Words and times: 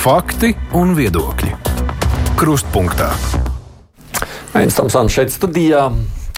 Fakti 0.00 0.54
un 0.80 0.94
viedokļi. 0.96 1.50
Krustpunktā. 2.40 3.10
Aizsmeļamies 4.56 5.12
šeit 5.12 5.34
studijā. 5.34 5.82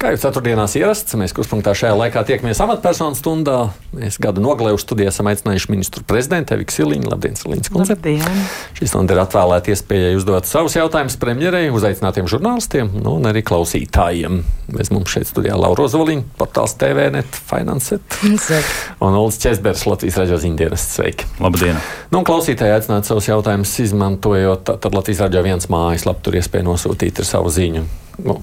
Kā 0.03 0.11
jau 0.11 0.19
ceturtdienās 0.19 0.73
ierasts, 0.75 1.15
mēs 1.15 1.31
kruspunktā 1.31 1.77
šajā 1.79 1.93
laikā 1.95 2.25
tiekamies 2.27 2.59
amatpersonu 2.65 3.15
stundā. 3.15 3.59
Mēs 3.95 4.17
gada 4.19 4.43
nogalē 4.43 4.73
uz 4.75 4.83
studiju 4.83 5.07
esam 5.13 5.29
aicinājuši 5.31 5.71
ministru 5.71 6.03
prezidentu 6.03 6.57
Eviku 6.57 6.75
Siliņu. 6.75 7.07
Labdien, 7.13 7.37
Siliņas 7.39 7.71
kundze! 7.71 7.95
Labdien! 7.95 8.41
Šī 8.75 8.89
stunda 8.91 9.15
ir 9.15 9.21
atvēlēta 9.23 9.71
iespējai 9.71 10.19
uzdot 10.19 10.51
savus 10.51 10.75
jautājumus 10.75 11.15
premjerei, 11.23 11.71
uzaicinātiem 11.71 12.27
žurnālistiem 12.35 12.91
nu, 12.97 13.15
un 13.21 13.31
arī 13.31 13.45
klausītājiem. 13.47 14.43
Mēs 14.75 14.91
mums 14.91 15.15
šeit 15.15 15.31
studijā 15.31 15.55
Laura 15.55 15.87
Ozoliņa, 15.87 16.27
portāls 16.41 16.75
TVNet, 16.83 17.39
Financet 17.53 18.19
un 18.27 19.23
Ulris 19.23 19.39
Česbers, 19.39 19.87
Latvijas 19.87 20.19
raidījuma 20.19 20.47
ziņdienas. 20.49 20.93
Sveiki! 20.97 21.31
Labdien! 21.39 21.79
Nu, 22.11 22.27
klausītāji 22.27 22.75
aicināt 22.75 23.07
savus 23.07 23.31
jautājumus 23.31 23.79
izmantojot, 23.87 24.67
tad 24.83 24.99
Latvijas 24.99 25.29
raidījuma 25.29 25.53
viens 25.53 25.71
mājaslapu 25.71 26.27
tur 26.27 26.43
iespēja 26.43 26.67
nosūtīt 26.73 27.23
ar 27.23 27.37
savu 27.37 27.55
ziņu. 27.55 27.87
Nu, 28.27 28.43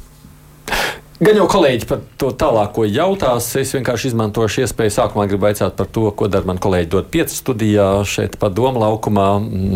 Gan 1.19 1.35
jau 1.35 1.49
kolēģi 1.51 1.83
par 1.83 1.99
to 2.15 2.29
tālāko 2.31 2.85
jautās. 2.87 3.49
Es 3.59 3.73
vienkārši 3.75 4.13
izmantošu 4.13 4.61
iespēju 4.63 4.93
sākumā 4.95 5.25
gribu 5.27 5.49
jautāt 5.49 5.73
par 5.75 5.87
to, 5.91 6.05
ko 6.15 6.29
dara 6.31 6.47
man 6.47 6.61
kolēģi 6.63 6.87
dot 6.93 7.09
pieci 7.11 7.35
studijā 7.35 7.87
šeit 8.07 8.37
pa 8.39 8.47
domu 8.47 8.79
laukumā, 8.79 9.25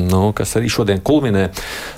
nu, 0.08 0.22
kas 0.38 0.56
arī 0.56 0.72
šodien 0.72 1.02
kulminē. 1.04 1.50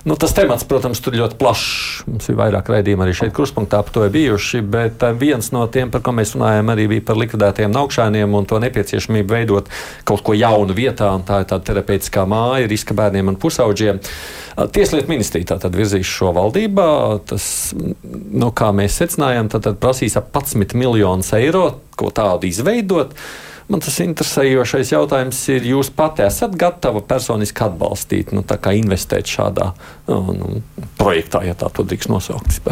Nu, 0.10 0.18
tas 0.18 0.34
temats, 0.34 0.66
protams, 0.66 0.98
tur 0.98 1.14
ļoti 1.20 1.38
plašs. 1.38 2.08
Mums 2.10 2.30
ir 2.34 2.40
vairāk 2.40 2.72
raidījumi 2.74 3.06
arī 3.06 3.14
šeit 3.20 3.36
kruspunktā 3.38 3.84
par 3.86 3.94
to 3.94 4.08
bijuši, 4.16 4.64
bet 4.66 5.06
eh, 5.06 5.14
viens 5.14 5.52
no 5.54 5.68
tiem, 5.70 5.94
par 5.94 6.02
ko 6.02 6.16
mēs 6.18 6.34
runājam, 6.34 6.72
arī 6.74 6.88
bija 6.96 7.06
par 7.12 7.22
likvidētiem 7.22 7.70
naukšēniem 7.76 8.34
un 8.40 8.50
to 8.50 8.58
nepieciešamību 8.66 9.36
veidot 9.36 9.70
kaut 10.10 10.26
ko 10.26 10.34
jaunu 10.34 10.74
vietā. 10.74 11.12
Tā 11.30 11.44
ir 11.44 11.52
tāda 11.54 11.70
terapeitiskā 11.70 12.26
māja 12.26 12.66
riska 12.74 12.98
bērniem 12.98 13.30
un 13.36 13.38
pusauģiem. 13.46 14.02
Tieslietu 14.56 15.12
ministrija 15.12 15.50
tātad 15.50 15.74
virzīs 15.76 16.08
šo 16.08 16.30
valdībā. 16.36 16.88
Tas, 17.28 17.46
nu, 17.76 18.54
kā 18.56 18.70
mēs 18.76 18.96
secinājām, 19.02 19.35
tad, 19.52 19.66
tad 19.68 19.82
prasīs 19.82 20.18
ap 20.20 20.32
11 20.34 20.78
miljonus 20.80 21.34
eiro, 21.38 21.68
ko 22.00 22.12
tādu 22.16 22.50
izveidot. 22.50 23.16
Man 23.66 23.82
tas 23.82 23.96
interesējošais 24.04 24.92
jautājums 24.94 25.40
ir, 25.50 25.64
jūs 25.66 25.90
pati 25.96 26.22
esat 26.26 26.54
gatava 26.60 27.02
personiski 27.02 27.64
atbalstīt, 27.66 28.34
nu, 28.36 28.44
investēt 28.46 29.26
šādā 29.26 29.72
nu, 30.08 30.20
nu, 30.38 30.52
projektā, 31.00 31.42
ja 31.48 31.56
tā 31.58 31.72
to 31.74 31.86
drīkst 31.88 32.12
nosaukt. 32.14 32.70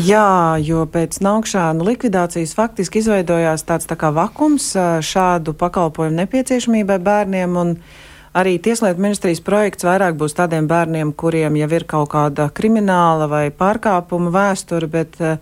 Jā, 0.00 0.56
jo 0.64 0.86
pēc 0.88 1.18
naukšānu 1.20 1.84
likvidācijas 1.84 2.54
faktiski 2.56 3.02
izveidojās 3.02 3.66
tāds 3.68 3.84
tā 3.90 3.98
kā 4.00 4.08
vakums 4.16 4.70
šādu 5.04 5.52
pakalpojumu 5.60 6.22
nepieciešamībai 6.22 6.96
bērniem. 7.04 7.60
Un, 7.60 7.76
uh, 7.76 8.08
Arī 8.32 8.56
Tieslietu 8.56 9.02
ministrijas 9.04 9.42
projekts 9.44 9.84
vairāk 9.84 10.14
būs 10.16 10.32
tādiem 10.32 10.64
bērniem, 10.64 11.10
kuriem 11.12 11.56
jau 11.60 11.66
ir 11.76 11.84
kaut 11.84 12.08
kāda 12.14 12.46
krimināla 12.48 13.26
vai 13.28 13.50
pārkāpuma 13.52 14.30
vēsture, 14.32 14.86
bet 14.88 15.18
uh, 15.20 15.34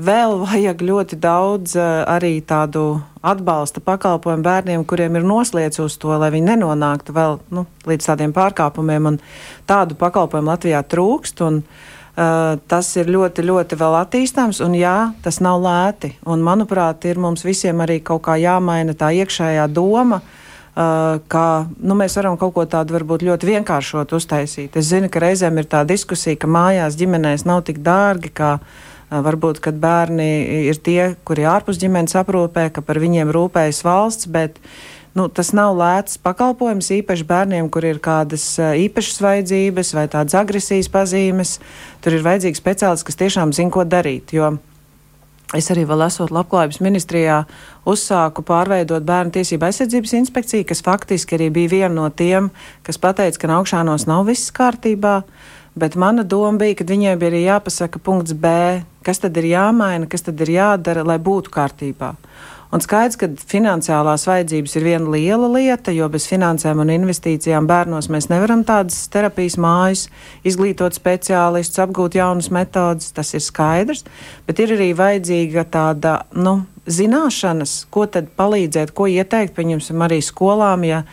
vēl 0.00 0.38
vajag 0.46 0.80
ļoti 0.88 1.18
daudz 1.20 1.74
uh, 1.76 2.00
arī 2.08 2.38
tādu 2.40 3.02
atbalsta 3.20 3.82
pakalpojumu 3.84 4.44
bērniem, 4.44 4.86
kuriem 4.88 5.18
ir 5.20 5.26
noslēdz 5.28 5.82
uz 5.84 5.98
to, 6.00 6.14
lai 6.16 6.30
viņi 6.32 6.54
nenonāktu 6.54 7.12
vēl 7.12 7.36
nu, 7.52 7.66
līdz 7.84 8.08
tādiem 8.08 8.32
pārkāpumiem. 8.36 9.10
Un 9.12 9.20
tādu 9.68 9.96
pakalpojumu 10.00 10.54
Latvijā 10.54 10.80
trūkst. 10.84 11.44
Un, 11.48 11.60
Uh, 12.14 12.60
tas 12.70 12.86
ir 12.94 13.08
ļoti, 13.10 13.42
ļoti 13.42 13.74
vēl 13.74 13.96
attīstāms, 13.98 14.60
un 14.62 14.76
jā, 14.78 15.10
tas 15.24 15.40
nav 15.42 15.56
lēti. 15.58 16.12
Un, 16.30 16.44
manuprāt, 16.46 17.02
ir 17.10 17.18
mums 17.18 17.42
visiem 17.42 17.82
arī 17.82 17.96
kaut 18.06 18.22
kā 18.28 18.36
jāmaina 18.38 18.94
tā 18.94 19.08
iekšējā 19.18 19.64
doma, 19.74 20.20
Uh, 20.22 20.43
ka 20.74 21.44
nu, 21.78 21.94
mēs 21.94 22.16
varam 22.18 22.38
kaut 22.38 22.54
ko 22.56 22.64
tādu 22.66 22.96
varbūt 22.96 23.22
ļoti 23.26 23.50
vienkāršot 23.52 24.14
uztaisīt. 24.16 24.74
Es 24.80 24.88
zinu, 24.90 25.10
ka 25.12 25.22
reizēm 25.22 25.60
ir 25.62 25.68
tā 25.70 25.84
diskusija, 25.86 26.38
ka 26.40 26.50
mājās 26.50 26.98
ģimenēs 26.98 27.46
nav 27.46 27.62
tik 27.68 27.78
dārgi, 27.84 28.32
kā 28.34 28.56
uh, 28.58 28.82
varbūt, 29.10 29.60
kad 29.62 29.78
bērni 29.78 30.66
ir 30.70 30.80
tie, 30.82 31.14
kuri 31.26 31.46
ārpus 31.46 31.78
ģimenes 31.82 32.16
aprūpē, 32.18 32.70
ka 32.74 32.82
par 32.82 32.98
viņiem 33.02 33.30
rūpējas 33.34 33.84
valsts, 33.86 34.28
bet 34.30 34.58
nu, 35.14 35.28
tas 35.28 35.52
nav 35.54 35.76
lēts 35.78 36.18
pakalpojums 36.18 36.90
īpaši 36.98 37.26
bērniem, 37.28 37.70
kur 37.70 37.86
ir 37.86 38.02
kādas 38.02 38.46
uh, 38.58 38.74
īpašas 38.74 39.22
vajadzības 39.22 39.94
vai 39.94 40.08
tādas 40.10 40.34
agresijas 40.38 40.90
pazīmes. 40.90 41.58
Tur 42.02 42.18
ir 42.18 42.26
vajadzīgi 42.26 42.58
speciālisti, 42.58 43.10
kas 43.10 43.20
tiešām 43.22 43.54
zina, 43.54 43.70
ko 43.74 43.86
darīt. 43.86 44.34
Jo, 44.34 44.56
Es 45.52 45.68
arī 45.70 45.84
vēl 45.84 46.06
esot 46.06 46.32
labklājības 46.32 46.80
ministrijā 46.80 47.42
uzsāku 47.86 48.42
pārveidot 48.46 49.04
bērnu 49.04 49.34
tiesību 49.34 49.68
aizsardzības 49.68 50.14
inspekciju, 50.22 50.64
kas 50.70 50.80
faktiski 50.82 51.36
arī 51.36 51.50
bija 51.52 51.72
viena 51.74 51.92
no 51.98 52.08
tiem, 52.08 52.48
kas 52.86 52.98
pateica, 52.98 53.42
ka 53.42 53.52
augšānos 53.58 54.08
nav 54.08 54.24
viss 54.30 54.54
kārtībā. 54.54 55.20
Bet 55.76 55.98
mana 55.98 56.22
doma 56.22 56.62
bija, 56.62 56.78
ka 56.78 56.86
viņiem 56.86 57.18
bija 57.20 57.32
arī 57.32 57.44
jāpasaka 57.44 58.00
punkts 58.02 58.32
B, 58.38 58.48
kas 59.04 59.20
tad 59.20 59.36
ir 59.36 59.50
jāmaina, 59.50 60.08
kas 60.08 60.22
tad 60.22 60.40
ir 60.40 60.54
jādara, 60.54 61.04
lai 61.04 61.18
būtu 61.18 61.52
kārtībā. 61.52 62.14
Un 62.74 62.82
skaidrs, 62.82 63.14
ka 63.20 63.28
finansiālās 63.46 64.24
vajadzības 64.26 64.72
ir 64.74 64.86
viena 64.88 65.12
liela 65.12 65.46
lieta, 65.52 65.92
jo 65.94 66.08
bez 66.10 66.24
finansēm 66.26 66.80
un 66.82 66.90
investīcijām 66.90 67.68
bērnos 67.70 68.08
mēs 68.10 68.26
nevaram 68.32 68.64
tādas 68.66 68.96
terapijas 69.14 69.54
mājas, 69.62 70.08
izglītot 70.42 70.96
speciālistus, 70.96 71.78
apgūt 71.84 72.18
jaunas 72.18 72.50
metodas, 72.50 73.12
tas 73.14 73.30
ir 73.38 73.44
skaidrs, 73.46 74.02
bet 74.48 74.64
ir 74.64 74.74
arī 74.74 74.90
vajadzīga 74.98 75.68
tāda, 75.70 76.16
nu, 76.34 76.64
zināšanas, 76.90 77.84
ko 77.94 78.08
tad 78.10 78.34
palīdzēt, 78.34 78.90
ko 78.90 79.06
ieteikt, 79.06 79.54
pieņemsim, 79.54 80.02
arī 80.02 80.18
skolām, 80.24 80.82
ja 80.88 81.04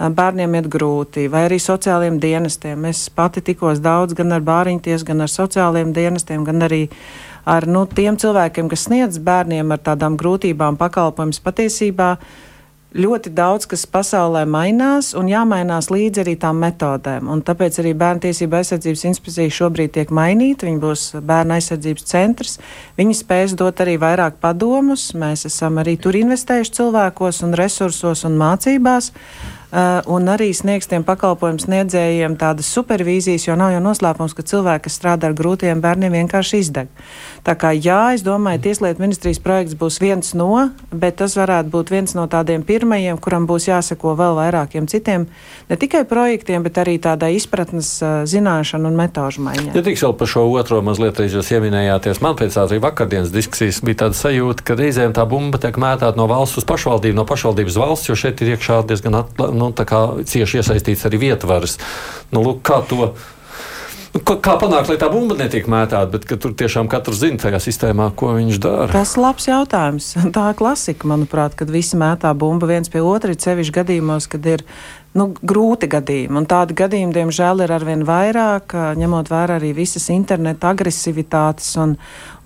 bērniem 0.00 0.56
iet 0.56 0.68
grūti, 0.72 1.26
vai 1.28 1.44
arī 1.50 1.58
sociālajiem 1.60 2.16
dienestiem. 2.22 2.84
Es 2.88 3.08
pati 3.12 3.42
tikos 3.44 3.82
daudz 3.84 4.16
gan 4.16 4.32
ar 4.32 4.40
bāriņties, 4.44 5.04
gan 5.04 5.20
ar 5.20 5.28
sociālajiem 5.28 5.92
dienestiem, 5.92 6.46
gan 6.48 6.64
arī 6.64 6.86
ar 7.50 7.66
nu, 7.66 7.86
tiem 7.86 8.18
cilvēkiem, 8.20 8.70
kas 8.70 8.86
sniedz 8.86 9.18
bērniem 9.26 9.74
ar 9.74 9.82
tādām 9.90 10.18
grūtībām 10.20 10.78
pakalpojumus 10.80 11.42
patiesībā. 11.42 12.14
Ļoti 12.90 13.30
daudz 13.30 13.68
kas 13.70 13.84
pasaulē 13.86 14.40
mainās, 14.50 15.12
un 15.14 15.28
jāmainās 15.30 15.92
līdzi 15.94 16.24
arī 16.24 16.32
tām 16.42 16.58
metodēm. 16.58 17.28
Un 17.30 17.42
tāpēc 17.46 17.78
arī 17.78 17.92
Bērnu 17.94 18.24
tiesība 18.24 18.58
aizsardzības 18.58 19.04
inspekcija 19.12 19.54
šobrīd 19.60 19.92
tiek 19.94 20.10
mainīta. 20.10 20.66
Viņa 20.66 20.82
būs 20.82 21.04
bērnu 21.22 21.54
aizsardzības 21.54 22.08
centrs. 22.10 22.56
Viņi 22.98 23.14
spēs 23.20 23.54
dot 23.54 23.84
arī 23.84 23.94
vairāk 24.02 24.42
padomus. 24.42 25.12
Mēs 25.14 25.46
esam 25.46 25.78
arī 25.78 25.94
tur 26.02 26.18
investējuši 26.18 26.76
cilvēkos 26.80 27.44
un 27.46 27.54
resursos 27.62 28.26
un 28.26 28.34
mācībās. 28.42 29.12
Uh, 29.14 29.59
un 29.70 30.30
arī 30.30 30.50
sniegs 30.56 30.88
tiem 30.90 31.04
pakalpojumu 31.06 31.62
sniedzējiem 31.62 32.34
tādas 32.40 32.70
supervīzijas, 32.74 33.46
jo 33.46 33.54
nav 33.58 33.74
jau 33.76 33.82
noslēpums, 33.84 34.34
ka 34.34 34.42
cilvēki, 34.42 34.84
kas 34.88 34.96
strādā 34.98 35.30
ar 35.30 35.36
grūtiem 35.38 35.82
bērniem, 35.82 36.16
vienkārši 36.18 36.62
izdeg. 36.64 36.90
Tā 37.46 37.54
kā 37.54 37.70
jā, 37.76 38.14
es 38.16 38.24
domāju, 38.26 38.64
Tieslietu 38.66 39.00
ministrijas 39.00 39.38
projekts 39.40 39.76
būs 39.78 40.00
viens 40.02 40.34
no, 40.34 40.70
bet 40.90 41.20
tas 41.22 41.36
varētu 41.38 41.70
būt 41.70 41.92
viens 41.94 42.14
no 42.18 42.26
tādiem 42.30 42.64
pirmajiem, 42.66 43.20
kuram 43.22 43.46
būs 43.48 43.68
jāseko 43.70 44.16
vēl 44.18 44.36
vairākiem 44.40 44.88
citiem, 44.90 45.28
ne 45.70 45.78
tikai 45.78 46.02
projektiem, 46.08 46.66
bet 46.66 46.82
arī 46.82 46.98
tādai 47.02 47.32
izpratnes 47.38 47.92
uh, 48.02 48.20
zināšanu 48.28 48.90
un 48.90 48.98
metožu 48.98 49.46
maiņai. 49.46 49.70
Ja 49.78 49.84
tiks 49.86 50.02
vēl 50.04 50.16
par 50.18 50.32
šo 50.34 50.44
otro 50.50 50.82
mazliet, 50.84 51.22
jūs 51.22 51.52
ieminējāties, 51.54 52.20
man 52.24 52.36
pēc 52.40 52.58
arī 52.60 52.80
vakardienas 52.82 53.32
diskusijas 53.32 53.80
bija 53.86 54.02
tāda 54.04 54.18
sajūta, 54.18 54.66
ka 54.66 54.76
reizēm 54.78 55.14
tā 55.16 55.24
bumba 55.30 55.62
tiek 55.62 55.78
mētāta 55.80 56.18
no 56.18 56.26
valsts 56.30 56.60
uz 56.60 56.68
pašvaldību, 56.68 57.16
no 57.16 57.26
pašvaldības 57.28 57.78
valsts, 57.80 58.10
jo 58.10 58.18
šeit 58.18 58.42
ir 58.42 58.56
iekšā 58.56 58.82
diezgan 58.90 59.22
atklāta 59.22 59.59
nu, 59.60 59.70
cieši 59.76 60.62
iesaistīts 60.62 61.06
arī 61.08 61.20
vietvaras. 61.28 61.76
Nu, 62.32 62.44
lūk, 62.46 62.64
kā 62.66 62.80
to 62.88 63.12
Nu, 64.10 64.18
kā 64.26 64.56
panākt, 64.58 64.88
lai 64.90 64.96
tā 64.98 65.06
bumba 65.06 65.36
netiek 65.38 65.68
mētāta, 65.70 66.08
bet 66.10 66.24
tur 66.42 66.54
tiešām 66.58 66.88
katrs 66.90 67.20
zina 67.22 67.38
tajā 67.38 67.60
sistēmā, 67.62 68.08
ko 68.18 68.32
viņš 68.34 68.56
dara? 68.62 68.88
Tas 68.90 69.12
ir 69.14 69.22
labs 69.22 69.46
jautājums. 69.46 70.08
Tā 70.34 70.48
ir 70.50 70.58
klasika, 70.58 71.06
manuprāt, 71.06 71.54
kad 71.58 71.70
visi 71.70 71.98
mētā 72.00 72.32
bumbu 72.34 72.66
viens 72.70 72.90
pie 72.90 73.04
otra, 73.06 73.30
ir 73.30 73.38
sevišķi 73.38 73.76
gadījumos, 73.76 74.26
kad 74.32 74.48
ir 74.50 74.64
nu, 75.18 75.26
grūti 75.34 75.88
gadījumi. 75.90 76.38
Un 76.38 76.46
tādi 76.50 76.76
gadījumi, 76.78 77.14
diemžēl, 77.14 77.64
ir 77.64 77.72
arvien 77.74 78.04
vairāk, 78.06 78.74
ņemot 78.98 79.30
vērā 79.30 79.58
arī 79.58 79.72
visas 79.74 80.06
interneta 80.14 80.70
agresivitātes 80.70 81.72
un, 81.82 81.96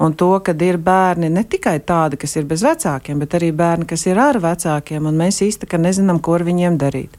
un 0.00 0.14
to, 0.16 0.30
ka 0.44 0.54
ir 0.64 0.78
bērni 0.80 1.28
ne 1.32 1.44
tikai 1.44 1.76
tādi, 1.84 2.18
kas 2.20 2.36
ir 2.38 2.48
bez 2.48 2.64
vecākiem, 2.64 3.20
bet 3.20 3.36
arī 3.36 3.50
bērni, 3.56 3.88
kas 3.90 4.06
ir 4.08 4.20
ar 4.20 4.40
vecākiem, 4.40 5.04
un 5.10 5.20
mēs 5.20 5.42
īsti 5.44 5.68
nezinām, 5.84 6.20
ko 6.24 6.38
ar 6.38 6.46
viņiem 6.46 6.78
darīt. 6.80 7.18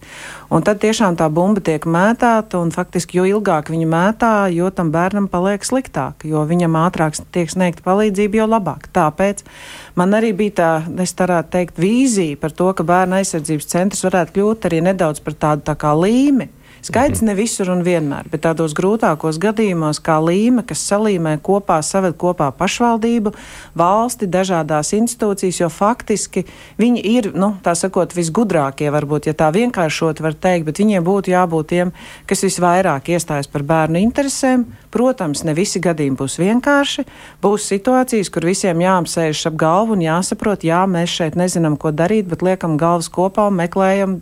Un 0.49 0.65
tad 0.65 0.81
tiešām 0.81 1.17
tā 1.19 1.27
bumba 1.29 1.61
tiek 1.61 1.85
mētāta, 1.85 2.57
un 2.61 2.73
faktiski, 2.73 3.19
jo 3.19 3.27
ilgāk 3.37 3.69
viņa 3.73 3.89
mētā, 3.89 4.33
jo 4.55 4.71
tam 4.73 4.91
bērnam 4.93 5.29
paliek 5.29 5.65
sliktāk, 5.65 6.25
jo 6.25 6.41
viņam 6.47 6.77
ātrāk 6.85 7.17
tiek 7.35 7.51
sniegta 7.51 7.85
palīdzība, 7.85 8.41
jo 8.41 8.49
labāk. 8.49 8.89
Tāpēc 8.95 9.43
man 9.99 10.17
arī 10.17 10.33
bija 10.37 10.57
tā, 10.57 10.71
es 11.03 11.13
varētu 11.17 11.53
teikt, 11.53 11.81
vīzija 11.81 12.39
par 12.41 12.53
to, 12.55 12.71
ka 12.77 12.85
bērna 12.87 13.21
aizsardzības 13.21 13.69
centrs 13.69 14.05
varētu 14.05 14.37
kļūt 14.37 14.69
arī 14.69 14.81
nedaudz 14.89 15.21
par 15.25 15.34
tādu 15.39 15.65
tā 15.67 15.75
kā 15.79 15.93
līmi 15.97 16.49
Skaidrs 16.85 17.23
ne 17.25 17.33
visur 17.33 17.71
un 17.73 17.79
vienmēr, 17.81 18.27
bet 18.29 18.43
tādos 18.43 18.75
grūtākos 18.77 19.39
gadījumos, 19.41 19.97
kā 20.05 20.19
līme, 20.21 20.61
kas 20.69 20.83
salīmē 20.85 21.39
kopā, 21.41 21.79
saved 21.81 22.13
kopā 22.21 22.51
pašvaldību, 22.53 23.31
valsti, 23.73 24.29
dažādās 24.29 24.93
institūcijas, 24.93 25.63
jo 25.63 25.69
faktiski 25.73 26.43
viņi 26.77 27.01
ir, 27.09 27.31
nu, 27.33 27.55
tā 27.65 27.73
sakot, 27.79 28.13
visgudrākie, 28.13 28.91
varbūt, 28.93 29.31
ja 29.31 29.33
tā 29.33 29.49
vienkāršot 29.55 30.21
var 30.21 30.37
teikt, 30.37 30.67
bet 30.69 30.83
viņiem 30.83 31.07
būtu 31.09 31.33
jābūt 31.33 31.71
tiem, 31.73 31.93
kas 32.29 32.45
visvairāk 32.45 33.09
iestājas 33.17 33.49
par 33.49 33.65
bērnu 33.65 34.05
interesēm. 34.05 34.67
Protams, 34.95 35.41
ne 35.43 35.51
visi 35.51 35.81
gadījumi 35.83 36.15
būs 36.15 36.37
vienkārši. 36.39 37.03
Būs 37.43 37.65
situācijas, 37.67 38.29
kur 38.31 38.45
visiem 38.47 38.79
jāapsēžas 38.79 39.49
ap 39.49 39.57
galvu 39.59 39.97
un 39.97 40.05
jāsaprot, 40.05 40.63
jā, 40.63 40.85
mēs 40.87 41.11
šeit 41.17 41.35
nezinām, 41.35 41.75
ko 41.75 41.91
darīt, 41.91 42.29
bet 42.31 42.45
liekam 42.45 42.77
galvas 42.79 43.11
kopā 43.11 43.49
un 43.49 43.57
meklējam, 43.59 44.13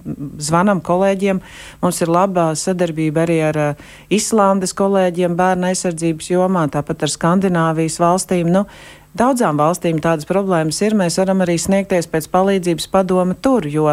zvanam 0.42 0.82
kolēģiem. 0.82 1.44
Mums 1.84 2.02
ir 2.02 2.10
laba 2.10 2.48
sadarbība 2.58 3.28
arī 3.28 3.38
ar 3.52 3.62
uh, 3.62 3.86
Islandes 4.10 4.74
kolēģiem 4.82 5.38
bērnu 5.38 5.70
aizsardzības 5.70 6.34
jomā, 6.34 6.66
tāpat 6.74 7.06
ar 7.06 7.14
Skandināvijas 7.20 8.02
valstīm. 8.02 8.50
Nu, 8.58 8.66
Daudzām 9.14 9.60
valstīm 9.62 10.00
tādas 10.02 10.26
problēmas 10.26 10.80
ir. 10.82 10.96
Mēs 10.98 11.20
varam 11.22 11.46
arī 11.46 11.60
sniegties 11.62 12.08
pēc 12.10 12.32
palīdzības 12.34 12.88
padome 12.90 13.38
tur, 13.38 13.68
jo 13.70 13.92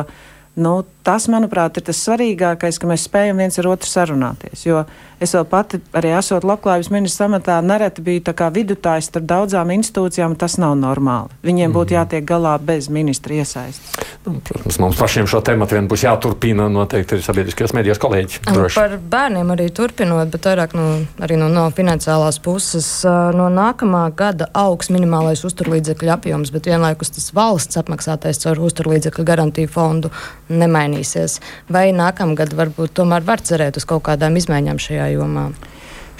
nu, 0.56 0.72
tas, 1.04 1.28
manuprāt, 1.28 1.76
ir 1.76 1.84
tas 1.84 2.00
svarīgākais, 2.06 2.80
ka 2.80 2.88
mēs 2.88 3.04
spējam 3.04 3.44
viens 3.44 3.60
ar 3.60 3.68
otru 3.68 3.90
sarunāties. 3.90 4.64
Jo 4.64 4.86
Es 5.20 5.34
vēl 5.36 5.44
pati, 5.44 5.82
arī 5.92 6.14
esot 6.16 6.46
labklājības 6.48 6.88
ministrs 6.94 7.26
amatā, 7.26 7.58
nereti 7.60 8.00
biju 8.04 8.22
tā 8.24 8.32
kā 8.36 8.46
vidutājs 8.54 9.10
starp 9.10 9.26
daudzām 9.28 9.68
institūcijām, 9.74 10.32
tas 10.40 10.56
nav 10.56 10.78
normāli. 10.80 11.28
Viņiem 11.44 11.74
būtu 11.76 11.92
mhm. 11.92 11.98
jātiek 11.98 12.24
galā 12.24 12.54
bez 12.56 12.88
ministra 12.88 13.36
iesaistes. 13.36 14.10
Nu, 14.24 14.34
protams, 14.44 14.76
mums 14.80 14.98
pašiem 15.00 15.28
šo 15.28 15.42
tematu 15.44 15.76
vien 15.76 15.86
būs 15.88 16.02
jāturpina. 16.04 16.66
Noteikti 16.72 17.16
ir 17.16 17.22
sabiedriskajos 17.24 17.72
medijos 17.76 18.00
kolēģi. 18.00 18.40
Droši. 18.48 18.76
Par 18.76 18.96
bērniem 19.12 19.52
arī 19.54 19.68
turpinot, 19.72 20.28
bet 20.32 20.48
vairāk 20.48 20.74
no, 20.76 20.86
arī 21.24 21.38
no, 21.40 21.48
no 21.52 21.66
finansiālās 21.72 22.40
puses. 22.44 22.88
No 23.36 23.48
nākamā 23.52 24.02
gada 24.16 24.50
augs 24.56 24.88
minimālais 24.92 25.44
uzturlīdzekļu 25.48 26.12
apjoms, 26.16 26.52
bet 26.52 26.68
vienlaikus 26.68 27.14
tas 27.16 27.30
valsts 27.36 27.80
apmaksātais 27.80 28.40
caur 28.44 28.60
uzturlīdzekļu 28.68 29.24
garantiju 29.32 29.72
fondu 29.72 30.12
nemainīsies. 30.52 31.38
Vai 31.72 31.88
nākamgad 31.96 32.52
varbūt 32.56 32.96
tomēr 33.00 33.24
var 33.24 33.40
cerēt 33.44 33.80
uz 33.80 33.88
kaut 33.88 34.04
kādām 34.10 34.36
izmaiņām 34.36 34.80
šajā 34.84 35.09
jomā? 35.14 35.50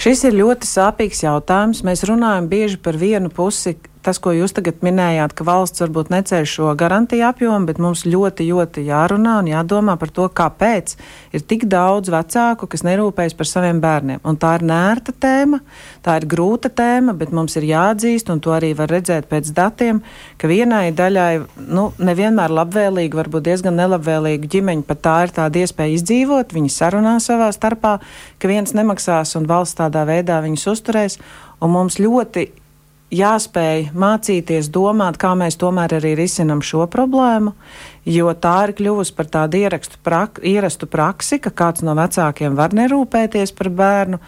Šis 0.01 0.23
ir 0.29 0.39
ļoti 0.39 0.65
sāpīgs 0.65 1.25
jautājums. 1.27 1.83
Mēs 1.85 2.07
runājam 2.09 2.47
bieži 2.49 2.79
par 2.81 2.97
vienu 2.97 3.29
pusi, 3.29 3.75
tas, 4.05 4.19
ko 4.23 4.33
jūs 4.35 4.55
tagad 4.57 4.81
minējāt, 4.85 5.35
ka 5.37 5.45
valsts 5.47 5.83
varbūt 5.83 6.11
neceļ 6.13 6.47
šo 6.49 6.73
garantiju 6.79 7.27
apjomu, 7.29 7.69
bet 7.69 7.81
mums 7.83 8.05
ļoti, 8.09 8.47
ļoti 8.51 8.85
jārunā 8.89 9.37
un 9.43 9.51
jādomā 9.51 9.97
par 10.01 10.13
to, 10.15 10.29
kāpēc 10.41 10.95
ir 11.37 11.45
tik 11.45 11.67
daudz 11.71 12.13
vecāku, 12.13 12.69
kas 12.71 12.85
nerūpējas 12.87 13.37
par 13.39 13.49
saviem 13.49 13.83
bērniem. 13.83 14.23
Un 14.25 14.39
tā 14.41 14.55
ir 14.59 14.65
nērta 14.71 15.13
tēma, 15.13 15.61
tā 16.05 16.17
ir 16.21 16.29
grūta 16.31 16.73
tēma, 16.73 17.15
bet 17.19 17.35
mums 17.37 17.57
ir 17.61 17.69
jāatzīst, 17.71 18.33
un 18.33 18.41
to 18.45 18.55
arī 18.57 18.73
var 18.79 18.93
redzēt 18.93 19.29
pēc 19.31 19.53
datiem, 19.57 20.01
ka 20.41 20.51
vienai 20.51 20.89
daļai, 20.97 21.33
nu, 21.69 21.91
nevienmēr 22.01 22.55
labvēlīgi, 22.61 23.21
varbūt 23.21 23.49
diezgan 23.51 23.77
nelabvēlīgi 23.81 24.51
ģimeņi, 24.57 24.87
pat 24.89 25.05
tā 25.05 25.19
ir 25.27 25.37
tāda 25.41 25.65
iespēja 25.65 25.99
izdzīvot, 25.99 26.57
viņi 26.57 26.73
sarunā 26.73 27.19
savā 27.23 27.51
starpā, 27.55 27.99
ka 28.41 28.51
viens 28.51 28.75
nemaksās 28.77 29.37
un 29.37 29.49
valsts 29.51 29.81
tādā 29.81 30.07
veidā 30.09 30.41
viņus 30.45 30.69
uzturēs. 30.75 31.21
Un 31.61 31.75
mums 31.75 31.99
ļoti 32.01 32.47
jāspēj 33.11 33.91
mācīties 33.97 34.71
domāt, 34.73 35.19
kā 35.21 35.33
mēs 35.39 35.59
tomēr 35.61 35.97
arī 35.99 36.15
risinam 36.19 36.63
šo 36.63 36.87
problēmu, 36.91 37.53
jo 38.07 38.33
tā 38.39 38.57
ir 38.69 38.75
kļuvusi 38.79 39.15
par 39.17 39.31
tādu 39.31 39.67
prak 40.03 40.41
ierastu 40.47 40.87
praksi, 40.87 41.41
ka 41.43 41.51
kāds 41.51 41.83
no 41.83 41.95
vecākiem 41.99 42.57
var 42.57 42.75
nerūpēties 42.77 43.53
par 43.59 43.69
bērnu. 43.69 44.21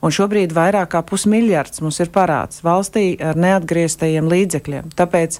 Un 0.00 0.14
šobrīd 0.16 0.54
vairāk 0.56 0.94
kā 0.94 1.02
pusmiljards 1.04 1.82
mums 1.84 2.00
ir 2.00 2.08
parāds 2.08 2.62
valstī 2.64 3.18
ar 3.20 3.36
neatgrieztajiem 3.36 4.30
līdzekļiem. 4.32 4.94
Tāpēc, 4.96 5.36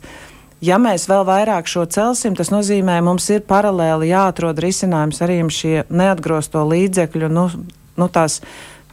ja 0.60 0.76
mēs 0.76 1.06
vēl 1.08 1.24
vairāk 1.24 1.70
šo 1.70 1.86
celsim, 1.88 2.36
tas 2.36 2.52
nozīmē, 2.52 2.98
mums 3.00 3.30
ir 3.32 3.40
paralēli 3.48 4.10
jāatrod 4.12 4.60
risinājums 4.60 5.22
arī 5.24 5.40
šie 5.48 5.86
neatgrozto 5.88 6.66
līdzekļu, 6.68 7.32
nu, 7.32 7.46
nu 7.96 8.10
tās, 8.12 8.42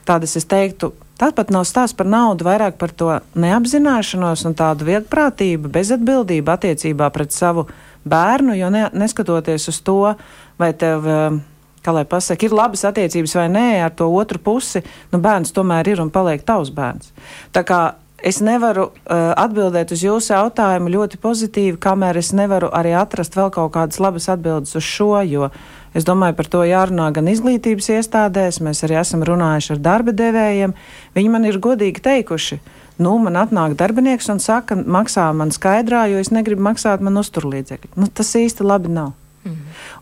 tādas, 0.07 0.37
es 0.39 0.47
teiktu, 0.47 0.93
Tāpat 1.17 1.49
nav 1.49 1.63
stāsts 1.65 1.97
par 1.97 2.05
naudu, 2.05 2.45
vairāk 2.45 2.75
par 2.77 2.91
to 2.93 3.09
neapzināšanos 3.41 4.43
un 4.45 4.53
tādu 4.57 4.85
viegprātību, 4.85 5.71
bezatbildību 5.73 6.51
attiecībā 6.53 7.09
pret 7.13 7.33
savu 7.33 7.65
bērnu, 8.05 8.53
jo 8.59 8.69
ne, 8.73 8.83
neskatoties 8.93 9.65
uz 9.71 9.79
to, 9.81 10.13
vai 10.61 10.71
tev, 10.77 11.07
eh, 11.09 11.39
kā 11.81 11.95
lai 11.95 12.03
pasaka, 12.05 12.45
ir 12.45 12.53
labas 12.53 12.85
attiecības 12.85 13.33
vai 13.39 13.47
nē 13.49 13.67
ar 13.87 13.95
to 13.97 14.11
otru 14.13 14.37
pusi, 14.37 14.83
nu 15.11 15.17
bērns 15.23 15.55
tomēr 15.57 15.89
ir 15.95 16.03
un 16.05 16.13
paliek 16.13 16.45
tavs 16.45 16.69
bērns. 16.69 17.09
Tā 17.51 17.65
kā 17.65 17.81
es 18.17 18.39
nevaru 18.41 18.87
uh, 18.89 19.33
atbildēt 19.37 19.91
uz 19.93 20.01
jūsu 20.01 20.33
jautājumu 20.33 20.89
ļoti 20.89 21.19
pozitīvi, 21.21 21.77
kamēr 21.77 22.17
es 22.17 22.31
nevaru 22.33 22.71
arī 22.73 22.95
atrast 22.97 23.37
vēl 23.37 23.51
kaut 23.53 23.75
kādas 23.75 24.01
labas 24.01 24.25
atbildes 24.33 24.73
uz 24.75 24.83
šo, 24.83 25.21
jo 25.21 25.51
uh, 25.51 25.59
Es 25.97 26.05
domāju, 26.05 26.35
par 26.37 26.49
to 26.53 26.61
jārunā 26.67 27.09
gan 27.15 27.29
izglītības 27.31 27.89
iestādēs, 27.95 28.59
mēs 28.61 28.83
arī 28.85 28.99
esam 29.01 29.23
runājuši 29.25 29.73
ar 29.73 29.79
darba 29.81 30.13
devējiem. 30.13 30.75
Viņi 31.17 31.31
man 31.33 31.47
ir 31.49 31.57
godīgi 31.63 32.03
teikuši, 32.05 32.59
nu, 33.01 33.15
man 33.23 33.39
atnāk 33.41 33.73
darbinieks 33.79 34.29
un 34.33 34.41
saka, 34.43 34.77
maksā 34.77 35.31
man 35.37 35.53
skaidrā, 35.55 36.05
jo 36.11 36.21
es 36.21 36.29
negribu 36.33 36.61
maksāt 36.69 37.01
man 37.01 37.17
uzturlīdzekļu. 37.23 37.95
Nu, 37.97 38.11
tas 38.13 38.35
īsti 38.37 38.67
labi 38.67 38.93
nav. 38.93 39.15
Mm. 39.47 39.57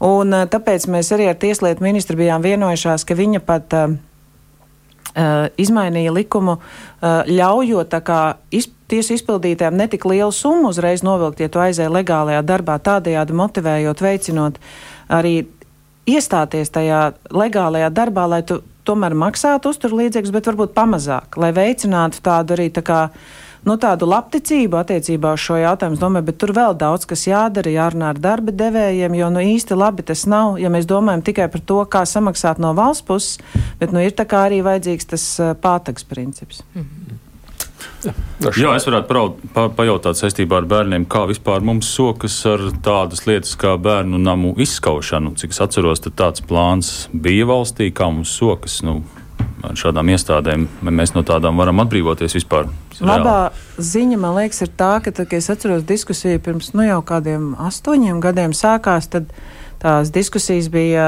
Un, 0.09 0.33
eh, 0.33 0.45
tāpēc 0.51 0.89
mēs 0.91 1.13
arī 1.15 1.29
ar 1.31 1.39
Tieslietu 1.39 1.85
ministru 1.85 2.19
bijām 2.19 2.43
vienojušās, 2.43 3.05
ka 3.07 3.15
viņa 3.15 3.39
pat 3.45 3.73
uh, 3.77 3.95
uh, 5.15 5.47
izmainīja 5.57 6.13
likumu, 6.13 6.57
uh, 6.59 7.23
ļaujot 7.29 7.95
iz, 8.51 8.69
tiesu 8.91 9.15
izpildītājiem 9.15 9.77
netik 9.77 10.05
lielu 10.05 10.31
summu 10.31 10.69
uzreiz 10.73 11.03
novilkt, 11.05 11.39
ja 11.39 11.49
tu 11.49 11.61
aizēji 11.63 11.93
legālajā 11.93 12.41
darbā, 12.45 12.77
tādējādi 12.79 13.37
motivējot, 13.37 14.01
veicinot 14.01 14.59
arī 15.09 15.45
iestāties 16.09 16.71
tajā 16.73 17.13
legālajā 17.33 17.89
darbā, 17.93 18.27
lai 18.29 18.43
tu 18.45 18.61
tomēr 18.85 19.15
maksātu 19.17 19.73
uzturlīdzekļus, 19.73 20.33
bet 20.35 20.51
varbūt 20.51 20.75
pamazāk, 20.77 21.39
lai 21.41 21.51
veicinātu 21.55 22.21
tādu 22.25 22.57
arī 22.57 22.69
tā 22.73 22.85
kā. 22.85 23.01
Nu, 23.65 23.79
tādu 23.81 24.05
labticību 24.05 24.77
attiecībā 24.77 25.31
uz 25.33 25.41
šo 25.41 25.55
jautājumu, 25.57 25.97
domāju, 25.97 26.27
bet 26.27 26.35
tur 26.37 26.51
vēl 26.53 26.75
daudz 26.77 27.07
kas 27.09 27.23
jādara, 27.25 27.71
jārunā 27.73 28.11
ar 28.13 28.19
darba 28.21 28.53
devējiem, 28.53 29.15
jo 29.17 29.29
nu, 29.33 29.41
īsti 29.41 29.73
labi 29.73 30.05
tas 30.05 30.27
nav, 30.29 30.59
ja 30.61 30.69
mēs 30.69 30.85
domājam 30.85 31.25
tikai 31.25 31.47
par 31.49 31.63
to, 31.65 31.79
kā 31.89 32.03
samaksāt 32.05 32.61
no 32.61 32.75
valsts 32.77 33.07
puses, 33.07 33.39
bet 33.81 33.89
nu, 33.89 34.05
ir 34.05 34.13
tā 34.13 34.27
kā 34.29 34.43
arī 34.45 34.61
vajadzīgs 34.67 35.09
tas 35.15 35.25
pātags 35.65 36.05
princips. 36.05 36.61
Mm 36.75 36.85
-hmm. 36.85 37.24
Jā, 38.05 38.53
Jā 38.59 38.75
es 38.77 38.85
varētu 38.87 39.09
praud, 39.09 39.41
pa, 39.55 39.67
pajautāt 39.73 40.19
saistībā 40.19 40.61
ar 40.61 40.69
bērniem, 40.69 41.07
kā 41.09 41.25
vispār 41.29 41.65
mums 41.65 41.89
sokas 41.95 42.37
ar 42.49 42.63
tādas 42.85 43.25
lietas 43.29 43.55
kā 43.59 43.75
bērnu 43.81 44.19
namu 44.21 44.53
izskaušanu. 44.61 45.35
Cik 45.39 45.55
es 45.55 45.61
atceros, 45.65 46.03
tad 46.05 46.17
tāds 46.19 46.45
plāns 46.45 46.95
bija 47.11 47.47
valstī, 47.49 47.91
kā 47.95 48.09
mums 48.11 48.33
sokas. 48.37 48.81
Nu, 48.85 49.01
ar 49.65 49.77
šādām 49.79 50.09
iestādēm 50.13 50.67
mēs 50.85 51.15
no 51.15 51.23
tādām 51.27 51.57
varam 51.59 51.81
atbrīvoties 51.83 52.37
vispār. 52.37 52.69
Labā 53.03 53.51
ziņa, 53.81 54.19
man 54.21 54.37
liekas, 54.37 54.61
ir 54.65 54.71
tā, 54.77 54.97
ka, 55.03 55.11
tad, 55.11 55.29
kad 55.31 55.41
es 55.41 55.49
atceros 55.51 55.85
diskusiju 55.87 56.41
pirms 56.43 56.71
nu, 56.77 56.85
jau 56.87 57.01
kādiem 57.05 57.53
astoņiem 57.67 58.21
gadiem 58.23 58.55
sākās, 58.55 59.09
tad 59.11 59.31
tās 59.81 60.13
diskusijas 60.15 60.69
bija 60.73 61.07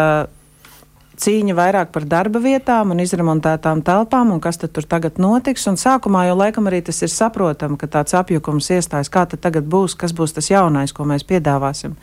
cīņa 1.18 1.56
vairāk 1.58 1.92
par 1.94 2.06
darba 2.10 2.40
vietām 2.44 2.94
un 2.94 3.02
izremontētām 3.02 3.82
telpām, 3.86 4.32
un 4.36 4.42
kas 4.44 4.60
tad 4.62 4.74
tur 4.76 4.86
tagad 4.90 5.20
notiks. 5.22 5.66
Un 5.70 5.80
sākumā 5.80 6.28
jau 6.30 6.38
laikam 6.38 6.70
arī 6.70 6.84
tas 6.86 7.02
ir 7.02 7.12
saprotami, 7.14 7.78
ka 7.80 7.90
tāds 7.98 8.16
apjukums 8.18 8.70
iestājas, 8.78 9.12
kā 9.14 9.26
tad 9.30 9.42
tagad 9.44 9.70
būs, 9.70 9.98
kas 9.98 10.14
būs 10.18 10.36
tas 10.38 10.52
jaunais, 10.52 10.94
ko 10.94 11.08
mēs 11.10 11.26
piedāvāsim. 11.28 11.98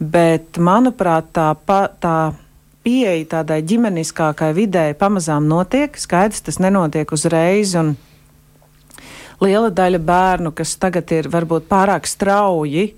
Bet, 0.00 0.58
manuprāt, 0.58 1.30
tā, 1.36 1.52
pa, 1.54 1.86
tā 2.02 2.34
pieeja 2.84 3.38
tādai 3.38 3.62
ģimeniskākai 3.64 4.50
videi 4.56 4.96
pamazām 4.98 5.46
notiek. 5.48 5.94
Skaidrs, 5.98 6.42
tas 6.44 6.58
nenotiek 6.60 7.14
uzreiz. 7.14 7.76
Liela 9.42 9.70
daļa 9.70 10.00
bērnu, 10.02 10.52
kas 10.56 10.76
tagad 10.80 11.10
ir 11.14 11.30
varbūt 11.30 11.66
pārāk 11.70 12.06
strauji, 12.08 12.90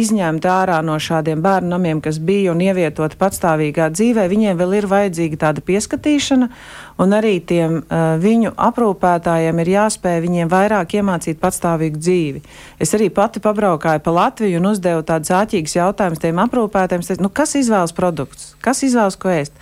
izņemti 0.00 0.48
ārā 0.50 0.80
no 0.84 0.96
šādiem 1.00 1.42
bērnu 1.44 1.70
namiem, 1.74 2.00
kas 2.04 2.18
bija 2.18 2.52
un 2.52 2.62
ievietoti 2.64 3.18
patstāvīgā 3.20 3.88
dzīvē, 3.94 4.26
viņiem 4.30 4.58
vēl 4.60 4.76
ir 4.80 4.88
vajadzīga 4.90 5.40
tāda 5.46 5.64
pieskatīšana, 5.64 6.48
un 7.02 7.16
arī 7.18 7.36
tiem 7.40 7.80
uh, 7.80 8.04
viņu 8.22 8.54
aprūpētājiem 8.68 9.62
ir 9.64 9.72
jāspēj 9.74 10.22
viņiem 10.26 10.52
vairāk 10.52 10.96
iemācīt 10.98 11.40
patstāvīgu 11.42 12.02
dzīvi. 12.02 12.44
Es 12.82 12.94
arī 12.98 13.10
pati 13.14 13.42
pabraukāju 13.44 14.04
pa 14.04 14.16
Latviju 14.18 14.62
un 14.62 14.70
uzdevu 14.74 15.06
tādus 15.06 15.34
āķīgus 15.34 15.78
jautājumus 15.78 16.22
tiem 16.22 16.42
aprūpētājiem, 16.44 17.06
nu, 17.24 17.32
kas 17.32 17.56
izvēlas 17.60 17.94
produktus, 17.96 18.54
kas 18.64 18.82
izvēlas 18.86 19.18
ko 19.20 19.32
ēst. 19.34 19.54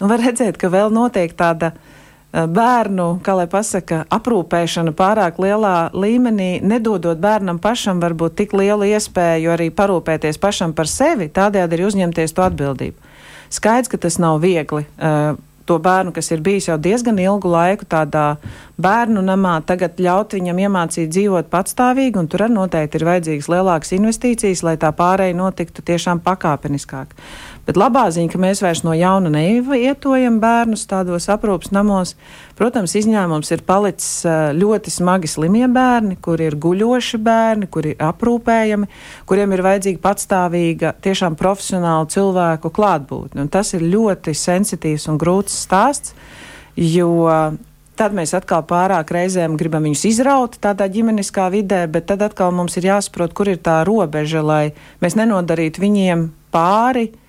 Nu, 0.00 0.08
var 0.10 0.22
redzēt, 0.24 0.58
ka 0.58 0.72
vēl 0.72 0.90
notiek 0.92 1.36
tāda 1.38 1.72
uh, 1.74 1.90
bērnu, 2.34 3.06
kā 3.22 3.36
lai 3.38 3.46
pasaka, 3.50 4.02
aprūpēšana 4.12 4.94
pārāk 4.98 5.38
lielā 5.42 5.90
līmenī, 5.94 6.58
nedodot 6.66 7.18
bērnam 7.22 7.60
pašam 7.62 8.02
varbūt 8.02 8.34
tik 8.40 8.54
lielu 8.58 8.90
iespēju 8.90 9.54
arī 9.54 9.70
parūpēties 9.70 10.40
pašam 10.42 10.74
par 10.74 10.90
sevi, 10.90 11.30
tādējādi 11.30 11.78
arī 11.78 11.88
uzņemties 11.90 12.34
to 12.34 12.46
atbildību. 12.46 13.12
Skaidrs, 13.54 13.92
ka 13.92 14.00
tas 14.02 14.18
nav 14.18 14.40
viegli. 14.42 14.82
Uh, 14.98 15.38
to 15.64 15.78
bērnu, 15.78 16.12
kas 16.12 16.30
ir 16.30 16.42
bijis 16.44 16.68
jau 16.68 16.76
diezgan 16.80 17.18
ilgu 17.20 17.48
laiku 17.48 17.86
tādā 17.88 18.36
bērnu 18.80 19.22
namā, 19.24 19.56
tagad 19.66 20.00
ļaut 20.00 20.36
viņam 20.36 20.60
iemācīt 20.66 21.12
dzīvot 21.12 21.48
patstāvīgi, 21.52 22.20
un 22.20 22.28
tur 22.28 22.44
arī 22.44 22.56
noteikti 22.58 23.00
ir 23.00 23.06
vajadzīgas 23.08 23.50
lielākas 23.52 23.94
investīcijas, 23.96 24.64
lai 24.66 24.76
tā 24.80 24.92
pārēja 24.96 25.36
notiktu 25.38 25.84
tiešām 25.86 26.20
pakāpeniskāk. 26.24 27.14
Bet 27.64 27.78
labā 27.80 28.04
ziņa, 28.12 28.28
ka 28.28 28.38
mēs 28.42 28.60
vairs 28.60 28.82
no 28.84 28.92
jauna 28.92 29.30
neivietojam 29.32 30.36
bērnus 30.42 30.84
tādos 30.88 31.30
aprūpas 31.32 31.72
namos. 31.72 32.12
Protams, 32.58 32.92
izņēmums 33.00 33.54
ir 33.56 33.64
palicis 33.64 34.26
ļoti 34.58 34.92
smagi 34.92 35.30
slimie 35.32 35.64
bērni, 35.72 36.18
kuri 36.20 36.50
ir 36.50 36.58
guļoši 36.60 37.20
bērni, 37.24 37.70
kuri 37.72 37.94
ir 37.94 38.04
aprūpējami, 38.04 38.90
kuriem 39.30 39.56
ir 39.56 39.64
vajadzīga 39.64 40.02
patstāvīga, 40.04 40.92
tiešām 41.08 41.38
profesionāla 41.40 42.10
cilvēku 42.12 42.72
klātbūtne. 42.74 43.46
Un 43.46 43.52
tas 43.52 43.72
ir 43.72 43.86
ļoti 43.88 44.36
sensitīvs 44.36 45.08
un 45.12 45.20
grūts 45.20 45.62
stāsts, 45.64 46.16
jo 46.76 47.14
Tad 47.94 48.10
mēs 48.10 48.32
atkal 48.34 48.64
pārāk 48.66 49.12
reizēm 49.14 49.52
gribam 49.54 49.84
viņus 49.86 50.00
izraut 50.08 50.56
tādā 50.58 50.88
ģimeniskā 50.90 51.44
vidē, 51.54 51.84
bet 51.86 52.08
tad 52.08 52.24
atkal 52.26 52.50
mums 52.50 52.74
ir 52.74 52.88
jāsaprot, 52.88 53.30
kur 53.38 53.52
ir 53.52 53.60
tā 53.62 53.84
robeža, 53.86 54.42
lai 54.42 54.64
mēs 54.98 55.14
nenodarītu 55.14 55.84
viņiem 55.84 56.24
pāri, 56.50 57.04
Eh, 57.06 57.23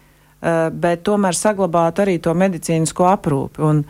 bet 0.46 1.02
tomēr 1.08 1.38
saglabāt 1.38 2.04
arī 2.04 2.20
to 2.22 2.34
medicīnisko 2.38 3.08
aprūpi. 3.10 3.64
Un, 3.66 3.82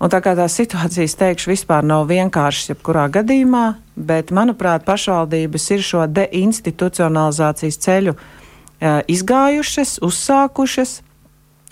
un 0.00 0.12
tā 0.12 0.20
kā 0.24 0.34
tās 0.38 0.56
situācijas, 0.58 1.14
teikšu, 1.20 1.52
vispār 1.52 1.86
nav 1.86 2.08
vienkāršas 2.10 2.72
jebkurā 2.74 3.06
gadījumā, 3.14 3.66
bet, 3.96 4.32
manuprāt, 4.34 4.84
pašvaldības 4.88 5.70
ir 5.76 5.84
šo 5.86 6.04
deinstitucionalizācijas 6.10 7.80
ceļu 7.86 8.16
uh, 8.16 9.00
izgājušas, 9.06 9.98
uzsākušas. 10.04 11.00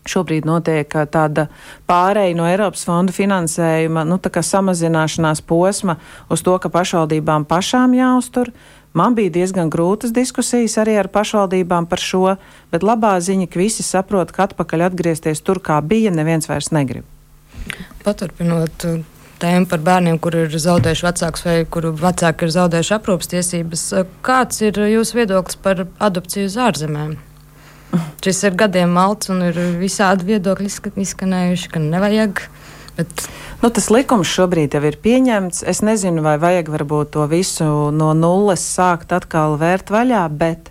Šobrīd 0.05 0.45
notiek 0.45 0.85
eh, 0.85 1.07
tāda 1.09 1.47
pāreja 1.89 2.37
no 2.37 2.45
Eiropas 2.45 2.83
fonda 2.85 3.13
finansējuma, 3.17 4.03
nu, 4.05 4.19
tā 4.21 4.29
kā 4.29 4.43
samazināšanās 4.45 5.41
posma 5.49 5.97
uz 6.29 6.45
to, 6.45 6.59
ka 6.61 6.69
pašvaldībām 6.69 7.47
pašām 7.49 7.97
jāuztur 7.97 8.51
Man 8.95 9.17
bija 9.19 9.33
diezgan 9.35 9.73
grūtas 9.75 10.13
diskusijas 10.15 10.77
arī 10.79 10.95
ar 11.01 11.09
pašvaldībām 11.11 11.89
par 11.91 11.99
šo, 11.99 12.37
bet 12.71 12.87
labā 12.87 13.17
ziņa, 13.19 13.49
ka 13.51 13.59
visi 13.59 13.83
saprot, 13.83 14.31
ka 14.31 14.47
atpakaļ 14.47 14.87
atgriezties 14.87 15.43
tur, 15.43 15.59
kā 15.59 15.81
bija, 15.83 16.13
neviens 16.15 16.47
vairs 16.47 16.71
negrib. 16.71 17.03
Paturpinot 18.05 18.87
uh, 18.87 19.01
tēmu 19.43 19.67
par 19.67 19.83
bērniem, 19.83 20.21
kuri 20.23 20.45
ir 20.47 20.55
zaudējuši 20.63 21.07
vecākus 21.09 21.47
vai 21.49 21.57
kuru 21.67 21.91
vecāki 21.99 22.47
ir 22.47 22.55
zaudējuši 22.55 22.95
aprūpas 23.01 23.33
tiesības, 23.35 23.85
uh, 23.99 24.07
kāds 24.23 24.63
ir 24.63 24.79
jūsu 24.93 25.19
viedoklis 25.19 25.59
par 25.67 25.89
adopciju 25.99 26.47
uz 26.53 26.59
ārzemēm? 26.69 27.17
Šis 28.23 28.45
ir 28.47 28.55
gadiem 28.59 28.95
malts 28.95 29.31
un 29.31 29.43
ir 29.49 29.59
visādi 29.81 30.31
viedokļi 30.31 30.71
izskanējuši, 31.03 31.75
ka 31.75 31.83
nevajag. 31.83 32.47
Bet... 32.97 33.27
Nu, 33.63 33.71
tas 33.73 33.89
likums 33.89 34.29
šobrīd 34.29 34.75
jau 34.77 34.83
ir 34.85 34.99
pieņemts. 35.01 35.63
Es 35.71 35.81
nezinu, 35.87 36.21
vai 36.27 36.35
vajag 36.43 36.69
varbūt 36.69 37.15
to 37.17 37.25
visu 37.31 37.67
no 37.95 38.13
nulles 38.19 38.61
sākt 38.61 39.15
atkal 39.17 39.57
vērt 39.61 39.89
vaļā, 39.95 40.27
bet 40.29 40.69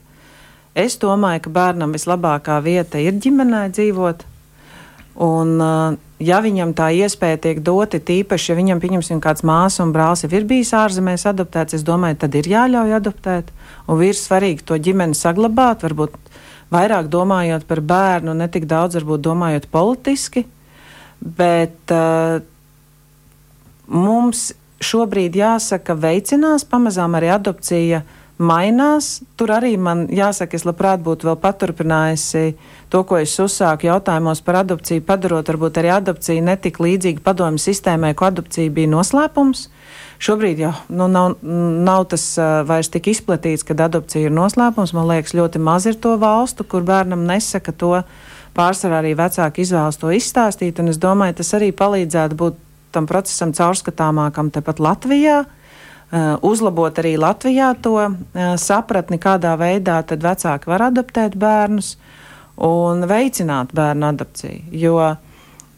es 0.78 1.00
domāju, 1.02 1.46
ka 1.48 1.54
bērnam 1.58 1.96
vislabākā 1.96 2.60
vieta 2.62 3.02
ir 3.02 3.18
ģimenē 3.18 3.66
dzīvot. 3.74 4.28
Un, 5.26 5.58
uh, 5.62 5.98
ja 6.22 6.40
viņam 6.42 6.72
tā 6.78 6.90
iespēja 6.98 7.42
tiek 7.42 7.60
dota, 7.66 8.00
tīpaši, 8.02 8.52
ja 8.52 8.58
viņam, 8.58 8.82
pieņemsim, 8.82 9.22
kāds 9.22 9.46
māsa 9.46 9.84
un 9.86 9.92
brālis 9.94 10.26
ir 10.26 10.48
bijis 10.50 10.74
ārzemēs 10.78 11.28
adoptēts, 11.30 11.78
es 11.78 11.86
domāju, 11.86 12.22
tad 12.24 12.38
ir 12.40 12.50
jāļauj 12.50 12.98
adoptēt. 12.98 13.52
Un 13.90 14.02
ir 14.06 14.18
svarīgi 14.18 14.66
to 14.66 14.80
ģimeni 14.80 15.18
saglabāt, 15.18 15.86
varbūt 15.86 16.18
vairāk 16.74 17.10
domājot 17.14 17.68
par 17.70 17.84
bērnu, 17.86 18.34
ne 18.38 18.50
tik 18.50 18.66
daudz 18.70 18.98
varbūt 19.02 19.26
domājot 19.28 19.70
politiski. 19.74 20.48
Bet 21.24 21.94
uh, 21.96 22.42
mums 23.88 24.52
šobrīd 24.84 25.38
jāsaka, 25.40 25.96
veicinās 25.96 26.68
pamazām 26.68 27.16
arī 27.20 27.32
adopcija. 27.34 28.04
Mainās. 28.44 29.22
Tur 29.38 29.52
arī 29.54 29.76
man 29.78 30.08
jāsaka, 30.12 30.58
es 30.58 30.66
labprāt 30.66 31.04
būtu 31.06 31.28
vēl 31.30 31.36
paturpinājusi 31.40 32.56
to, 32.92 33.04
ko 33.08 33.20
es 33.22 33.36
uzsāku 33.40 33.86
jautājumos 33.88 34.42
par 34.44 34.58
adopciju, 34.64 35.04
padarot 35.06 35.52
varbūt 35.52 35.78
arī 35.80 35.92
adopciju 35.94 36.42
netik 36.44 36.82
līdzīgu 36.82 37.22
padomju 37.24 37.62
sistēmai, 37.62 38.16
ko 38.18 38.28
adopcija 38.32 38.74
bija 38.74 38.90
noslēpums. 38.90 39.68
Šobrīd 40.24 40.64
jau 40.66 40.74
nu, 40.90 41.08
nav, 41.14 41.38
nav 41.44 42.08
tas 42.12 42.26
uh, 42.42 42.64
vairs 42.68 42.90
tik 42.92 43.12
izplatīts, 43.14 43.64
kad 43.68 43.86
adopcija 43.86 44.28
ir 44.28 44.36
noslēpums. 44.36 44.96
Man 44.98 45.10
liekas, 45.14 45.38
ļoti 45.38 45.62
maz 45.62 45.88
ir 45.90 46.02
to 46.02 46.18
valstu, 46.20 46.66
kur 46.66 46.86
bērnam 46.90 47.28
nesaka 47.30 47.76
to. 47.76 48.00
Pārsvarā 48.54 49.02
arī 49.02 49.16
vecāki 49.18 49.64
izvēlas 49.66 49.98
to 49.98 50.12
izstāstīt, 50.14 50.78
un 50.82 50.92
es 50.92 51.00
domāju, 51.02 51.40
tas 51.40 51.54
arī 51.58 51.72
palīdzētu 51.74 52.38
būt 52.38 52.60
tam 52.94 53.08
procesam 53.10 53.54
caurskatāmākam 53.56 54.52
tepat 54.54 54.82
Latvijā. 54.84 55.44
Uh, 56.14 56.36
uzlabot 56.46 57.00
arī 57.02 57.16
Latvijā 57.18 57.72
to 57.82 57.96
uh, 57.98 58.14
sapratni, 58.62 59.18
kādā 59.18 59.56
veidā 59.58 60.04
vecāki 60.06 60.70
var 60.70 60.86
adoptēt 60.92 61.34
bērnus 61.42 61.96
un 62.62 63.08
veicināt 63.10 63.74
bērnu 63.74 64.12
adopciju. 64.12 64.62
Jo, 64.78 65.00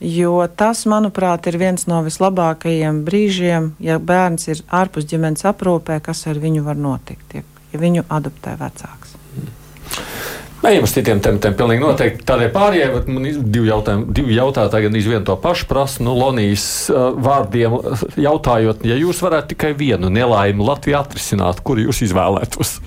jo 0.03 0.36
tas, 0.60 0.84
manuprāt, 0.91 1.48
ir 1.48 1.55
viens 1.62 1.88
no 1.88 2.01
vislabākajiem 2.03 3.05
brīžiem, 3.08 3.72
ja 3.79 3.96
bērns 3.96 4.51
ir 4.51 4.65
ārpus 4.67 5.08
ģimenes 5.08 5.48
aprūpē, 5.48 6.01
kas 6.03 6.27
ar 6.27 6.44
viņu 6.44 6.67
var 6.67 6.84
notikt, 6.84 7.39
ja, 7.39 7.48
ja 7.72 7.86
viņu 7.88 8.03
adoptē 8.12 8.60
vecāks. 8.60 9.15
Mm. 9.39 10.25
Ejam 10.65 10.86
uz 10.88 10.93
citiem 10.95 11.19
tematiem. 11.22 11.55
Pilnīgi 11.57 11.84
noteikti. 11.84 12.25
Tādēļ 12.25 12.51
pārējie 12.55 12.88
man 13.12 13.27
ir 13.29 13.38
divi 13.41 13.69
jautājumi. 13.69 14.07
Divi 14.17 14.38
jautātāji 14.38 14.88
gan 14.88 14.98
vienu 14.98 15.24
to 15.27 15.36
pašu 15.41 15.67
prasa. 15.69 16.03
Nu, 16.05 16.15
Lonijas 16.17 16.65
uh, 16.93 17.12
vārdiem 17.13 17.77
jautājot, 18.19 18.86
ja 18.88 18.98
jūs 19.00 19.22
varētu 19.25 19.53
tikai 19.53 19.74
vienu 19.77 20.10
nelaimi 20.13 20.65
Latviju 20.65 20.98
atrisināt, 21.01 21.62
kuru 21.65 21.88
jūs 21.88 22.01
izvēlētos? 22.07 22.79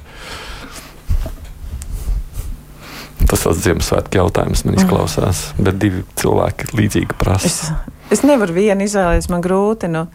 Tas 3.29 3.45
tas 3.45 3.61
Ziemassvētku 3.61 4.17
jautājums 4.17 4.65
man 4.65 4.79
izklausās, 4.79 5.51
bet 5.61 5.77
divi 5.83 6.01
cilvēki 6.17 6.73
līdzīgi 6.79 7.19
prasa. 7.21 7.51
Es, 7.51 7.59
es 8.15 8.23
nevaru 8.27 8.57
vienu 8.57 8.87
izvēlēties, 8.87 9.29
man 9.33 9.45
grūti. 9.45 9.91
Nu, 9.93 10.07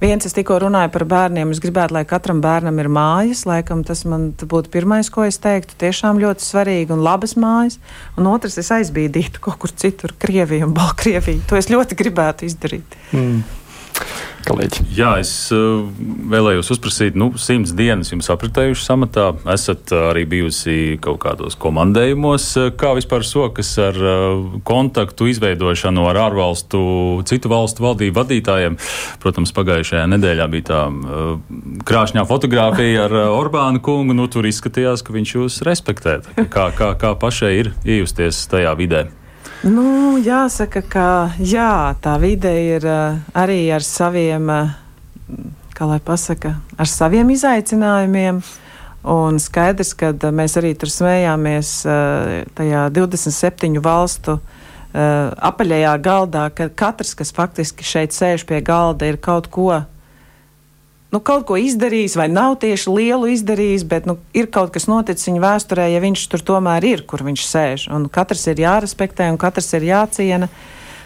viens, 0.00 0.26
es 0.28 0.36
tikko 0.36 0.58
runāju 0.64 0.92
par 0.94 1.06
bērniem. 1.10 1.52
Es 1.54 1.62
gribētu, 1.62 1.96
lai 1.96 2.04
katram 2.08 2.42
bērnam 2.44 2.80
ir 2.82 2.90
mājas. 2.92 3.44
Laikam 3.48 3.84
tas 3.86 4.04
man 4.08 4.30
būtu 4.38 4.72
pirmais, 4.72 5.10
ko 5.12 5.26
es 5.28 5.40
teiktu. 5.42 5.78
Tiešām 5.82 6.20
ļoti 6.22 6.46
svarīgi 6.46 6.94
un 6.96 7.04
labas 7.06 7.36
mājas. 7.40 7.80
Un 8.16 8.30
otrs, 8.32 8.58
es 8.62 8.72
aizbīdītu 8.74 9.42
kaut 9.44 9.60
kur 9.62 9.72
citur, 9.72 10.16
Krieviju 10.22 10.68
un 10.68 10.76
Baltkrieviju. 10.76 11.46
To 11.50 11.60
es 11.60 11.70
ļoti 11.72 11.98
gribētu 11.98 12.48
izdarīt. 12.50 13.00
Mm 13.12 13.42
kolēģi. 14.46 14.86
Jā, 14.96 15.12
es 15.22 15.32
uh, 15.54 15.84
vēlējos 16.32 16.72
uzprasīt, 16.74 17.16
nu, 17.18 17.32
simts 17.40 17.74
dienas 17.76 18.12
jums 18.12 18.30
apritējušas 18.32 18.92
amatā. 18.94 19.28
Esat 19.54 19.92
uh, 19.94 20.08
arī 20.10 20.24
bijusi 20.28 20.98
kaut 21.02 21.20
kādos 21.24 21.56
komandējumos. 21.62 22.48
Uh, 22.58 22.72
kā 22.78 22.92
vispār 22.98 23.26
sokas 23.28 23.72
ar 23.82 23.98
uh, 23.98 24.58
kontaktu 24.68 25.30
izveidošanu 25.32 26.08
ar 26.10 26.20
ārvalstu, 26.26 26.82
citu 27.28 27.52
valstu 27.52 27.86
valdību 27.86 28.18
vadītājiem? 28.20 28.78
Protams, 29.22 29.54
pagājušajā 29.56 30.04
nedēļā 30.16 30.50
bija 30.52 30.68
tā 30.72 30.82
krāšņā 31.88 32.26
fotografija 32.28 33.06
ar 33.06 33.16
Orbānu 33.30 33.82
kungu. 33.84 34.16
Nu, 34.16 34.28
tur 34.32 34.46
izskatījās, 34.48 35.04
ka 35.06 35.14
viņš 35.16 35.34
jūs 35.38 35.62
respektē. 35.66 36.20
Kā, 36.52 36.70
kā, 36.76 36.92
kā 37.00 37.16
pašai 37.18 37.56
ir 37.62 37.74
iejusties 37.86 38.44
tajā 38.52 38.76
vidē? 38.78 39.08
Nu, 39.62 40.18
jāsaka, 40.18 40.80
ka 40.82 41.08
jā, 41.38 41.94
tā 42.02 42.16
vide 42.18 42.50
ir 42.50 42.82
uh, 42.82 43.20
arī 43.38 43.68
ar 43.70 43.84
saviem, 43.86 44.48
uh, 44.50 44.72
kā 45.70 45.86
lai 45.86 46.00
pasaka, 46.02 46.56
ar 46.74 46.90
saviem 46.90 47.30
izaicinājumiem. 47.30 48.40
Un 49.12 49.38
skaidrs, 49.38 49.92
ka 49.94 50.10
uh, 50.16 50.34
mēs 50.34 50.58
arī 50.58 50.72
tur 50.74 50.90
smējāmies 50.90 51.70
tajā 52.58 52.82
27 52.90 53.78
valstu 53.82 54.40
apaļajā 54.92 55.94
galdā, 56.04 56.48
ka 56.52 56.66
katrs, 56.68 57.14
kas 57.16 57.30
faktiski 57.32 57.86
šeit 57.86 58.12
sēž 58.12 58.42
pie 58.50 58.58
galda, 58.66 59.06
ir 59.08 59.16
kaut 59.22 59.46
ko 59.54 59.78
nu, 61.12 61.20
kaut 61.20 61.44
ko 61.48 61.58
izdarījis, 61.60 62.16
vai 62.16 62.28
nav 62.32 62.56
tieši 62.62 62.92
lielu 62.92 63.28
izdarījis, 63.34 63.84
bet 63.88 64.08
nu, 64.08 64.16
ir 64.36 64.48
kaut 64.52 64.72
kas 64.74 64.88
noticis 64.88 65.28
viņa 65.28 65.42
vēsturē, 65.44 65.88
ja 65.92 66.00
viņš 66.02 66.28
tur 66.32 66.44
tomēr 66.52 66.86
ir, 66.88 67.02
kur 67.08 67.24
viņš 67.26 67.48
sēž. 67.48 67.88
Un 67.92 68.08
katrs 68.12 68.46
ir 68.48 68.62
jārespektē 68.64 69.28
un 69.32 69.40
katrs 69.40 69.68
ir 69.76 69.90
jāciena. 69.90 70.48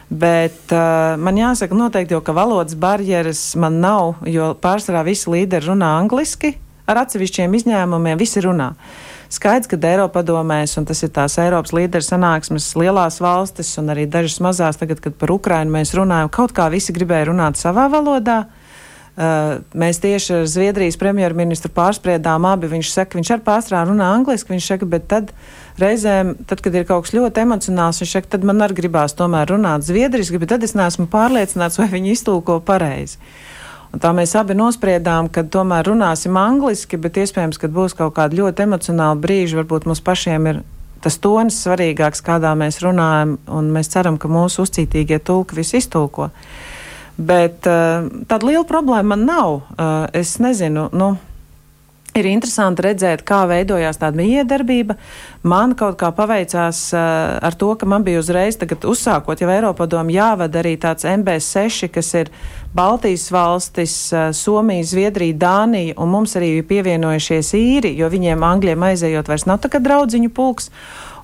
Bet 0.06 0.70
uh, 0.70 1.16
man 1.18 1.34
jāsaka, 1.34 1.74
noteikti 1.74 2.14
jau, 2.14 2.20
ka 2.22 2.30
valodas 2.36 2.76
barjeras 2.78 3.40
man 3.58 3.80
nav, 3.82 4.20
jo 4.30 4.52
pārsvarā 4.62 5.02
visi 5.08 5.32
līderi 5.32 5.66
runā 5.66 5.96
angliski, 5.98 6.52
ar 6.86 7.00
atsevišķiem 7.02 7.56
izņēmumiem 7.58 8.20
visi 8.20 8.38
runā. 8.44 8.70
Skaidrs, 9.34 9.66
ka 9.66 9.80
Eiropa 9.88 10.20
padomēs, 10.20 10.76
un 10.78 10.86
tas 10.86 11.02
ir 11.02 11.10
tās 11.10 11.34
Eiropas 11.42 11.74
līderu 11.74 12.06
sanāksmes 12.06 12.68
lielās 12.78 13.18
valstis 13.18 13.72
un 13.82 13.90
arī 13.90 14.04
dažas 14.06 14.38
mazās, 14.46 14.78
tagad, 14.78 15.02
kad 15.02 15.18
par 15.18 15.34
Ukrainu 15.34 15.74
mēs 15.74 15.96
runājam, 15.98 16.30
kaut 16.30 16.54
kā 16.54 16.68
visi 16.70 16.94
gribēja 16.94 17.32
runāt 17.32 17.58
savā 17.58 17.88
valodā. 17.90 18.44
Uh, 18.46 18.65
mēs 19.16 20.00
tieši 20.02 20.34
ar 20.40 20.46
Zviedrijas 20.50 20.98
premjerministru 21.00 21.70
pārspriedām 21.72 22.44
abi. 22.48 22.68
Viņš 22.68 22.90
saka, 22.92 23.16
viņš 23.16 23.30
ar 23.32 23.42
pārstrādā 23.46 23.88
runā 23.88 24.10
angliski, 24.12 24.52
viņš 24.52 24.68
saka, 24.74 24.88
bet 24.92 25.08
tad 25.08 25.32
reizēm, 25.80 26.34
tad, 26.48 26.60
kad 26.64 26.76
ir 26.76 26.84
kaut 26.88 27.06
kas 27.06 27.16
ļoti 27.16 27.44
emocionāls, 27.46 28.02
viņš 28.02 28.12
saka, 28.18 28.32
tad 28.36 28.44
man 28.44 28.60
arī 28.64 28.76
gribās 28.82 29.16
tomēr 29.16 29.48
runāt 29.54 29.86
zviedriski, 29.88 30.40
bet 30.42 30.52
tad 30.52 30.68
es 30.68 30.76
neesmu 30.76 31.08
pārliecināts, 31.12 31.80
vai 31.80 31.88
viņi 31.96 32.12
iztulko 32.12 32.60
pareizi. 32.60 33.16
Un 33.94 34.02
tā 34.02 34.10
mēs 34.12 34.34
abi 34.36 34.56
nospriedām, 34.58 35.30
ka 35.32 35.46
tomēr 35.48 35.88
runāsim 35.88 36.36
angliski, 36.36 36.98
bet 37.00 37.16
iespējams, 37.22 37.56
ka 37.62 37.70
būs 37.72 37.96
kaut 37.96 38.16
kādi 38.18 38.42
ļoti 38.42 38.66
emocionāli 38.66 39.22
brīži, 39.22 39.56
varbūt 39.56 39.86
mums 39.88 40.02
pašiem 40.04 40.50
ir 40.50 40.64
tas 41.00 41.16
tonis 41.22 41.56
svarīgāks, 41.62 42.20
kādā 42.24 42.52
mēs 42.58 42.82
runājam, 42.84 43.36
un 43.52 43.70
mēs 43.72 43.92
ceram, 43.92 44.18
ka 44.20 44.28
mūsu 44.28 44.66
uzcītīgie 44.66 45.20
tulki 45.24 45.56
visu 45.60 45.78
iztulko. 45.78 46.32
Bet 47.16 47.64
uh, 47.64 48.04
tāda 48.28 48.44
liela 48.44 48.66
problēma 48.68 49.14
man 49.14 49.24
nav. 49.24 49.54
Uh, 49.72 50.04
es 50.12 50.36
nezinu, 50.42 50.90
nu, 50.92 51.14
ir 52.16 52.28
interesanti 52.28 52.84
redzēt, 52.86 53.22
kā 53.26 53.42
veidojās 53.48 54.00
tāda 54.00 54.20
miedarbība. 54.20 54.96
Man 55.46 55.74
kaut 55.78 55.98
kā 56.00 56.10
paveicās 56.16 56.82
uh, 56.94 57.00
ar 57.44 57.56
to, 57.58 57.72
ka 57.78 57.88
man 57.88 58.04
bija 58.06 58.20
uzreiz, 58.22 58.58
tagad 58.60 58.84
uzsākot 58.88 59.40
jau 59.40 59.50
Eiropadomu, 59.52 60.14
jāvada 60.14 60.60
arī 60.62 60.76
tāds 60.80 61.08
MB6, 61.08 61.90
kas 61.94 62.12
ir 62.20 62.32
Baltijas 62.76 63.28
valstis, 63.32 63.96
uh, 64.12 64.28
Somija, 64.36 64.84
Zviedrija, 64.84 65.36
Dānija, 65.40 65.96
un 66.00 66.12
mums 66.12 66.36
arī 66.36 66.58
pievienojušies 66.66 67.52
īri, 67.56 67.96
jo 68.00 68.12
viņiem 68.12 68.44
Angļiem 68.44 68.88
aizējot 68.92 69.32
vairs 69.32 69.48
nav 69.48 69.60
tā 69.64 69.72
kā 69.72 69.82
draudziņu 69.84 70.32
pulks. 70.36 70.72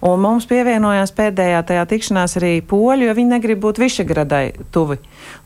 Un 0.03 0.19
mums 0.19 0.49
pievienojās 0.51 1.13
pēdējā 1.15 1.61
tajā 1.69 1.83
tikšanās 1.93 2.33
arī 2.41 2.57
poļi, 2.67 3.07
jo 3.07 3.13
viņi 3.15 3.31
negrib 3.37 3.61
būt 3.63 3.79
Višegradai 3.79 4.49
tuvi. 4.75 4.97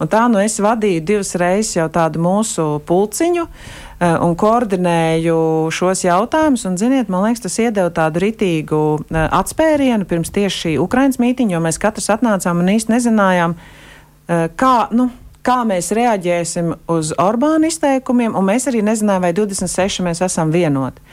Un 0.01 0.09
tā 0.09 0.23
nu 0.33 0.41
es 0.41 0.57
vadīju 0.65 1.03
divas 1.05 1.35
reizes 1.37 1.75
jau 1.77 1.85
tādu 1.93 2.23
mūsu 2.25 2.65
pulciņu 2.89 3.45
eh, 3.45 4.15
un 4.25 4.33
koordinēju 4.41 5.37
šos 5.77 6.07
jautājumus. 6.07 6.65
Un, 6.71 6.81
ziniet, 6.81 7.13
man 7.13 7.27
liekas, 7.27 7.45
tas 7.45 7.59
iedeva 7.61 7.93
tādu 7.93 8.25
ritīgu 8.25 8.83
eh, 9.05 9.29
atspērienu 9.29 10.09
pirms 10.09 10.33
tieši 10.33 10.63
šī 10.63 10.75
Ukrainas 10.81 11.21
mītiņa, 11.21 11.59
jo 11.59 11.63
mēs 11.69 11.83
katrs 11.83 12.09
atnācām 12.17 12.65
un 12.65 12.73
īsti 12.79 12.97
nezinājām, 12.97 13.59
eh, 13.61 14.49
kā. 14.57 14.77
Nu, 14.97 15.11
kā 15.47 15.61
mēs 15.69 15.93
reaģēsim 15.95 16.73
uz 16.97 17.13
Orbāna 17.21 17.69
izteikumiem, 17.69 18.33
un 18.33 18.49
mēs 18.49 18.71
arī 18.73 18.81
nezinājām, 18.89 19.29
vai 19.29 19.37
26 19.37 20.01
mēs 20.09 20.25
esam 20.25 20.49
vienoti. 20.55 21.05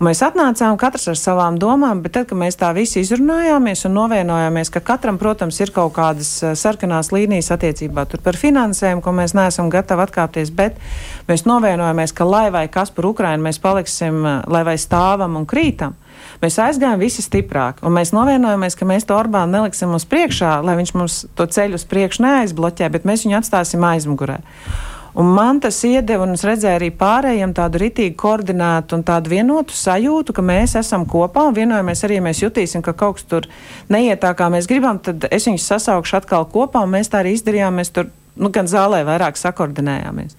Mēs 0.00 0.22
atnācām 0.24 0.78
katrs 0.80 1.10
ar 1.12 1.16
savām 1.20 1.58
domām, 1.60 1.98
bet 2.00 2.14
tad, 2.14 2.24
kad 2.30 2.38
mēs 2.40 2.56
tā 2.56 2.70
visi 2.72 3.02
izrunājāmies 3.02 3.82
un 3.84 3.92
novienojāmies, 3.98 4.70
ka 4.72 4.80
katram, 4.80 5.18
protams, 5.20 5.58
ir 5.60 5.74
kaut 5.76 5.92
kādas 5.98 6.30
eh, 6.40 6.54
sarkanās 6.56 7.10
līnijas 7.12 7.52
attiecībā 7.52 8.06
par 8.24 8.38
finansēm, 8.40 9.02
ko 9.04 9.12
mēs 9.12 9.34
neesam 9.36 9.68
gatavi 9.68 10.06
atkāpties, 10.06 10.54
bet 10.56 10.78
mēs 11.28 11.44
novienojāmies, 11.44 12.14
ka 12.16 12.24
lai 12.24 12.46
vai 12.54 12.62
kas 12.72 12.88
par 12.96 13.10
Ukrainu 13.10 13.44
mēs 13.44 13.60
paliksim, 13.60 14.22
eh, 14.24 14.38
lai 14.48 14.62
vai 14.70 14.78
stāvam 14.80 15.36
un 15.36 15.44
krītam. 15.44 15.98
Mēs 16.40 16.56
aizgājām 16.64 17.02
visi 17.04 17.20
stiprāk, 17.20 17.84
un 17.84 17.92
mēs 17.92 18.14
novienojāmies, 18.16 18.78
ka 18.80 18.88
mēs 18.88 19.04
to 19.04 19.20
Orbānu 19.20 19.52
neliksim 19.58 19.92
uz 19.92 20.08
priekšā, 20.08 20.62
lai 20.64 20.78
viņš 20.80 20.94
mums 20.96 21.26
to 21.36 21.44
ceļu 21.44 21.76
uz 21.76 21.84
priekšu 21.84 22.24
neaizbloķē, 22.24 22.88
bet 22.88 23.04
mēs 23.04 23.28
viņu 23.28 23.36
atstāsim 23.42 23.84
aizmugurē. 23.84 24.40
Un 25.14 25.26
man 25.34 25.58
tas 25.58 25.80
iedeva, 25.82 26.22
un 26.22 26.36
es 26.36 26.44
redzēju 26.46 26.78
arī 26.78 26.88
pārējiem 26.94 27.50
tādu 27.56 27.80
ritīgi 27.82 28.14
koordinētu 28.18 28.94
un 28.94 29.02
tādu 29.06 29.32
vienotu 29.32 29.74
sajūtu, 29.74 30.34
ka 30.36 30.44
mēs 30.46 30.76
esam 30.78 31.02
kopā 31.10 31.48
un 31.48 31.56
vienojamies 31.56 32.04
arī, 32.06 32.20
ja 32.20 32.26
mēs 32.28 32.42
jutīsim, 32.44 32.84
ka 32.86 32.94
kaut 32.94 33.18
kas 33.18 33.26
tur 33.26 33.48
neiet 33.90 34.22
tā, 34.22 34.30
kā 34.38 34.46
mēs 34.54 34.70
gribam, 34.70 35.00
tad 35.02 35.26
es 35.34 35.48
viņus 35.50 35.66
sasaukšu 35.72 36.20
atkal 36.20 36.46
kopā, 36.52 36.84
un 36.86 36.94
mēs 36.94 37.10
tā 37.10 37.24
arī 37.24 37.34
izdarījām. 37.34 37.80
Mēs 37.80 37.90
tur 37.96 38.12
nu, 38.38 38.52
gan 38.54 38.70
zālē 38.70 39.02
vairāk 39.08 39.40
sakoordinējāmies. 39.40 40.36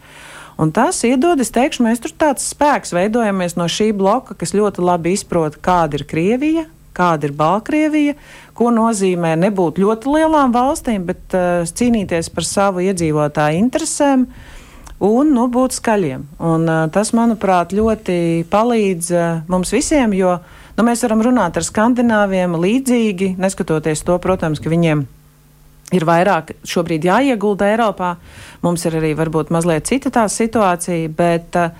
Un 0.61 0.71
tas 0.71 1.01
iedod, 1.07 1.41
es 1.43 1.51
teikšu, 1.51 1.83
mēs 1.83 1.99
tur 2.03 2.13
tāds 2.15 2.45
spēks 2.53 2.93
veidojamies 2.95 3.57
no 3.59 3.67
šī 3.71 3.89
bloka, 3.97 4.37
kas 4.39 4.55
ļoti 4.55 4.83
labi 4.85 5.15
izprot, 5.17 5.57
kāda 5.63 5.99
ir 5.99 6.05
Krievija, 6.07 6.63
kāda 6.95 7.27
ir 7.27 7.35
Baltkrievija, 7.35 8.15
ko 8.55 8.69
nozīmē 8.71 9.33
nebūt 9.41 9.81
ļoti 9.81 10.15
lielām 10.15 10.55
valstīm, 10.55 11.07
bet 11.07 11.35
uh, 11.35 11.67
cīnīties 11.67 12.31
par 12.35 12.47
savu 12.47 12.83
iedzīvotāju 12.85 13.63
interesēm. 13.63 14.27
Uh, 14.27 14.57
un 15.01 15.31
nu, 15.33 15.47
būt 15.51 15.77
skaļiem. 15.79 16.25
Un, 16.45 16.67
tas, 16.93 17.13
manuprāt, 17.17 17.73
ļoti 17.73 18.45
palīdz 18.51 19.13
mums 19.51 19.73
visiem, 19.73 20.13
jo 20.17 20.35
nu, 20.77 20.85
mēs 20.85 21.01
varam 21.05 21.23
runāt 21.25 21.57
ar 21.57 21.65
skandināviem 21.65 22.53
līdzīgi, 22.61 23.33
neskatoties 23.41 24.05
to, 24.05 24.17
protams, 24.21 24.61
ka 24.61 24.71
viņiem 24.71 25.03
ir 25.95 26.05
vairāk 26.07 26.53
šobrīd 26.67 27.07
jāiegulda 27.07 27.71
Eiropā. 27.73 28.15
Mums 28.63 28.85
ir 28.87 28.97
arī 28.99 29.13
varbūt 29.17 29.51
mazliet 29.53 29.89
cita 29.89 30.11
tā 30.13 30.27
situācija, 30.31 31.09
bet 31.17 31.57
uh, 31.59 31.73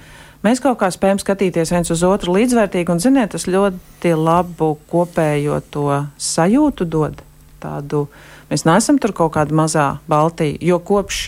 mēs 0.46 0.62
kaut 0.64 0.80
kā 0.82 0.90
spējam 0.92 1.22
skatīties 1.22 1.74
viens 1.74 1.94
uz 1.94 2.04
otru 2.08 2.36
līdzvērtīgi, 2.36 2.92
un, 2.92 3.04
ziniet, 3.04 3.32
tas 3.36 3.48
ļoti 3.48 4.16
labu 4.18 4.74
kopējo 4.92 5.62
to 5.74 5.88
sajūtu 6.18 6.90
dod. 6.90 7.22
Tādu, 7.62 8.08
mēs 8.50 8.66
neesam 8.66 8.98
tur 8.98 9.14
kaut 9.16 9.36
kāda 9.38 9.56
mazā 9.56 9.88
Baltija, 10.10 10.58
jo 10.66 10.82
kopš 10.82 11.28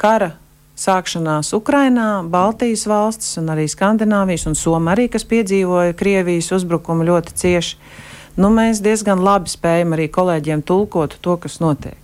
kara 0.00 0.36
sākšanās 0.82 1.52
Ukrainā, 1.56 2.22
Baltijas 2.28 2.84
valstis 2.90 3.38
un 3.40 3.52
arī 3.54 3.68
Skandināvijas 3.70 4.48
un 4.50 4.58
Somija 4.58 4.96
arī, 4.96 5.08
kas 5.12 5.26
piedzīvoja 5.28 5.96
Krievijas 5.98 6.50
uzbrukumu 6.58 7.06
ļoti 7.08 7.36
cieši. 7.42 7.78
Nu, 8.40 8.48
mēs 8.54 8.80
diezgan 8.84 9.20
labi 9.20 9.52
spējam 9.52 9.92
arī 9.96 10.08
kolēģiem 10.12 10.64
tulkot 10.64 11.18
to, 11.20 11.36
kas 11.40 11.60
notiek. 11.60 11.98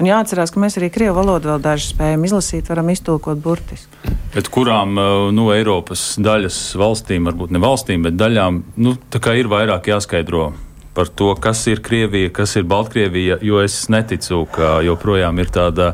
Un 0.00 0.08
jāatcerās, 0.08 0.48
ka 0.52 0.60
mēs 0.62 0.78
arī 0.80 0.88
krievu 0.92 1.18
valodu 1.18 1.50
vēl 1.50 1.60
daži 1.60 1.90
spējam 1.90 2.22
izlasīt, 2.24 2.70
varam 2.72 2.88
iztulkot 2.88 3.40
burtiski. 3.44 4.14
Bet 4.32 4.48
kurām 4.52 4.96
eh, 4.96 5.10
nu, 5.36 5.50
Eiropas 5.52 6.14
daļas 6.20 6.58
valstīm, 6.80 7.28
varbūt 7.28 7.52
ne 7.52 7.60
valstīm, 7.60 8.06
bet 8.08 8.16
daļām, 8.16 8.62
nu, 8.80 8.96
ir 9.36 9.52
vairāk 9.52 9.90
jāskaidro 9.92 10.52
par 10.96 11.12
to, 11.12 11.34
kas 11.36 11.66
ir 11.70 11.82
Krievija, 11.84 12.32
kas 12.34 12.56
ir 12.56 12.64
Baltkrievija, 12.68 13.38
jo 13.44 13.60
es 13.62 13.76
neticu, 13.92 14.42
ka 14.52 14.80
joprojām 14.84 15.38
ir 15.38 15.52
tāda 15.52 15.92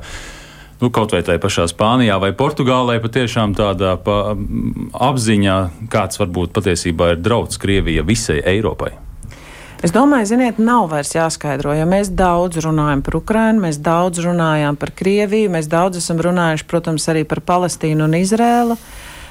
nu, 0.80 0.90
kaut 0.92 1.14
vai 1.14 1.22
tajā 1.24 1.40
pašā 1.42 1.66
Spānijā 1.70 2.18
vai 2.22 2.32
Portugālē, 2.36 2.98
patiešām 3.04 3.56
tādā 3.56 3.96
pa, 4.02 4.36
apziņā, 4.92 5.56
kāds 5.92 6.20
varbūt 6.20 6.54
patiesībā 6.56 7.14
ir 7.14 7.24
draudz 7.24 7.58
Krievija 7.62 8.04
visai 8.06 8.42
Eiropai. 8.44 8.94
Es 9.84 9.92
domāju, 9.92 10.30
ziniet, 10.30 10.56
nav 10.58 10.88
vairs 10.88 11.12
jāskaidro, 11.12 11.74
jo 11.76 11.84
mēs 11.88 12.08
daudz 12.16 12.62
runājam 12.64 13.02
par 13.04 13.18
Ukrajinu, 13.18 13.60
mēs 13.66 13.76
daudz 13.84 14.22
runājam 14.24 14.78
par 14.80 14.94
Krieviju, 14.96 15.50
mēs 15.52 15.68
daudz 15.68 16.00
esam 16.00 16.22
runājuši, 16.24 16.64
protams, 16.70 17.04
arī 17.12 17.26
par 17.28 17.42
Palestīnu 17.44 18.06
un 18.08 18.16
Izrēlu. 18.16 18.78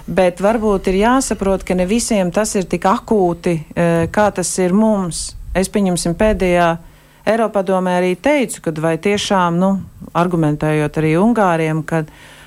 Bet 0.05 0.43
varbūt 0.45 0.91
ir 0.91 0.99
jāsaprot, 0.99 1.65
ka 1.65 1.73
ne 1.73 1.88
visiem 1.89 2.29
tas 2.31 2.53
ir 2.55 2.69
tik 2.69 2.86
akūti, 2.86 3.55
eh, 3.73 4.05
kā 4.13 4.29
tas 4.31 4.51
ir 4.62 4.73
mums. 4.73 5.34
Es 5.55 5.67
pieņemsim 5.67 6.13
pēdējā 6.13 6.77
Eiropadomē 7.25 7.97
arī 7.99 8.13
teicu, 8.15 8.61
ka 8.67 8.73
vai 8.83 8.95
tiešām, 9.01 9.57
nu, 9.57 9.71
argumentējot 10.13 10.99
arī 11.01 11.15
Ungāriem, 11.17 11.81
ka 11.88 12.03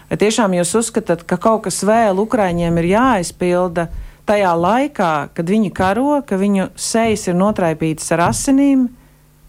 vai 0.09 0.19
tiešām 0.21 0.55
jūs 0.55 0.77
uzskatāt, 0.79 1.25
ka 1.27 1.37
kaut 1.43 1.67
kas 1.67 1.83
vēl 1.87 2.21
Ukraiņiem 2.23 2.79
ir 2.79 2.93
jāizpilda 2.95 3.89
tajā 4.29 4.55
laikā, 4.55 5.13
kad 5.35 5.51
viņi 5.51 5.73
karo, 5.75 6.21
ka 6.23 6.39
viņu 6.39 6.71
sejas 6.79 7.27
ir 7.29 7.39
notraipītas 7.39 8.13
ar 8.15 8.29
asinīm, 8.29 8.87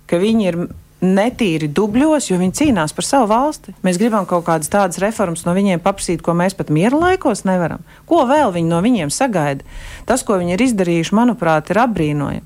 ka 0.09 0.17
viņi 0.17 0.47
ir 0.49 0.59
netīri 0.99 1.69
dubļos, 1.71 2.27
jo 2.27 2.37
viņi 2.39 2.57
cīnās 2.59 2.93
par 2.95 3.07
savu 3.07 3.29
valsti. 3.31 3.73
Mēs 3.87 3.99
gribam 4.01 4.25
kaut 4.27 4.43
kādas 4.49 4.71
tādas 4.71 4.99
reformas 4.99 5.45
no 5.47 5.53
viņiem 5.55 5.79
paprasīt, 5.83 6.23
ko 6.25 6.35
mēs 6.35 6.57
pat 6.59 6.71
miera 6.75 6.97
laikos 6.99 7.45
nevaram. 7.47 7.85
Ko 8.09 8.25
vēl 8.27 8.51
viņi 8.55 8.71
no 8.71 8.81
viņiem 8.83 9.13
sagaida? 9.13 9.63
Tas, 10.09 10.25
ko 10.27 10.39
viņi 10.41 10.57
ir 10.57 10.65
izdarījuši, 10.67 11.15
manuprāt, 11.15 11.71
ir 11.71 11.79
apbrīnojami. 11.85 12.43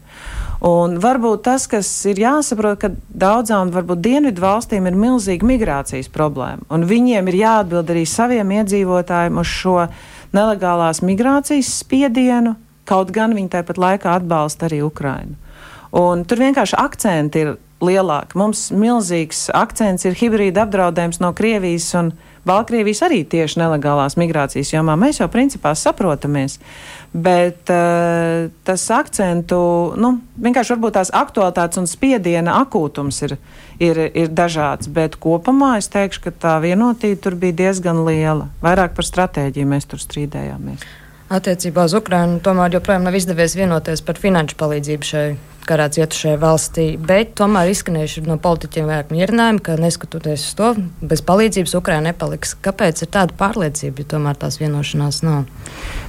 Un 0.64 0.96
varbūt 1.04 1.42
tas, 1.44 1.66
kas 1.68 1.88
ir 2.08 2.22
jāsaprot, 2.24 2.80
ka 2.80 2.90
daudzām 3.20 3.74
varbūt 3.76 4.00
dienvidu 4.06 4.46
valstīm 4.46 4.86
ir 4.88 4.96
milzīga 4.96 5.44
migrācijas 5.50 6.08
problēma, 6.14 6.64
un 6.72 6.86
viņiem 6.88 7.28
ir 7.28 7.40
jāatbild 7.42 7.92
arī 7.92 8.06
saviem 8.08 8.54
iedzīvotājiem 8.62 9.42
uz 9.42 9.52
šo 9.52 9.76
nelegālās 10.32 11.04
migrācijas 11.04 11.74
spiedienu, 11.82 12.56
kaut 12.88 13.12
gan 13.12 13.36
viņi 13.36 13.52
tāpat 13.58 13.82
laikā 13.84 14.16
atbalsta 14.22 14.70
arī 14.70 14.80
Ukrainu. 14.88 15.36
Un 16.00 16.24
tur 16.24 16.40
vienkārši 16.42 16.80
akcenti 16.80 17.44
ir 17.44 17.52
lielāki. 17.84 18.40
Mums 18.40 18.70
milzīgs 18.72 19.50
akcents 19.54 20.08
ir 20.08 20.16
hibrīda 20.18 20.64
apdraudējums 20.64 21.20
no 21.20 21.34
Krievijas 21.36 21.92
un 22.00 22.14
Baltkrievijas 22.44 23.00
arī 23.08 23.22
tieši 23.30 23.62
nelegālās 23.62 24.18
migrācijas 24.20 24.74
jomā. 24.74 24.98
Mēs 25.00 25.22
jau 25.22 25.30
principā 25.32 25.72
saprotamies, 25.80 26.58
bet 27.16 27.72
uh, 27.72 28.50
tas 28.68 28.84
akcentu, 28.92 29.60
nu, 29.96 30.18
vienkārši 30.44 30.76
varbūt 30.76 30.98
tās 30.98 31.14
aktualitātes 31.16 31.80
un 31.80 31.88
spiediena 31.88 32.58
akūtums 32.66 33.22
ir, 33.28 33.38
ir, 33.80 34.02
ir 34.12 34.34
dažāds, 34.36 34.92
bet 34.92 35.16
kopumā 35.24 35.78
es 35.80 35.88
teikšu, 35.94 36.26
ka 36.26 36.36
tā 36.48 36.58
vienotība 36.66 37.22
tur 37.24 37.40
bija 37.40 37.60
diezgan 37.64 38.04
liela. 38.08 38.50
Vairāk 38.66 38.98
par 38.98 39.08
stratēģiju 39.08 39.72
mēs 39.76 39.88
tur 39.88 40.04
strīdējāmies. 40.04 40.84
Attiecībā 41.34 41.88
uz 41.88 41.96
Ukrajinu 41.98 42.38
tomēr 42.46 42.76
joprojām 42.76 43.08
nav 43.08 43.16
izdevies 43.18 43.56
vienoties 43.58 44.04
par 44.06 44.20
finanšu 44.22 44.58
palīdzību 44.60 45.08
šai 45.08 45.24
karā 45.66 45.88
cietušajai 45.96 46.38
valstī. 46.38 46.86
Bet 47.00 47.32
tomēr 47.40 47.72
izskanējuši 47.72 48.26
no 48.28 48.36
politiķiem 48.44 48.90
vairāk 48.92 49.14
mierinājumi, 49.16 49.64
ka 49.66 49.78
neskatoties 49.82 50.44
uz 50.50 50.58
to, 50.60 50.70
bez 51.02 51.24
palīdzības 51.26 51.74
Ukraina 51.80 52.12
nepaliks. 52.12 52.54
Kāpēc 52.62 53.02
ir 53.02 53.12
tāda 53.16 53.34
pārliecība, 53.40 54.04
ja 54.04 54.12
tomēr 54.14 54.38
tās 54.44 54.60
vienošanās 54.62 55.24
nav? 55.26 55.48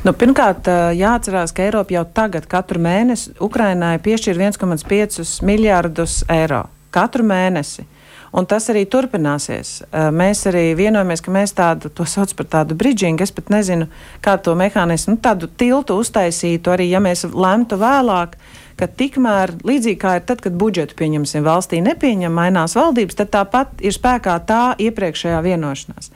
Nu, 0.04 0.12
pirmkārt, 0.12 0.68
jāatcerās, 0.98 1.54
ka 1.56 1.64
Eiropa 1.70 1.96
jau 1.96 2.04
tagad 2.20 2.50
katru 2.50 2.82
mēnesi 2.84 3.32
Ukrainai 3.40 3.96
piešķir 4.04 4.42
1,5 4.50 5.40
miljārdus 5.46 6.20
eiro. 6.34 6.66
Katru 6.94 7.24
mēnesi. 7.26 7.88
Un 8.34 8.48
tas 8.50 8.64
arī 8.72 8.82
turpināsies. 8.90 9.76
Mēs 10.14 10.40
arī 10.50 10.72
vienojamies, 10.74 11.22
ka 11.22 11.30
mēs 11.34 11.54
tādu, 11.54 11.90
to 11.94 12.06
sauc 12.08 12.32
par 12.34 12.48
tādu 12.56 12.74
bridžingu, 12.78 13.22
es 13.22 13.30
pat 13.34 13.52
nezinu, 13.54 13.86
kā 14.24 14.34
to 14.42 14.56
mehānismu, 14.58 15.14
nu, 15.14 15.22
tādu 15.22 15.46
tiltu 15.46 16.00
uztaisītu, 16.02 16.72
arī 16.74 16.88
ja 16.90 17.02
mēs 17.04 17.22
lemtu 17.30 17.78
vēlāk, 17.78 18.34
ka 18.78 18.88
tikmēr, 18.90 19.54
līdzīgi 19.66 19.98
kā 20.00 20.16
ir 20.18 20.26
tad, 20.28 20.42
kad 20.44 20.56
budžetu 20.58 20.96
pieņemsim 20.98 21.44
valstī 21.46 21.80
nepieņem, 21.84 22.34
mainās 22.34 22.76
valdības, 22.78 23.18
tad 23.20 23.30
tāpat 23.34 23.84
ir 23.84 23.94
spēkā 23.94 24.36
tā 24.48 24.62
iepriekšējā 24.82 25.40
vienošanās. 25.44 26.10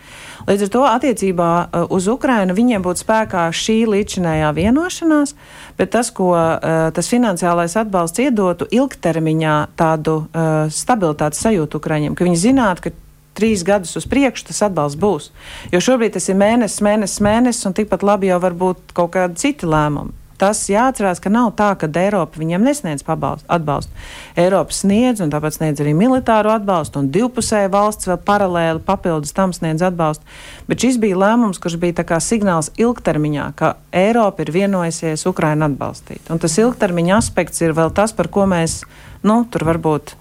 Līdz 0.48 0.66
ar 0.66 0.72
to 0.74 0.84
attiecībā 0.88 1.50
uh, 1.62 1.86
uz 1.94 2.08
Ukrainu 2.10 2.56
viņiem 2.56 2.84
būtu 2.86 3.04
spēkā 3.04 3.48
šī 3.54 3.80
līdzinējā 3.92 4.52
vienošanās, 4.56 5.34
bet 5.78 5.92
tas, 5.94 6.12
ko 6.14 6.32
uh, 6.34 6.88
tas 6.94 7.10
finansiālais 7.10 7.76
atbalsts 7.78 8.24
iedotu 8.24 8.68
ilgtermiņā 8.74 9.58
tādu 9.78 10.22
uh, 10.24 10.72
stabilitātes 10.72 11.44
sajūtu 11.44 11.82
Ukraiņiem, 11.82 12.16
ka 12.18 12.26
viņi 12.26 12.42
zinātu, 12.48 12.88
ka 12.88 12.96
trīs 13.38 13.62
gadus 13.62 13.94
uz 13.98 14.06
priekšu 14.10 14.48
tas 14.50 14.64
atbalsts 14.66 14.98
būs. 14.98 15.30
Jo 15.70 15.82
šobrīd 15.84 16.16
tas 16.16 16.26
ir 16.30 16.38
mēnesis, 16.40 16.82
mēnesis, 16.82 17.22
mēnesis, 17.22 17.66
un 17.68 17.76
tikpat 17.76 18.02
labi 18.06 18.32
jau 18.32 18.40
var 18.42 18.56
būt 18.58 18.96
kaut 18.96 19.14
kādi 19.14 19.38
citi 19.38 19.68
lēmumi. 19.68 20.17
Tas 20.38 20.60
jāatcerās, 20.70 21.18
ka 21.18 21.32
nav 21.34 21.50
tā, 21.58 21.72
ka 21.74 21.88
Eiropa 21.98 22.38
viņiem 22.38 22.62
nesniedz 22.62 23.02
atbalstu. 23.02 23.90
Eiropa 24.38 24.74
sniedz, 24.74 25.18
un 25.24 25.32
tāpēc 25.32 25.56
sniedz 25.58 25.82
arī 25.82 25.96
militāru 25.98 26.52
atbalstu, 26.54 27.02
un 27.02 27.08
divpusēja 27.10 27.72
valsts 27.72 28.06
vēl 28.06 28.20
paralēli 28.22 28.84
papildus 28.86 29.34
tam 29.34 29.50
sniedz 29.56 29.82
atbalstu. 29.82 30.22
Bet 30.70 30.84
šis 30.84 31.00
bija 31.02 31.18
lēmums, 31.18 31.58
kurš 31.58 31.80
bija 31.82 32.20
signāls 32.22 32.70
ilgtermiņā, 32.78 33.48
ka 33.58 33.74
Eiropa 33.90 34.46
ir 34.46 34.54
vienojusies 34.54 35.26
Ukrainu 35.26 35.66
atbalstīt. 35.66 36.30
Un 36.30 36.38
tas 36.38 36.54
ilgtermiņa 36.62 37.18
aspekts 37.18 37.64
ir 37.66 37.74
vēl 37.74 37.90
tas, 37.90 38.14
par 38.14 38.30
ko 38.30 38.46
mēs 38.46 38.84
nu, 39.26 39.42
tur 39.50 39.66
varbūt. 39.66 40.14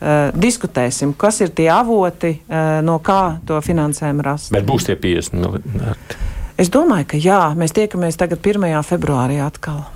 Uh, 0.00 0.30
diskutēsim, 0.32 1.10
kas 1.12 1.42
ir 1.44 1.50
tie 1.52 1.66
avoti, 1.68 2.30
uh, 2.48 2.78
no 2.80 2.94
kā 3.04 3.36
to 3.44 3.58
finansējumu 3.60 4.24
rast. 4.24 4.48
Bet 4.54 4.64
būs 4.64 4.88
tie 4.88 4.96
50 4.96 5.36
miljardi. 5.36 6.39
Es 6.60 6.68
domāju, 6.68 7.06
ka 7.14 7.18
jā, 7.20 7.40
mēs 7.56 7.72
tiekamies 7.72 8.18
tagad 8.20 8.44
1. 8.44 8.68
februārī 8.84 9.38
atkal. 9.40 9.86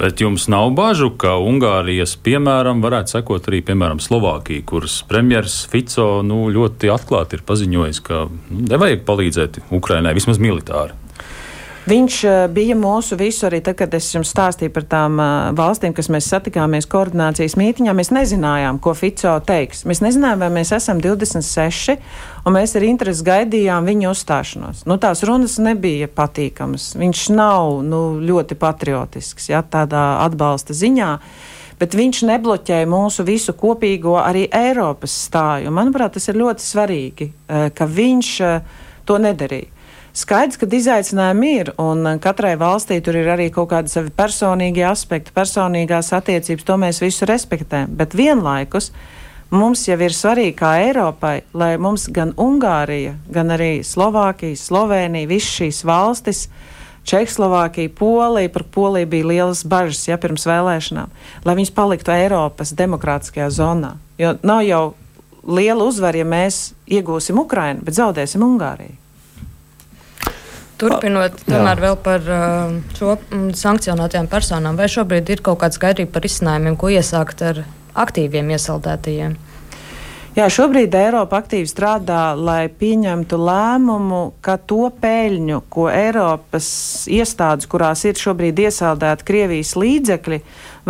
Bet 0.00 0.18
jums 0.18 0.48
nav 0.50 0.72
bažu, 0.74 1.12
ka 1.20 1.36
Ungārijas 1.38 2.16
piemēram 2.24 2.80
varētu 2.82 3.14
sekot 3.14 3.46
arī 3.46 3.60
piemēram 3.68 4.00
Slovākija, 4.02 4.64
kuras 4.66 4.96
premjerministrs 5.06 5.68
Fico 5.70 6.08
nu, 6.26 6.48
ļoti 6.50 6.90
atklāti 6.90 7.38
ir 7.38 7.44
paziņojis, 7.46 8.02
ka 8.08 8.24
nu, 8.26 8.64
nevajag 8.72 9.04
palīdzēt 9.06 9.60
Ukrainai 9.70 10.16
vismaz 10.18 10.42
militāri. 10.42 10.96
Viņš 11.84 12.14
uh, 12.24 12.34
bija 12.48 12.72
mūsu 12.80 13.16
visu 13.20 13.44
arī 13.44 13.58
tad, 13.60 13.76
kad 13.76 13.92
es 13.92 14.06
jums 14.14 14.30
stāstīju 14.32 14.72
par 14.72 14.86
tām 14.88 15.18
uh, 15.20 15.50
valstīm, 15.56 15.92
kas 15.92 16.06
mēs 16.08 16.30
satikāmies 16.32 16.88
koordinācijas 16.88 17.58
mītiņā. 17.60 17.92
Mēs 17.92 18.08
nezinājām, 18.16 18.78
ko 18.80 18.94
Fico 18.96 19.34
teiks. 19.44 19.82
Mēs 19.84 20.00
nezinājām, 20.00 20.46
vai 20.46 20.48
mēs 20.54 20.72
esam 20.72 21.02
26, 21.04 21.98
un 22.48 22.56
mēs 22.56 22.72
ar 22.78 22.86
interesi 22.88 23.26
gaidījām 23.26 23.84
viņa 23.90 24.14
uzstāšanos. 24.14 24.86
Nu, 24.88 24.96
tās 25.02 25.20
runas 25.28 25.58
nebija 25.60 26.08
patīkamas. 26.08 26.94
Viņš 26.96 27.26
nav 27.36 27.82
nu, 27.84 28.00
ļoti 28.32 28.56
patriotisks, 28.56 29.50
ja 29.52 29.60
tādā 29.60 30.06
atbalsta 30.24 30.72
ziņā. 30.72 31.10
Bet 31.76 31.98
viņš 31.98 32.22
nebloķēja 32.30 32.88
mūsu 32.88 33.28
visu 33.28 33.52
kopīgo 33.60 34.16
arī 34.22 34.46
Eiropas 34.56 35.20
stāju. 35.26 35.74
Manuprāt, 35.74 36.16
tas 36.16 36.32
ir 36.32 36.40
ļoti 36.40 36.64
svarīgi, 36.64 37.30
ka 37.76 37.92
viņš 37.92 38.34
to 39.04 39.20
nedarīja. 39.20 39.73
Skaidrs, 40.14 40.60
ka 40.60 40.68
izaicinājumi 40.70 41.48
ir, 41.58 41.72
un 41.82 42.04
uh, 42.06 42.18
katrai 42.22 42.52
valstī 42.54 43.00
tur 43.02 43.16
ir 43.18 43.32
arī 43.32 43.48
kaut 43.50 43.72
kādi 43.72 43.90
savi 43.90 44.12
personīgie 44.14 44.84
aspekti, 44.86 45.34
personīgās 45.34 46.12
attiecības, 46.14 46.66
to 46.68 46.76
mēs 46.78 47.02
visu 47.02 47.26
respektējam. 47.26 47.90
Bet 47.98 48.14
vienlaikus 48.14 48.92
mums 49.50 49.82
jau 49.88 49.98
ir 49.98 50.14
svarīgi, 50.14 50.54
kā 50.60 50.76
Eiropai, 50.84 51.40
lai 51.50 51.72
mums 51.82 52.06
gan 52.14 52.30
Ungārija, 52.38 53.16
gan 53.34 53.50
arī 53.56 53.82
Slovākija, 53.82 54.54
Slovenija, 54.54 55.32
visas 55.34 55.50
šīs 55.58 55.82
valstis, 55.82 56.46
Čehoslovākija, 57.04 57.90
Polija, 57.98 58.48
par 58.54 58.62
Poliju 58.70 59.10
bija 59.10 59.26
lielas 59.34 59.66
bažas 59.66 60.06
ja, 60.06 60.16
pirms 60.16 60.46
vēlēšanām, 60.46 61.10
lai 61.44 61.58
viņas 61.58 61.74
paliktu 61.74 62.14
Eiropas 62.14 62.70
demokrātiskajā 62.78 63.50
zonā. 63.52 63.96
Jo 64.22 64.36
nav 64.46 64.62
jau 64.64 64.84
liela 65.42 65.84
uzvara, 65.84 66.22
ja 66.22 66.24
mēs 66.24 66.68
iegūsim 66.86 67.42
Ukrainu, 67.42 67.82
bet 67.82 67.98
zaudēsim 67.98 68.46
Ungāriju. 68.46 69.02
Turpinot 70.80 71.38
tomēr 71.46 71.80
vēl 71.84 71.96
par 72.02 72.24
uh, 72.26 72.76
šo 72.98 73.14
mm, 73.16 73.54
sankcionētajām 73.58 74.28
personām, 74.30 74.78
vai 74.78 74.88
šobrīd 74.90 75.30
ir 75.30 75.42
kaut 75.44 75.60
kāda 75.62 75.76
skaidrība 75.76 76.16
par 76.16 76.26
izcinājumiem, 76.26 76.78
ko 76.80 76.90
iesākt 76.90 77.44
ar 77.46 77.64
aktīviem 78.04 78.50
iesaldētajiem? 78.56 79.36
Jā, 80.34 80.48
šobrīd 80.50 80.90
Eiropa 80.98 81.38
aktīvi 81.38 81.68
strādā, 81.70 82.32
lai 82.34 82.66
pieņemtu 82.66 83.36
lēmumu, 83.38 84.22
ka 84.42 84.56
to 84.58 84.88
peļņu, 84.98 85.60
ko 85.70 85.84
Eiropas 85.92 86.66
iestādes, 87.06 87.68
kurās 87.70 88.02
ir 88.02 88.18
šobrīd 88.18 88.58
iesaldēti 88.64 89.28
Krievijas 89.28 89.76
līdzekļi, 89.78 90.40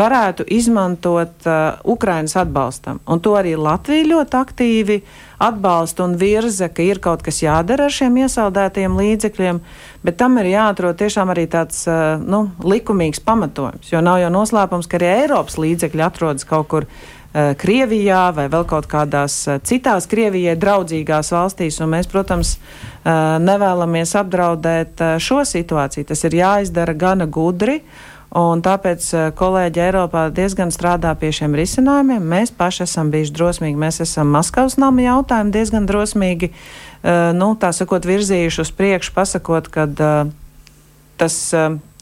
varētu 0.01 0.49
izmantot 0.49 1.45
uh, 1.45 1.77
Ukrainas 1.85 2.39
atbalstam. 2.41 3.03
Un 3.05 3.21
to 3.21 3.37
arī 3.37 3.53
Latvija 3.61 4.09
ļoti 4.15 4.41
aktīvi 4.41 4.99
atbalsta 5.39 6.05
un 6.05 6.19
virza, 6.21 6.69
ka 6.69 6.85
ir 6.85 7.01
kaut 7.05 7.25
kas 7.27 7.43
jādara 7.43 7.89
ar 7.89 7.95
šiem 7.95 8.21
iesaldētajiem 8.25 9.01
līdzekļiem, 9.01 9.61
bet 10.05 10.21
tam 10.21 10.39
ir 10.43 10.53
jāatrod 10.53 11.01
tiešām 11.01 11.33
arī 11.35 11.49
tāds 11.51 11.85
uh, 11.89 12.21
nu, 12.23 12.47
likumīgs 12.63 13.25
pamatojums. 13.25 13.91
Jo 13.93 14.05
nav 14.05 14.21
jau 14.23 14.31
noslēpums, 14.35 14.89
ka 14.89 15.01
arī 15.01 15.13
Eiropas 15.25 15.59
līdzekļi 15.61 16.09
atrodas 16.09 16.49
kaut 16.49 16.71
kur 16.71 16.91
Krievijā 17.35 18.29
vai 18.31 18.45
vēl 18.47 18.63
kaut 18.71 18.87
kādās 18.87 19.41
citās 19.67 20.07
Krievijai 20.07 20.55
draudzīgās 20.55 21.33
valstīs, 21.35 21.81
un 21.83 21.91
mēs, 21.91 22.07
protams, 22.07 22.53
nevēlamies 23.03 24.15
apdraudēt 24.21 25.03
šo 25.19 25.41
situāciju. 25.43 26.07
Tas 26.13 26.23
ir 26.29 26.39
jāizdara 26.39 26.95
gana 26.95 27.27
gudri. 27.27 27.81
Un 28.35 28.65
tāpēc 28.67 29.07
kolēģi 29.39 29.83
Eiropā 29.85 30.25
diezgan 30.35 30.73
strādā 30.75 31.13
pie 31.15 31.31
šiem 31.37 31.53
risinājumiem. 31.55 32.25
Mēs 32.33 32.51
paši 32.51 32.83
esam 32.83 33.13
bijuši 33.15 33.35
drosmīgi. 33.37 33.79
Mēs 33.79 34.01
esam 34.03 34.33
Maskavas 34.35 34.75
nama 34.81 35.05
jautājumu 35.05 35.55
diezgan 35.55 35.87
drosmīgi, 35.87 36.51
nu, 37.39 37.53
tā 37.63 37.71
sakot, 37.77 38.09
virzījuši 38.11 38.65
uz 38.65 38.73
priekšu, 38.75 39.15
pasakot, 39.15 39.71
ka 39.71 39.87
tas 41.21 41.37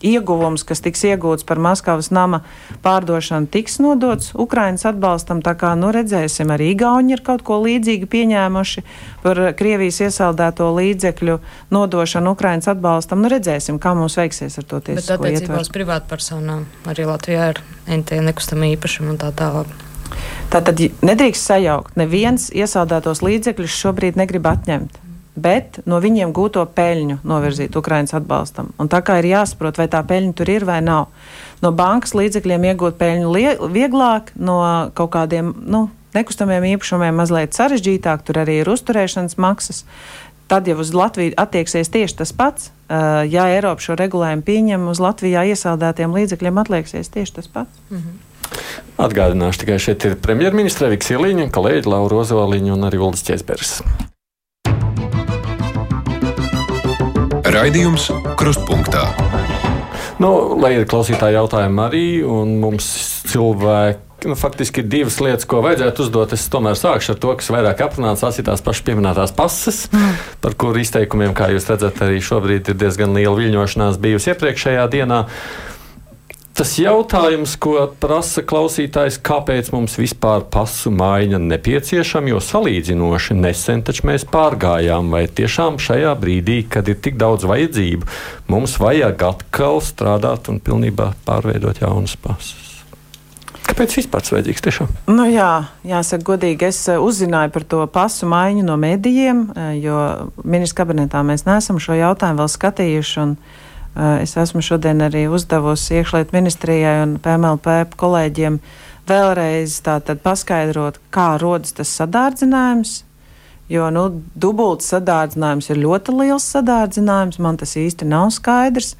ieguvums, 0.06 0.64
kas 0.66 0.82
tiks 0.84 1.04
iegūts 1.08 1.46
par 1.48 1.60
Maskavas 1.62 2.10
nama 2.14 2.42
pārdošanu, 2.84 3.48
tiks 3.52 3.78
nodots 3.82 4.32
Ukrainas 4.38 4.86
atbalstam. 4.88 5.42
Tā 5.44 5.54
kā 5.58 5.72
nu, 5.78 5.92
redzēsim, 5.94 6.52
arī 6.54 6.72
Igauni 6.74 7.16
ir 7.16 7.22
kaut 7.26 7.44
ko 7.46 7.60
līdzīgu 7.64 8.08
pieņēmuši 8.12 8.84
par 9.22 9.42
Krievijas 9.58 10.00
iesaldēto 10.08 10.70
līdzekļu 10.78 11.38
nodošanu 11.74 12.34
Ukrainas 12.36 12.70
atbalstam. 12.72 13.22
Nu, 13.24 13.30
redzēsim, 13.32 13.80
kā 13.82 13.94
mums 13.98 14.18
veiksies 14.20 14.58
ar 14.58 14.68
to 14.68 14.82
ietvaru. 14.82 15.00
Bet 15.00 15.14
attiecībā 15.16 15.62
uz 15.62 15.72
privātpersonām 15.74 16.66
arī 16.90 17.08
Latvijā 17.08 17.52
ir 17.54 17.62
NT 18.00 18.22
nekustamā 18.28 18.72
īpašuma 18.76 19.14
un 19.14 19.22
tā 19.22 19.32
tālāk. 19.36 19.70
Tā 20.52 20.60
tad 20.60 20.80
nedrīkst 20.80 21.48
sajaukt. 21.48 21.96
Neviens 21.96 22.50
iesaldētos 22.52 23.24
līdzekļus 23.24 23.78
šobrīd 23.84 24.20
negrib 24.20 24.50
atņemt 24.50 25.01
bet 25.34 25.80
no 25.88 26.00
viņiem 26.02 26.32
gūto 26.36 26.64
peļņu 26.76 27.20
novirzīt 27.24 27.76
Ukraiņas 27.76 28.16
atbalstam. 28.18 28.72
Un 28.80 28.90
tā 28.92 29.00
kā 29.04 29.18
ir 29.20 29.30
jāsaprot, 29.30 29.78
vai 29.80 29.88
tā 29.92 30.02
peļņa 30.04 30.34
tur 30.36 30.50
ir 30.52 30.66
vai 30.68 30.80
nav. 30.84 31.08
No 31.64 31.72
bankas 31.72 32.14
līdzekļiem 32.18 32.68
iegūt 32.72 32.98
peļņu 33.00 33.68
vieglāk, 33.72 34.34
no 34.36 34.58
kaut 34.98 35.12
kādiem 35.16 35.54
nu, 35.64 35.86
nekustamiem 36.16 36.66
īpašumiem 36.74 37.16
mazliet 37.16 37.56
sarežģītāk, 37.56 38.26
tur 38.26 38.42
arī 38.42 38.60
ir 38.60 38.72
uzturēšanas 38.72 39.38
maksas. 39.40 39.86
Tad 40.52 40.66
jau 40.68 40.76
uz 40.82 40.90
Latviju 40.92 41.32
attieksies 41.40 41.88
tieši 41.88 42.18
tas 42.18 42.34
pats. 42.36 42.68
Uh, 42.92 43.22
ja 43.24 43.46
Eiropa 43.48 43.80
šo 43.80 43.96
regulējumu 43.96 44.44
pieņem, 44.44 44.84
uz 44.90 45.00
Latvijā 45.00 45.46
iesaldētiem 45.48 46.12
līdzekļiem 46.12 46.60
atlieksies 46.60 47.08
tieši 47.14 47.38
tas 47.38 47.48
pats. 47.48 47.80
Mm 47.88 48.02
-hmm. 48.02 48.20
Atgādināšu 49.00 49.64
tikai 49.64 49.78
šeit 49.80 50.04
ir 50.04 50.18
premjerministra 50.20 50.90
Viksija 50.92 51.18
Līņa, 51.22 51.48
kolēģi 51.54 51.88
Laura 51.88 52.16
Rozoliņa 52.16 52.74
un 52.74 52.84
arī 52.90 53.00
Uldis 53.00 53.24
Česbergs. 53.24 53.80
Raidījums 57.52 58.06
Krustpunktā. 58.40 59.02
Nu, 60.22 60.28
lai 60.56 60.70
ir 60.78 60.86
klausītāji 60.88 61.36
jautājumi 61.36 61.82
arī, 61.84 62.06
un 62.24 62.54
mums 62.62 62.86
cilvēki 63.28 64.30
nu, 64.30 64.36
faktiski 64.40 64.80
ir 64.80 64.88
divas 64.88 65.18
lietas, 65.20 65.44
ko 65.50 65.60
vajadzētu 65.66 66.06
uzdot. 66.06 66.32
Es 66.32 66.46
tomēr 66.52 66.78
sākšu 66.80 67.12
ar 67.12 67.18
to, 67.20 67.34
kas 67.36 67.50
vairāk 67.52 67.82
aprunāts, 67.84 68.22
tas 68.24 68.38
ir 68.40 68.46
tās 68.46 68.64
pašas 68.64 68.86
pieminētās 68.86 69.34
pases, 69.36 69.82
mm. 69.92 70.14
par 70.44 70.56
kuru 70.56 70.80
izteikumiem, 70.80 71.34
kā 71.36 71.50
jūs 71.52 71.68
redzat, 71.68 72.00
arī 72.06 72.22
šobrīd 72.24 72.72
ir 72.72 72.78
diezgan 72.86 73.12
liela 73.18 73.36
viļņošanās 73.36 74.00
bijusi 74.00 74.32
iepriekšējā 74.32 74.88
dienā. 74.96 75.20
Tas 76.52 76.74
jautājums, 76.76 77.54
ko 77.56 77.86
prasa 77.96 78.42
klausītājs, 78.44 79.16
kāpēc 79.24 79.70
mums 79.72 79.94
vispār 79.96 80.42
pasu 80.52 80.90
maiņa 80.92 81.38
nepieciešama, 81.40 82.28
jo 82.34 82.42
salīdzinoši 82.44 83.36
nesen 83.38 83.80
taču 83.86 84.04
mēs 84.10 84.26
pārgājām, 84.28 85.08
vai 85.14 85.22
tiešām 85.32 85.78
šajā 85.80 86.12
brīdī, 86.20 86.58
kad 86.68 86.90
ir 86.92 86.98
tik 87.00 87.16
daudz 87.20 87.48
vajadzību, 87.48 88.10
mums 88.52 88.76
vajag 88.82 89.24
atkal 89.30 89.80
strādāt 89.80 90.52
un 90.52 90.60
pilnībā 90.60 91.14
pārveidot 91.24 91.80
jaunas 91.80 92.18
pasas. 92.20 92.68
Kāpēc 93.62 93.96
vispār 93.96 94.20
tas 94.20 94.36
vajadzīgs 94.36 94.68
tiešām? 94.68 94.92
Nu 95.08 95.24
jā, 95.32 95.50
jāsaka 95.88 96.34
godīgi, 96.34 96.68
es 96.68 96.84
eh, 96.92 97.00
uzzināju 97.00 97.56
par 97.56 97.64
to 97.64 97.80
pasu 97.88 98.28
maiņu 98.28 98.68
no 98.68 98.76
medijiem, 98.76 99.46
eh, 99.56 99.74
jo 99.80 100.04
ministra 100.44 100.82
kabinetā 100.82 101.24
mēs 101.24 101.48
neesam 101.48 101.80
šo 101.80 101.96
jautājumu 101.96 102.44
vēl 102.44 102.56
skatījuši. 102.60 103.20
Un, 103.24 103.38
uh, 103.38 103.61
es 103.94 104.36
esmu 104.40 104.62
šodien 104.64 105.02
arī 105.04 105.26
uzdevusi 105.28 105.98
iekšlietu 106.00 106.36
ministrijai 106.36 107.02
un 107.04 107.18
PMLP 107.22 107.96
kolēģiem 108.00 108.60
vēlreiz 109.08 109.80
tātad 109.84 110.22
paskaidrot, 110.24 111.00
kā 111.12 111.34
rodas 111.42 111.74
tas 111.76 111.92
sadārdzinājums. 112.00 113.02
Jo 113.72 113.88
nu, 113.94 114.08
dubults 114.36 114.90
sadārdzinājums 114.92 115.70
ir 115.72 115.80
ļoti 115.84 116.14
liels 116.18 116.46
sadārdzinājums, 116.54 117.38
man 117.40 117.60
tas 117.60 117.76
īsti 117.80 118.08
nav 118.08 118.32
skaidrs. 118.34 118.94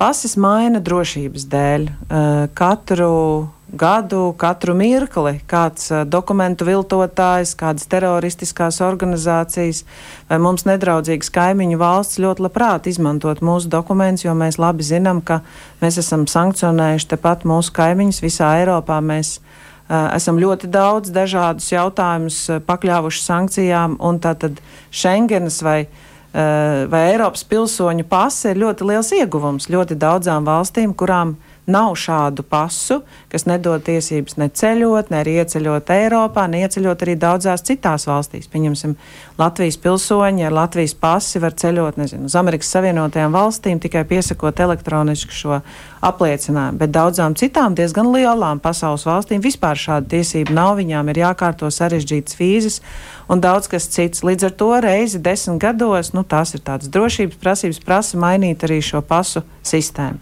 Pasis 0.00 0.34
maina 0.40 0.80
drošības 0.82 1.44
dēļ. 1.52 1.84
Eh, 1.88 2.46
katru 2.58 3.12
gadu, 3.72 4.34
katru 4.36 4.74
mirkli 4.76 5.38
kāds 5.48 5.88
dokumentu 6.08 6.66
viltotājs, 6.68 7.54
kādas 7.58 7.88
teroristiskās 7.90 8.82
organizācijas 8.84 9.82
vai 10.28 10.38
mums 10.42 10.66
nedraudzīgas 10.68 11.32
kaimiņu 11.32 11.80
valsts 11.80 12.20
ļoti 12.22 12.44
labprāt 12.46 12.88
izmantot 12.90 13.40
mūsu 13.40 13.70
dokumentus, 13.72 14.26
jo 14.26 14.36
mēs 14.36 14.60
labi 14.60 14.84
zinām, 14.86 15.22
ka 15.24 15.40
mēs 15.80 15.98
esam 16.02 16.26
sankcionējuši 16.28 17.10
tepat 17.14 17.46
mūsu 17.48 17.72
kaimiņus 17.78 18.22
visā 18.24 18.52
Eiropā. 18.60 19.00
Mēs, 19.00 19.38
uh, 19.40 20.12
esam 20.12 20.40
ļoti 20.40 20.68
daudz 20.72 21.12
dažādus 21.14 21.72
jautājumus 21.72 22.44
pakļāvuši 22.68 23.24
sankcijām, 23.24 23.96
un 24.00 24.20
tātad 24.20 24.60
Schengenas 24.90 25.62
vai 25.64 25.84
vai 26.32 27.00
Eiropas 27.10 27.42
pilsoņu 27.44 28.06
pase 28.08 28.54
ir 28.54 28.60
ļoti 28.62 28.86
liels 28.88 29.10
ieguvums 29.12 29.66
ļoti 29.68 29.98
daudzām 30.00 30.46
valstīm, 30.48 30.94
kurām 30.96 31.34
uh, 31.34 31.51
Nav 31.66 31.92
šādu 31.94 32.42
pasu, 32.42 32.96
kas 33.30 33.44
nedod 33.46 33.84
tiesības 33.86 34.34
ne 34.40 34.48
ceļot, 34.50 35.12
ne 35.12 35.20
arī 35.22 35.36
ieceļot 35.38 35.92
Eiropā, 35.94 36.48
ne 36.50 36.64
ieceļot 36.64 37.04
arī 37.04 37.14
daudzās 37.14 37.62
citās 37.62 38.08
valstīs. 38.08 38.48
Pieņemsim, 38.50 38.96
Latvijas 39.38 39.76
pilsoņi 39.78 40.48
ar 40.48 40.56
Latvijas 40.56 40.96
pasi 40.98 41.38
var 41.38 41.54
ceļot 41.54 42.00
nezinu, 42.02 42.26
uz 42.26 42.34
Amerikas 42.34 42.72
Savienotajām 42.74 43.36
valstīm 43.36 43.78
tikai 43.78 44.02
piesakot 44.10 44.58
elektroniski 44.58 45.38
šo 45.38 45.60
apliecinājumu, 46.02 46.80
bet 46.80 46.90
daudzām 46.96 47.36
citām 47.38 47.76
diezgan 47.78 48.10
lielām 48.10 48.58
pasaules 48.62 49.06
valstīm 49.06 49.44
vispār 49.44 49.78
šāda 49.78 50.10
tiesība 50.16 50.56
nav. 50.56 50.72
Viņām 50.82 51.12
ir 51.12 51.20
jākārto 51.20 51.68
sarežģītas 51.70 52.38
vīzes 52.40 52.80
un 53.30 53.44
daudz 53.44 53.70
kas 53.70 53.86
cits. 53.92 54.24
Līdz 54.26 54.48
ar 54.48 54.56
to 54.58 54.72
reizi 54.82 55.22
desmit 55.22 55.62
gados, 55.62 56.10
nu, 56.16 56.26
tās 56.26 56.56
ir 56.56 56.64
tādas 56.66 56.90
drošības 56.90 57.38
prasības, 57.38 57.80
prasa 57.86 58.18
mainīt 58.18 58.66
arī 58.66 58.80
šo 58.82 59.04
pasu 59.06 59.44
sistēmu. 59.62 60.18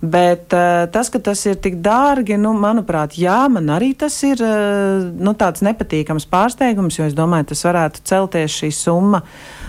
Bet 0.00 0.52
uh, 0.52 0.84
tas, 0.92 1.08
ka 1.12 1.20
tas 1.24 1.40
ir 1.48 1.56
tik 1.62 1.78
dārgi, 1.84 2.36
nu, 2.40 2.52
manuprāt, 2.60 3.16
jā, 3.16 3.38
man 3.52 3.70
arī 3.72 3.94
tas 3.98 4.16
ir 4.28 4.42
uh, 4.44 5.06
nu, 5.16 5.32
tāds 5.38 5.64
nepatīkams 5.64 6.28
pārsteigums, 6.32 6.98
jo 6.98 7.06
es 7.08 7.16
domāju, 7.16 7.50
tas 7.52 7.64
varētu 7.68 8.04
celties 8.08 8.58
šī 8.60 8.72
summa. 8.76 9.22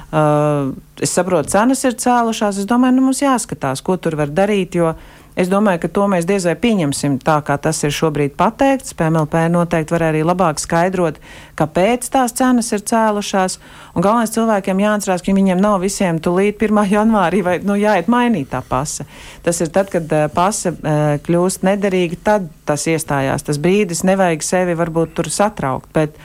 Uh, 0.08 0.74
es 1.04 1.12
saprotu, 1.16 1.52
cenas 1.52 1.84
ir 1.88 1.96
cēlušās. 2.00 2.60
Es 2.62 2.68
domāju, 2.68 3.00
nu, 3.00 3.08
mums 3.10 3.24
jāskatās, 3.24 3.84
ko 3.84 3.96
tur 4.00 4.16
var 4.20 4.32
darīt, 4.32 4.76
jo 4.80 4.92
uh, 4.94 5.17
Es 5.38 5.52
domāju, 5.52 5.84
ka 5.84 5.90
to 5.94 6.08
mēs 6.10 6.26
diez 6.26 6.48
vai 6.50 6.56
pieņemsim 6.58 7.20
tā, 7.22 7.36
kā 7.46 7.60
tas 7.62 7.78
ir 7.86 7.92
šobrīd 7.94 8.34
pateikts. 8.40 8.96
PMLP 8.98 9.44
noteikti 9.54 9.94
var 9.94 10.08
arī 10.08 10.24
labāk 10.26 10.58
skaidrot, 10.58 11.20
kāpēc 11.60 12.08
tās 12.10 12.34
cenas 12.40 12.72
ir 12.74 12.82
cēlušās. 12.90 13.60
Un 13.94 14.06
galvenais 14.06 14.34
cilvēkiem 14.34 14.82
jāatcerās, 14.82 15.22
ka 15.22 15.36
viņiem 15.38 15.62
nav 15.62 15.78
visiem 15.86 16.18
tulīt 16.18 16.66
1. 16.66 16.82
janvārī 16.96 17.44
vai 17.46 17.56
nu, 17.62 17.78
jāiet 17.78 18.10
mainīt 18.10 18.50
tā 18.56 18.64
pase. 18.66 19.06
Tas 19.46 19.62
ir 19.62 19.70
tad, 19.76 19.94
kad 19.94 20.10
uh, 20.10 20.26
pase 20.34 20.74
uh, 20.74 21.22
kļūst 21.22 21.70
nederīga, 21.70 22.18
tad 22.32 22.50
tas 22.66 22.90
iestājās. 22.90 23.46
Tas 23.46 23.62
brīdis 23.62 24.02
nevajag 24.10 24.42
sevi 24.42 24.74
varbūt 24.82 25.14
tur 25.22 25.30
satraukt. 25.30 25.94
Bet, 25.94 26.18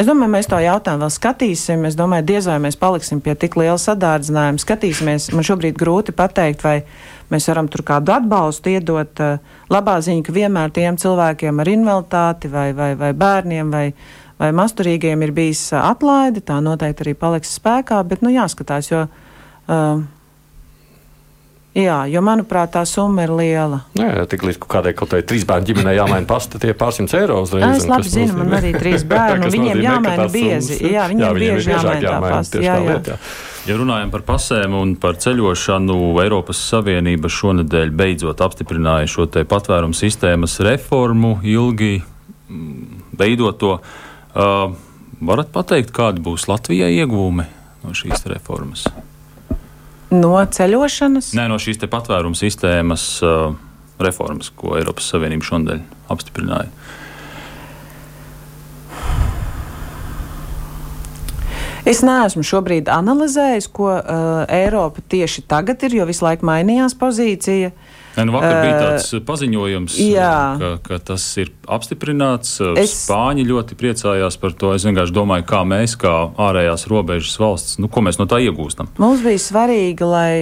Es 0.00 0.06
domāju, 0.08 0.32
mēs 0.32 0.46
to 0.48 0.56
jautājumu 0.56 1.04
vēl 1.04 1.10
skatīsim. 1.12 1.82
Es 1.84 1.96
domāju, 1.98 2.24
diez 2.30 2.46
vai 2.48 2.54
mēs 2.64 2.78
paliksim 2.80 3.18
pie 3.20 3.34
tik 3.36 3.58
liela 3.60 3.76
sadārdzinājuma. 3.76 4.60
Skatīsimies, 4.62 5.26
man 5.36 5.44
šobrīd 5.44 5.76
grūti 5.76 6.14
pateikt, 6.16 6.64
vai 6.64 6.78
mēs 7.32 7.48
varam 7.50 7.68
tur 7.72 7.84
kādu 7.86 8.14
atbalstu 8.14 8.74
iedot. 8.76 9.22
Eh, 9.24 9.60
labā 9.72 9.98
ziņa, 10.04 10.24
ka 10.26 10.36
vienmēr 10.36 10.72
tiem 10.74 10.98
cilvēkiem 11.00 11.62
ar 11.62 11.72
invaliditāti 11.72 12.50
vai, 12.52 12.70
vai, 12.76 12.92
vai 12.98 13.12
bērniem 13.16 13.72
vai, 13.72 13.86
vai 14.40 14.50
masturīgiem 14.56 15.26
ir 15.26 15.34
bijis 15.36 15.68
eh, 15.72 15.80
atlaide. 15.80 16.44
Tā 16.44 16.60
noteikti 16.64 17.06
arī 17.06 17.14
paliks 17.18 17.56
spēkā, 17.58 18.02
bet 18.08 18.24
nu 18.24 18.34
jāskatās, 18.34 18.92
jo. 18.92 19.06
Uh, 19.70 20.02
Jā, 21.72 22.02
jo 22.12 22.20
manuprāt, 22.20 22.74
tā 22.74 22.82
summa 22.84 23.22
ir 23.24 23.30
liela. 23.32 23.78
Jā 23.96 24.26
tik 24.28 24.42
līdz 24.44 24.58
kādai 24.60 24.92
kaut 24.92 25.08
kādai 25.08 25.24
trīs 25.24 25.46
bērnu 25.48 25.70
ģimenei 25.70 25.94
jāmaina 25.96 26.28
pasta, 26.28 26.60
tie 26.60 26.74
pārsimts 26.76 27.14
eiro 27.16 27.38
uzreiz. 27.46 27.78
Es 27.78 27.86
labi 27.88 28.12
zinu, 28.12 28.36
man 28.42 28.58
arī 28.58 28.74
trīs 28.76 29.06
bērni, 29.08 29.48
viņiem 29.54 29.80
jāmaina 29.80 30.26
biezi. 30.28 30.76
Jā, 30.84 31.06
viņiem, 31.08 31.24
jā, 31.24 31.32
bieži 31.38 31.72
jāmaina 31.72 32.02
tā 32.04 32.18
pasta. 32.26 32.60
Jā, 32.60 32.76
jā. 32.76 32.84
Liet, 32.90 33.08
jā. 33.14 33.16
Ja 33.62 33.76
runājam 33.78 34.10
par 34.10 34.24
pasēm 34.26 34.72
un 34.74 34.96
par 34.98 35.14
ceļošanu, 35.22 35.94
Eiropas 36.18 36.58
Savienība 36.66 37.28
šonadēļ 37.30 37.92
beidzot 37.94 38.40
apstiprināja 38.42 39.06
šo 39.06 39.28
patvērumu 39.30 39.94
sistēmas 39.94 40.56
reformu, 40.66 41.36
ilgi 41.46 42.00
mm, 42.00 43.04
veidot 43.20 43.60
to. 43.62 43.76
Uh, 44.34 44.74
varat 45.22 45.52
pateikt, 45.54 45.92
kādi 45.94 46.24
būs 46.26 46.48
Latvijai 46.50 46.90
iegūmi 47.04 47.46
no 47.84 47.94
šīs 47.94 48.26
reformas? 48.32 48.88
No 50.10 50.34
ceļošanas? 50.42 51.30
Nē, 51.38 51.46
no 51.52 51.60
šīs 51.62 51.78
patvērumu 51.86 52.34
sistēmas 52.34 53.06
uh, 53.22 53.54
reformas, 54.02 54.50
ko 54.50 54.74
Eiropas 54.80 55.06
Savienība 55.14 55.46
šodien 55.46 55.86
apstiprināja. 56.10 56.66
Es 61.88 62.04
neesmu 62.06 62.44
šobrīd 62.46 62.90
analizējis, 62.92 63.66
ko 63.74 63.90
uh, 63.96 64.44
Eiropa 64.46 65.02
tieši 65.02 65.42
tagad 65.50 65.82
ir, 65.82 65.98
jo 65.98 66.06
visu 66.06 66.26
laiku 66.26 66.46
mainījās 66.46 66.94
pozīcija. 66.98 67.72
Uh, 67.72 68.02
Ne, 68.16 68.24
nu 68.28 68.34
vakar 68.34 68.58
bija 68.60 68.80
tāds 68.80 69.08
uh, 69.16 69.22
paziņojums, 69.24 69.94
ka, 70.60 70.70
ka 70.84 70.98
tas 71.12 71.24
ir 71.40 71.52
apstiprināts. 71.64 72.58
Es... 72.80 72.96
Spāņi 73.06 73.46
ļoti 73.48 73.78
priecājās 73.80 74.36
par 74.40 74.56
to. 74.58 74.74
Es 74.76 74.84
vienkārši 74.88 75.16
domāju, 75.16 75.46
kā 75.48 75.62
mēs, 75.68 75.96
kā 76.00 76.12
ārējās 76.48 76.86
robežas 76.92 77.38
valsts, 77.40 77.78
nu, 77.80 77.88
ko 77.92 78.04
mēs 78.04 78.20
no 78.20 78.28
tā 78.28 78.42
iegūstam. 78.44 78.92
Mums 79.00 79.24
bija 79.24 79.40
svarīgi, 79.40 80.08
lai 80.08 80.34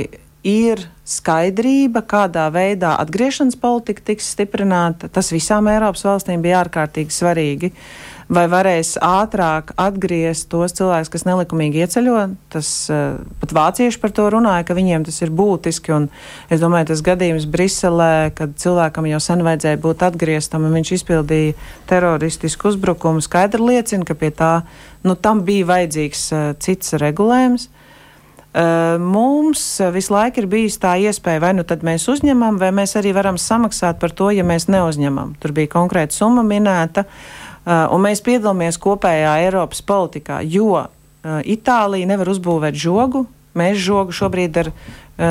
ir 0.46 0.82
skaidrība, 1.06 2.02
kādā 2.10 2.48
veidā 2.54 2.96
atgriešanas 3.02 3.58
politika 3.60 4.08
tiks 4.10 4.32
stiprināta. 4.34 5.10
Tas 5.12 5.30
visām 5.34 5.70
Eiropas 5.70 6.06
valstīm 6.08 6.42
bija 6.42 6.64
ārkārtīgi 6.64 7.14
svarīgi. 7.14 7.70
Uh, 7.70 8.09
vai 8.30 8.44
varēs 8.50 8.94
ātrāk 9.02 9.72
atgriezt 9.80 10.48
tos 10.52 10.74
cilvēkus, 10.78 11.10
kas 11.10 11.26
nelikumīgi 11.26 11.82
ieceļo. 11.82 12.18
Tas 12.52 12.68
uh, 12.92 13.18
pat 13.42 13.54
vācieši 13.56 13.98
par 14.02 14.14
to 14.14 14.28
runāja, 14.30 14.66
ka 14.68 14.76
viņiem 14.78 15.04
tas 15.08 15.18
ir 15.24 15.32
būtiski. 15.34 15.96
Es 16.52 16.62
domāju, 16.62 16.92
tas 16.92 17.02
gadījums 17.06 17.48
Briselē, 17.50 18.30
kad 18.38 18.54
cilvēkam 18.60 19.10
jau 19.10 19.20
sen 19.24 19.42
vajadzēja 19.46 19.82
būt 19.82 20.06
atgrieztam, 20.06 20.68
un 20.68 20.78
viņš 20.78 20.94
izpildīja 21.00 21.58
teroristisku 21.90 22.70
uzbrukumu, 22.70 23.24
skaidri 23.24 23.72
liecina, 23.72 24.06
ka 24.06 24.14
pie 24.14 24.30
tā 24.30 24.54
nu, 25.02 25.18
tam 25.18 25.42
bija 25.46 25.66
vajadzīgs 25.74 26.24
uh, 26.30 26.48
cits 26.62 26.94
regulējums. 27.02 27.66
Uh, 28.50 28.96
mums 28.98 29.62
visu 29.94 30.10
laiku 30.10 30.42
ir 30.42 30.48
bijusi 30.50 30.80
tā 30.82 30.96
iespēja, 30.98 31.42
vai 31.42 31.52
nu 31.54 31.62
tad 31.66 31.84
mēs 31.86 32.08
uzņemam, 32.10 32.56
vai 32.58 32.72
mēs 32.74 32.96
arī 32.98 33.12
varam 33.14 33.38
samaksāt 33.38 34.00
par 34.02 34.14
to, 34.14 34.32
ja 34.34 34.46
mēs 34.46 34.66
neuzņemam. 34.70 35.36
Tur 35.42 35.54
bija 35.54 35.70
konkrēta 35.74 36.18
summa 36.18 36.42
minēta. 36.46 37.06
Uh, 37.06 37.49
un 37.70 38.02
mēs 38.04 38.22
piedalāmies 38.24 38.78
kopējā 38.80 39.36
Eiropas 39.44 39.82
politikā, 39.86 40.40
jo 40.42 40.72
uh, 40.80 40.88
Itālija 41.44 42.08
nevar 42.10 42.30
uzbūvēt 42.32 42.78
žogu. 42.78 43.26
Mēs 43.58 43.80
žogu 43.82 44.14
šobrīd 44.14 44.60
ar, 44.62 44.70
uh, 44.70 45.26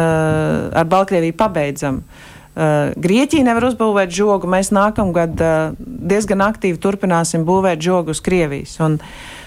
ar 0.76 0.90
Baltkrieviju 0.92 1.38
pabeidzam. 1.40 2.04
Uh, 2.60 2.92
Grieķija 3.00 3.46
nevar 3.48 3.70
uzbūvēt 3.70 4.14
žogu. 4.14 4.50
Mēs 4.52 4.74
nākamgad 4.76 5.40
uh, 5.40 5.78
diezgan 5.80 6.44
aktīvi 6.48 6.80
turpināsim 6.82 7.46
būvēt 7.48 7.82
žogu 7.84 8.16
uz 8.16 8.22
Krievijas. 8.26 8.76
Un 8.84 9.00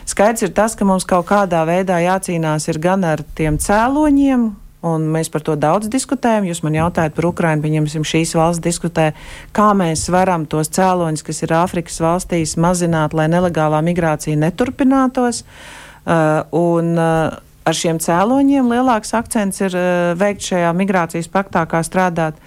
skaidrs 0.08 0.48
ir 0.48 0.54
tas, 0.56 0.76
ka 0.78 0.88
mums 0.88 1.06
kaut 1.08 1.28
kādā 1.28 1.62
veidā 1.68 2.00
jācīnās 2.02 2.70
gan 2.82 3.04
ar 3.06 3.24
tiem 3.36 3.60
cēloņiem, 3.60 4.48
Un 4.82 5.04
mēs 5.14 5.28
par 5.30 5.44
to 5.46 5.54
daudz 5.54 5.86
diskutējam. 5.86 6.48
Jūs 6.50 6.64
man 6.66 6.74
jautājat 6.74 7.14
par 7.14 7.28
Ukrajinu, 7.28 7.62
pieņemsim, 7.62 8.02
šīs 8.02 8.34
valsts 8.34 8.64
diskutē, 8.64 9.12
kā 9.54 9.68
mēs 9.78 10.08
varam 10.10 10.42
tos 10.50 10.72
cēloņus, 10.74 11.22
kas 11.28 11.42
ir 11.44 11.54
Āfrikas 11.54 12.00
valstīs, 12.02 12.56
mazināt, 12.58 13.14
lai 13.14 13.28
nelegālā 13.30 13.78
migrācija 13.86 14.40
neturpinātos. 14.42 15.44
Uh, 16.02 16.42
un, 16.58 16.96
uh, 16.98 17.38
ar 17.62 17.78
šiem 17.78 18.02
cēloņiem 18.02 18.74
lielāks 18.74 19.14
akcents 19.14 19.62
ir 19.62 19.78
uh, 19.78 19.86
veikt 20.18 20.50
šajā 20.50 20.74
migrācijas 20.74 21.30
paktā, 21.30 21.62
kā 21.70 21.84
strādāt. 21.86 22.42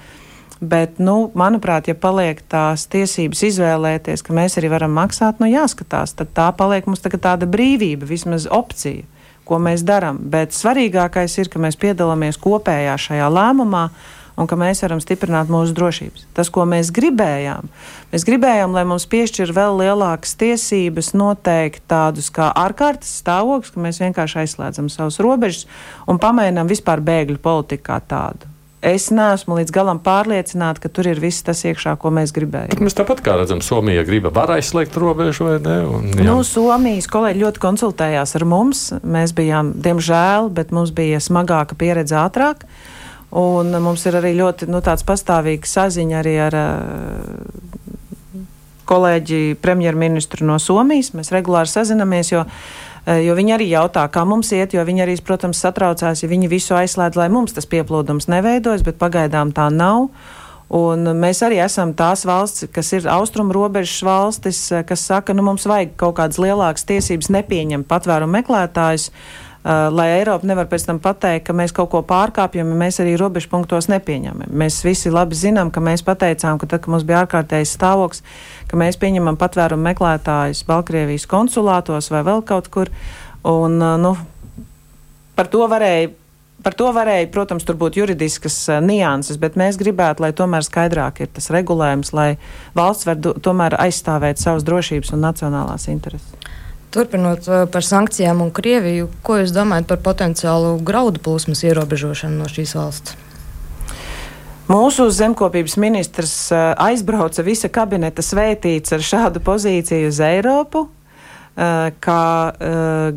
Bet, 0.60 1.00
nu, 1.00 1.30
manuprāt, 1.39 1.88
ja 1.88 1.95
paliek 1.95 2.43
tās 2.52 2.84
tiesības 2.91 3.48
izvēlēties, 3.48 4.24
ka 4.28 4.36
mēs 4.36 4.60
arī 4.60 4.76
varam 4.76 4.91
maksāt, 4.95 5.39
nu 5.39 5.48
jāskatās, 5.52 6.17
tad 6.19 6.36
tā 6.36 6.52
paliek 6.56 6.88
mums 6.88 7.04
tāda 7.04 7.48
brīvība, 7.48 8.08
vismaz 8.08 8.48
opcija, 8.52 9.08
ko 9.45 9.60
mēs 9.62 9.86
darām. 9.86 10.19
Bet 10.19 10.55
svarīgākais 10.55 11.39
ir, 11.41 11.49
ka 11.51 11.62
mēs 11.62 11.77
piedalāmies 11.79 12.39
kopējā 12.41 12.95
šajā 13.08 13.27
lēmumā 13.31 13.89
un 14.36 14.49
ka 14.51 14.58
mēs 14.60 14.84
varam 14.84 14.99
stiprināt 14.99 15.51
mūsu 15.51 15.75
drošības. 15.77 16.25
Tas, 16.36 16.49
ko 16.51 16.65
mēs 16.67 16.91
gribējām, 16.95 17.69
mēs 18.12 18.25
gribējām, 18.27 18.75
lai 18.75 18.84
mums 18.89 19.08
piešķir 19.12 19.53
vēl 19.55 19.79
lielākas 19.84 20.36
tiesības 20.41 21.13
noteikt 21.15 21.86
tādus 21.91 22.27
kā 22.36 22.49
ārkārtas 22.65 23.13
stāvoklis, 23.21 23.71
ka 23.71 23.86
mēs 23.86 24.01
vienkārši 24.03 24.41
aizslēdzam 24.43 24.91
savus 24.91 25.21
robežas 25.23 25.63
un 26.10 26.19
pamainām 26.19 26.67
vispār 26.71 27.03
bēgļu 27.05 27.39
politiku 27.45 27.88
kā 27.93 28.01
tādu 28.03 28.55
es 28.86 29.08
neesmu 29.13 29.58
līdz 29.60 29.74
galam 29.74 30.00
pārliecināta, 30.04 30.84
ka 30.84 30.91
tur 30.93 31.10
ir 31.10 31.19
viss 31.21 31.43
tas 31.45 31.63
iekšā, 31.65 31.95
ko 32.02 32.12
mēs 32.13 32.34
gribējām. 32.36 32.84
Mēs 32.86 32.98
tāpat 32.98 33.24
kā 33.26 33.38
redzam, 33.39 33.63
Somija 33.65 34.06
grib 34.08 34.30
var 34.36 34.54
aizslēgt 34.56 34.98
robežu 35.02 35.48
vai 35.48 35.56
ne? 35.63 35.78
Un, 35.89 36.08
jā. 36.13 36.28
nu, 36.28 36.38
Somijas 36.48 37.10
kolēģi 37.12 37.41
ļoti 37.41 37.63
konsultējās 37.63 38.36
ar 38.38 38.48
mums. 38.50 38.86
Mēs 39.02 39.34
bijām, 39.38 39.74
diemžēl, 39.86 40.52
bet 40.56 40.74
mums 40.76 40.93
bija 40.95 41.21
smagāka 41.24 41.78
pieredze 41.80 42.17
ātrāk. 42.21 42.67
Un 43.36 43.74
mums 43.84 44.06
ir 44.08 44.15
arī 44.21 44.36
ļoti 44.38 44.69
nu, 44.71 44.80
pastāvīga 44.80 45.67
saziņa 45.67 46.19
arī 46.21 46.36
ar 46.45 46.56
uh, 46.56 48.41
kolēģi 48.88 49.58
premjerministru 49.65 50.48
no 50.48 50.62
Somijas. 50.62 51.12
Mēs 51.17 51.34
regulāri 51.34 51.74
sazinamies, 51.74 52.32
jo 52.32 52.45
Eh, 52.45 52.52
jo 53.06 53.36
viņi 53.38 53.54
arī 53.58 53.70
jautā, 53.70 54.06
kā 54.10 54.26
mums 54.26 54.52
iet, 54.56 54.74
jo 54.74 54.86
viņi 54.86 55.06
arī, 55.06 55.18
protams, 55.22 55.62
satraucās, 55.62 56.24
ja 56.24 56.30
viņi 56.32 56.50
visu 56.50 56.74
aizslēdz, 56.78 57.20
lai 57.20 57.30
mums 57.34 57.54
tas 57.54 57.70
pieplūdums 57.70 58.30
neveidojas, 58.32 58.86
bet 58.86 59.00
pagaidām 59.02 59.54
tā 59.56 59.70
nav. 59.74 60.10
Un 60.76 61.06
mēs 61.22 61.44
arī 61.46 61.60
esam 61.62 61.94
tās 61.94 62.24
valsts, 62.26 62.65
kas 62.74 62.89
ir 62.98 63.06
austrumu 63.13 63.54
robežas 63.54 64.02
valstis, 64.04 64.72
eh, 64.72 64.82
kas 64.84 65.06
saka, 65.06 65.34
nu 65.38 65.46
mums 65.46 65.68
vajag 65.70 65.94
kaut 65.96 66.18
kādas 66.18 66.41
lielākas 66.41 66.88
tiesības 66.89 67.30
nepieņemt 67.30 67.86
patvērumu 67.88 68.41
meklētājus. 68.41 69.10
Uh, 69.10 69.44
lai 69.65 70.08
Eiropa 70.19 70.45
nevar 70.45 70.67
pēc 70.69 70.84
tam 70.86 70.99
pateikt, 71.01 71.47
ka 71.47 71.54
mēs 71.58 71.73
kaut 71.73 71.89
ko 71.89 72.04
pārkāpjam, 72.06 72.69
ja 72.69 72.78
mēs 72.78 72.99
arī 73.01 73.15
robežu 73.17 73.49
punktos 73.49 73.88
nepieņemam. 73.89 74.51
Mēs 74.54 74.84
visi 74.86 75.10
labi 75.13 75.38
zinām, 75.38 75.71
ka 75.73 75.82
mēs 75.82 76.06
pateicām, 76.06 76.60
ka 76.62 76.69
tad, 76.69 76.84
kad 76.84 76.93
mums 76.93 77.06
bija 77.08 77.23
ārkārtējs 77.23 77.73
stāvoklis, 77.73 78.21
ka 78.69 78.78
mēs 78.78 78.99
pieņemam 79.01 79.39
patvērumu 79.41 79.89
meklētājus 79.89 80.62
Baltkrievijas 80.69 81.25
konsulātos 81.32 82.12
vai 82.13 82.21
vēl 82.28 82.45
kaut 82.45 82.69
kur. 82.69 82.93
Un, 83.45 83.80
uh, 83.82 83.97
nu, 84.01 84.13
par 85.38 85.49
to 85.49 85.65
varēja 85.71 86.13
Par 86.65 86.73
to 86.73 86.88
varēja, 86.89 87.28
protams, 87.30 87.62
tur 87.62 87.75
būt 87.78 87.99
juridiskas 87.99 88.56
uh, 88.71 88.80
nianses, 88.82 89.38
bet 89.38 89.54
mēs 89.60 89.78
gribētu, 89.78 90.23
lai 90.23 90.32
tomēr 90.34 90.65
skaidrāk 90.65 91.19
ir 91.21 91.30
tas 91.36 91.51
regulējums, 91.54 92.10
lai 92.17 92.39
valsts 92.73 93.06
var 93.06 93.19
tomēr 93.21 93.75
aizstāvēt 93.84 94.41
savas 94.41 94.65
drošības 94.65 95.13
un 95.13 95.21
nacionālās 95.28 95.86
intereses. 95.93 96.34
Turpinot 96.95 97.47
uh, 97.49 97.65
par 97.67 97.84
sankcijām 97.84 98.39
un 98.45 98.51
Krieviju, 98.55 99.10
ko 99.25 99.41
jūs 99.41 99.51
domājat 99.51 99.89
par 99.89 99.99
potenciālu 100.05 100.77
graudu 100.88 101.19
plūsmas 101.19 101.65
ierobežošanu 101.67 102.39
no 102.39 102.47
šīs 102.47 102.71
valsts? 102.77 103.17
Mūsu 104.71 105.10
zemkopības 105.12 105.75
ministrs 105.81 106.36
uh, 106.55 106.71
aizbrauca 106.79 107.43
visa 107.43 107.67
kabineta 107.67 108.23
svētīts 108.23 108.95
ar 108.95 109.03
šādu 109.03 109.43
pozīciju 109.43 110.08
uz 110.13 110.21
Eiropu, 110.23 110.86
uh, 110.88 111.89
ka 111.99 112.21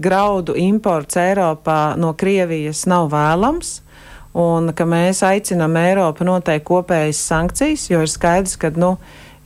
graudu 0.02 0.58
imports 0.58 1.20
Eiropā 1.22 1.94
no 2.02 2.16
Krievijas 2.18 2.82
nav 2.90 3.12
vēlams 3.14 3.76
un 4.38 4.72
ka 4.74 4.86
mēs 4.90 5.22
aicinām 5.26 5.78
Eiropu 5.78 6.26
noteikt 6.26 6.66
kopējas 6.68 7.22
sankcijas, 7.30 7.88
jo 7.90 8.02
ir 8.02 8.10
skaidrs, 8.10 8.58
ka, 8.60 8.70
nu, 8.74 8.96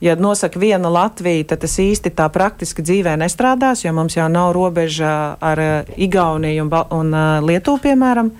ja 0.03 0.15
nosaka 0.19 0.59
viena 0.59 0.89
Latvija, 0.91 1.45
tad 1.53 1.63
tas 1.63 1.77
īsti 1.79 2.11
tā 2.17 2.27
praktiski 2.33 2.83
dzīvē 2.83 3.15
nestrādās, 3.21 3.85
jo 3.85 3.93
mums 3.95 4.17
jau 4.17 4.27
nav 4.31 4.51
robeža 4.55 5.13
ar 5.39 5.63
uh, 5.63 5.95
Igauniju 5.95 6.65
un, 6.65 6.71
un 6.99 7.15
uh, 7.15 7.39
Lietuvu, 7.47 7.79
piemēram. 7.87 8.33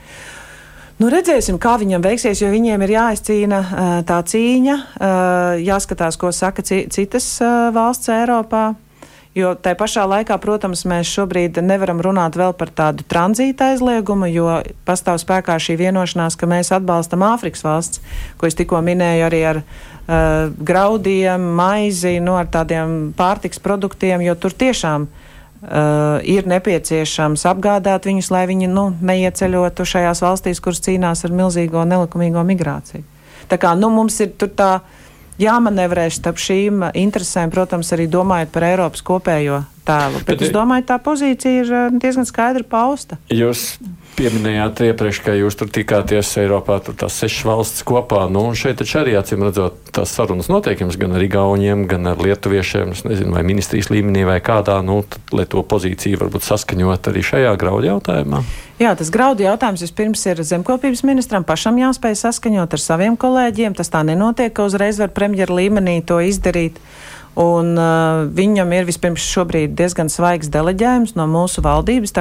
Nu, 1.00 1.10
redzēsim, 1.10 1.58
kā 1.60 1.78
viņam 1.80 2.04
veiksies, 2.04 2.44
jo 2.44 2.52
viņiem 2.52 2.84
ir 2.86 2.96
jāizcīna 2.98 3.60
uh, 3.64 3.96
tā 4.08 4.20
cīņa, 4.28 4.78
jāskatās, 5.64 6.20
ko 6.20 6.32
saka 6.36 6.64
citas 6.64 7.28
valsts 7.74 8.12
Eiropā. 8.14 8.74
Jo 9.34 9.56
tai 9.58 9.72
pašā 9.74 10.04
laikā, 10.06 10.36
protams, 10.38 10.84
mēs 10.86 11.10
šobrīd 11.10 11.58
nevaram 11.66 11.98
runāt 12.06 12.36
vēl 12.38 12.54
par 12.54 12.70
tādu 12.70 13.02
tranzīta 13.10 13.72
aizliegumu, 13.74 14.28
jo 14.30 14.60
pastāv 14.86 15.18
spēkā 15.24 15.56
šī 15.58 15.80
vienošanās, 15.80 16.38
ka 16.38 16.46
mēs 16.52 16.70
atbalstam 16.76 17.26
Āfrikas 17.26 17.66
valsts, 17.66 18.04
ko 18.38 18.46
es 18.46 18.60
tikko 18.60 18.84
minēju 18.86 19.26
arī 19.26 19.42
ar 19.56 19.64
uh, 20.08 20.52
graudiem, 20.58 21.42
maizi, 21.58 22.18
no 22.20 22.34
nu, 22.34 22.40
ar 22.40 22.50
tādiem 22.52 23.14
pārtiks 23.18 23.62
produktiem, 23.64 24.24
jo 24.26 24.36
tur 24.36 24.56
tiešām 24.56 25.08
uh, 25.08 26.20
ir 26.24 26.48
nepieciešams 26.50 27.46
apgādāt 27.50 28.08
viņus, 28.10 28.32
lai 28.34 28.46
viņi 28.50 28.72
nu, 28.72 28.90
neieceļotu 29.02 29.88
šajās 29.88 30.24
valstīs, 30.26 30.62
kuras 30.64 30.84
cīnās 30.84 31.26
ar 31.26 31.36
milzīgo 31.36 31.86
nelikumīgo 31.88 32.44
migrāciju. 32.48 33.04
Tā 33.52 33.60
kā 33.60 33.74
nu, 33.76 33.92
mums 33.94 34.20
ir 34.24 34.34
tur 34.40 34.52
tā 34.56 34.72
jāmanevrē 35.42 36.08
starp 36.14 36.40
šīm 36.42 36.90
interesēm, 36.94 37.52
protams, 37.54 37.92
arī 37.96 38.08
domājot 38.12 38.54
par 38.54 38.68
Eiropas 38.70 39.04
kopējo 39.06 39.64
tēlu. 39.88 40.22
Bet, 40.24 40.32
Bet 40.34 40.48
es 40.48 40.54
domāju, 40.54 40.88
tā 40.90 41.00
pozīcija 41.04 41.66
ir 41.66 42.00
diezgan 42.00 42.28
skaidri 42.30 42.66
pausta. 42.68 43.20
Jūs 43.34 43.74
pieminējāt 44.18 44.82
iepriekš, 44.88 45.20
ka 45.26 45.34
jūs 45.38 45.58
tur 45.58 45.70
tikāties 45.74 46.30
Eiropā, 46.42 46.78
tur 46.86 46.96
tās 46.98 47.16
sešas 47.18 47.46
valsts 47.48 47.86
kopā. 47.88 48.26
Nu, 48.32 48.46
šeit 48.58 48.78
taču 48.82 49.00
arī 49.02 49.16
acīm 49.18 49.46
redzot, 49.48 49.80
tās 49.96 50.14
sarunas 50.14 50.50
notiek 50.52 50.84
jums 50.84 50.98
gan 51.02 51.16
ar 51.18 51.26
Igauniem, 51.26 51.86
gan 51.90 52.12
ar 52.12 52.22
Lietuviešiem. 52.22 52.94
Nezinu, 53.10 53.34
vai 53.34 53.46
ministrijas 53.48 53.90
līmenī 53.94 54.26
vai 54.30 54.40
kādā, 54.46 54.80
nu, 54.86 55.02
tad, 55.08 55.34
lai 55.34 55.48
to 55.50 55.64
pozīciju 55.66 56.22
varbūt 56.22 56.46
saskaņot 56.46 57.10
arī 57.12 57.26
šajā 57.26 57.56
graudu 57.60 57.90
jautājumā. 57.90 58.44
Jā, 58.82 58.94
tas 59.00 59.10
graudu 59.14 59.46
jautājums 59.46 59.84
vispirms 59.86 60.26
ir 60.28 60.42
zemkopības 60.46 61.04
ministram 61.08 61.46
pašam 61.48 61.78
jāspēj 61.82 62.18
saskaņot 62.24 62.74
ar 62.74 62.82
saviem 62.82 63.18
kolēģiem. 63.20 63.78
Tas 63.78 63.92
tā 63.94 64.04
nenotiek, 64.06 64.54
ka 64.54 64.68
uzreiz 64.70 65.02
var 65.02 65.14
premjeru 65.16 65.62
līmenī 65.62 66.02
to 66.06 66.20
izdarīt. 66.26 66.82
Un, 67.40 67.74
uh, 67.80 68.24
viņam 68.30 68.74
ir 68.78 68.86
vispirms 68.86 69.24
šobrīd 69.26 69.74
diezgan 69.78 70.12
svaigs 70.14 70.52
deleģējums 70.54 71.16
no 71.18 71.26
mūsu 71.30 71.64
valdības. 71.66 72.14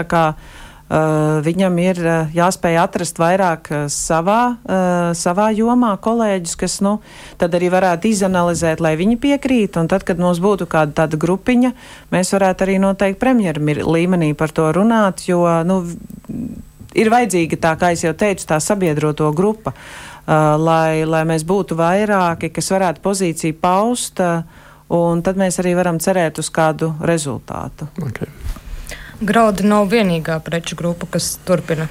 Uh, 0.92 1.40
viņam 1.44 1.76
ir 1.80 1.98
uh, 2.00 2.32
jāspēj 2.36 2.78
atrast 2.80 3.20
vairāk 3.20 3.68
uh, 3.72 3.82
savā, 3.92 4.56
uh, 4.56 5.12
savā 5.16 5.50
jomā 5.56 5.94
kolēģus, 6.04 6.56
kas 6.60 6.78
nu, 6.84 6.98
tad 7.40 7.56
arī 7.56 7.70
varētu 7.72 8.08
izanalizēt, 8.08 8.80
lai 8.84 8.94
viņi 9.00 9.16
piekrīt. 9.20 9.76
Un 9.80 9.88
tad, 9.88 10.04
kad 10.08 10.20
mums 10.20 10.40
būtu 10.40 10.68
kāda 10.68 10.92
tāda 11.02 11.20
grupiņa, 11.20 11.72
mēs 12.12 12.32
varētu 12.36 12.66
arī 12.66 12.78
noteikti 12.80 13.20
premjeru 13.20 13.88
līmenī 13.88 14.32
par 14.36 14.52
to 14.52 14.68
runāt, 14.72 15.24
jo 15.28 15.44
nu, 15.64 15.80
ir 16.92 17.12
vajadzīga 17.12 17.60
tā, 17.60 17.76
kā 17.80 17.92
jau 17.96 18.12
teicu, 18.16 18.48
tā 18.48 18.60
sabiedroto 18.60 19.28
grupa, 19.36 19.72
uh, 19.76 20.56
lai, 20.60 21.04
lai 21.08 21.24
mēs 21.28 21.44
būtu 21.48 21.76
vairāki, 21.76 22.52
kas 22.52 22.72
varētu 22.72 23.04
pozīciju 23.04 23.60
paust. 23.60 24.20
Uh, 24.20 24.61
un 24.92 25.22
tad 25.24 25.40
mēs 25.40 25.58
arī 25.62 25.74
varam 25.78 26.00
cerēt 26.02 26.40
uz 26.42 26.50
kādu 26.52 26.92
rezultātu. 27.00 27.88
Okay. 28.10 28.28
Graudi 29.22 29.66
nav 29.68 29.88
vienīgā 29.92 30.40
preču 30.44 30.76
grupa, 30.78 31.06
kas 31.16 31.36
turpina 31.46 31.88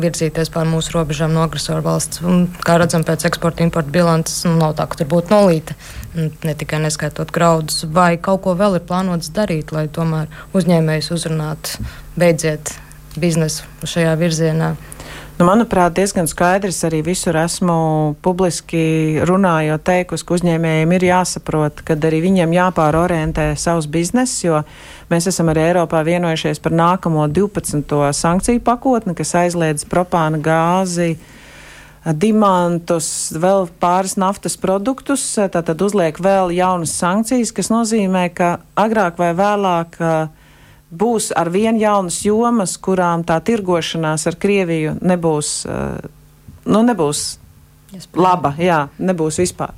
virzīties 0.00 0.50
pār 0.50 0.66
mūsu 0.66 0.94
robežām 0.96 1.34
no 1.34 1.44
agresoru 1.46 1.84
valsts. 1.84 2.22
Un, 2.26 2.46
kā 2.66 2.78
redzam, 2.80 3.04
pēc 3.06 3.26
eksporta 3.28 3.62
importa 3.66 3.92
bilances 3.94 4.42
nu, 4.46 4.56
nav 4.58 4.74
tā, 4.78 4.86
ka 4.90 4.98
tur 4.98 5.10
būtu 5.12 5.34
nolīta. 5.34 5.76
Ne 6.16 6.54
tikai 6.58 6.80
neskaitot 6.82 7.30
graudus, 7.34 7.84
vai 7.84 8.14
kaut 8.22 8.42
ko 8.46 8.56
vēl 8.58 8.78
ir 8.78 8.86
plānots 8.88 9.30
darīt, 9.34 9.74
lai 9.74 9.86
tomēr 9.92 10.30
uzņēmējus 10.56 11.12
uzrunātu, 11.14 11.84
beidziet 12.18 12.74
biznesu 13.20 13.68
šajā 13.86 14.16
virzienā. 14.18 14.74
Nu, 15.34 15.48
manuprāt, 15.48 15.96
diezgan 15.96 16.28
skaidrs 16.30 16.76
arī 16.86 17.00
visur 17.02 17.34
esmu 17.34 17.74
publiski 18.22 19.18
runājot, 19.26 19.82
teikusi, 19.82 20.22
ka 20.28 20.36
uzņēmējiem 20.36 20.92
ir 20.94 21.06
jāsaprot, 21.08 21.80
ka 21.82 21.96
arī 22.06 22.20
viņiem 22.22 22.52
jāpārorientē 22.54 23.48
savus 23.58 23.88
biznesus, 23.90 24.44
jo 24.46 24.60
mēs 25.10 25.26
esam 25.32 25.50
arī 25.50 25.64
Eiropā 25.72 26.04
vienojušies 26.06 26.62
par 26.62 26.76
nākamo 26.78 27.26
12. 27.26 27.96
sankciju 28.14 28.62
pakotni, 28.62 29.16
kas 29.18 29.34
aizliedz 29.40 29.82
propāna 29.90 30.38
gāzi. 30.38 31.16
Dimantus, 32.06 33.10
vēl 33.34 33.66
pāris 33.82 34.14
naftas 34.14 34.54
produktus, 34.60 35.26
tātad 35.34 35.82
uzliek 35.82 36.14
vēl 36.14 36.54
jaunas 36.54 36.94
sankcijas, 36.94 37.50
kas 37.50 37.74
nozīmē, 37.74 38.28
ka 38.38 38.54
agrāk 38.78 39.18
vai 39.18 39.34
vēlāk 39.34 39.98
uh, 39.98 40.43
būs 40.94 41.30
ar 41.36 41.50
vien 41.54 41.78
jaunas 41.80 42.20
jomas, 42.24 42.76
kurām 42.78 43.24
tā 43.26 43.40
tirgošanās 43.44 44.26
ar 44.30 44.38
Krieviju 44.40 44.98
nebūs, 45.02 45.54
uh, 45.66 45.98
nu, 46.70 46.84
nebūs 46.86 47.26
laba, 48.14 48.54
jā, 48.58 48.86
nebūs 48.98 49.42
vispār. 49.42 49.74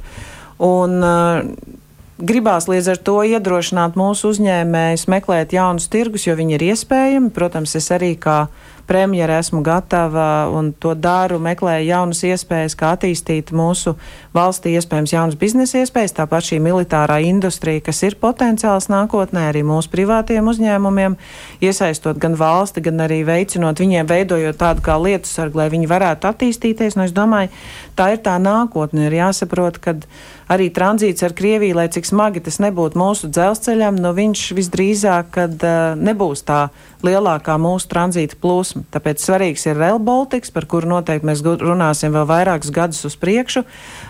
Un, 0.63 1.01
uh, 1.05 1.75
Gribās 2.17 2.65
līdz 2.65 2.87
ar 2.95 3.01
to 3.05 3.19
iedrošināt 3.29 3.97
mūsu 4.01 4.31
uzņēmējus 4.33 5.03
meklēt 5.13 5.51
jaunus 5.53 5.91
tirgus, 5.93 6.25
jo 6.25 6.33
viņi 6.39 6.55
ir 6.57 6.63
iespējami. 6.71 7.29
Protams, 7.29 7.75
es 7.77 7.91
arī 7.93 8.15
kā 8.17 8.47
premjera 8.89 9.37
esmu 9.43 9.61
gatava 9.67 10.49
un 10.49 10.71
to 10.73 10.95
daru, 10.97 11.37
meklēju 11.45 11.91
jaunas 11.91 12.23
iespējas, 12.25 12.77
kā 12.79 12.95
attīstīt 12.97 13.53
mūsu 13.53 13.99
valstī 14.37 14.75
iespējams 14.77 15.15
jaunas 15.15 15.39
biznesa 15.41 15.81
iespējas, 15.81 16.15
tāpat 16.19 16.51
šī 16.51 16.61
militārā 16.63 17.19
industrija, 17.25 17.83
kas 17.89 18.03
ir 18.07 18.19
potenciāls 18.21 18.91
nākotnē 18.93 19.49
arī 19.51 19.65
mūsu 19.67 19.91
privātiem 19.93 20.47
uzņēmumiem, 20.53 21.17
iesaistot 21.65 22.21
gan 22.23 22.37
valsti, 22.39 22.85
gan 22.85 23.01
arī 23.07 23.23
veicinot 23.27 23.81
viņiem, 23.83 24.09
veidojot 24.11 24.61
tādu 24.61 24.85
kā 24.87 24.99
lietu 25.01 25.31
sargu, 25.31 25.63
lai 25.63 25.71
viņi 25.73 25.91
varētu 25.91 26.31
attīstīties. 26.31 26.99
Nu, 26.99 27.09
es 27.09 27.17
domāju, 27.17 27.53
tā 27.97 28.13
ir 28.15 28.23
tā 28.25 28.37
nākotne. 28.43 29.09
Ir 29.09 29.19
jāsaprot, 29.19 29.81
ka 29.83 29.97
arī 30.53 30.69
tranzīts 30.75 31.25
ar 31.27 31.35
Krieviju, 31.37 31.77
lai 31.79 31.89
cik 31.93 32.07
smagi 32.07 32.43
tas 32.45 32.61
nebūtu 32.63 32.99
mūsu 33.01 33.31
dzelzceļam, 33.33 33.99
nu 34.03 34.13
viņš 34.17 34.45
visdrīzāk, 34.57 35.33
kad 35.35 35.57
uh, 35.67 35.97
nebūs 35.99 36.45
tā 36.47 36.67
lielākā 37.07 37.57
mūsu 37.61 37.89
tranzīta 37.91 38.39
plūsma. 38.41 38.85
Tāpēc 38.95 39.23
svarīgs 39.23 39.67
ir 39.69 39.79
Rail 39.79 40.01
Baltics, 40.03 40.53
par 40.55 40.69
kuru 40.71 40.91
noteikti 40.95 41.29
mēs 41.29 41.43
runāsim 41.45 42.15
vēl 42.15 42.27
vairākus 42.29 42.73
gadus 42.75 43.05
uz 43.09 43.17
priekšu. 43.21 43.65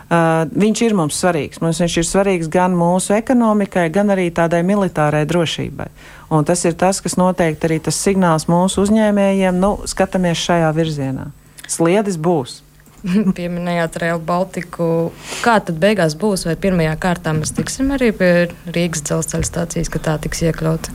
Uh, 0.07 0.45
viņš 0.55 0.83
ir 0.87 0.93
mums 0.95 1.17
svarīgs. 1.19 1.59
Mums 1.59 1.81
viņš 1.83 1.97
ir 1.99 2.07
svarīgs 2.07 2.51
gan 2.53 2.77
mūsu 2.79 3.17
ekonomikai, 3.17 3.89
gan 3.91 4.13
arī 4.15 4.29
tādai 4.31 4.61
militārai 4.67 5.25
drošībai. 5.27 5.89
Un 6.31 6.47
tas 6.47 6.63
ir 6.69 6.77
tas, 6.79 7.01
kas 7.03 7.19
noteikti 7.19 7.67
arī 7.67 7.81
tas 7.83 7.99
signāls 7.99 8.47
mūsu 8.51 8.85
uzņēmējiem, 8.87 9.59
nu, 9.59 9.73
skatāmies 9.91 10.39
šajā 10.47 10.71
virzienā. 10.77 11.27
Sliedes 11.67 12.21
būs. 12.23 12.61
pieminējāt 13.39 13.99
Rail 14.03 14.21
Baltiku. 14.23 15.11
Kā 15.45 15.59
tad 15.65 15.79
beigās 15.83 16.17
būs? 16.19 16.47
Vai 16.49 16.57
pirmajā 16.61 16.95
kārtā 17.03 17.35
mēs 17.37 17.55
tiksim 17.57 17.93
arī 17.97 18.13
pie 18.17 18.31
Rīgas 18.67 19.05
dzelzceļa 19.07 19.49
stācijas, 19.49 19.91
ka 19.93 20.03
tā 20.03 20.17
tiks 20.23 20.43
iekļauta? 20.49 20.95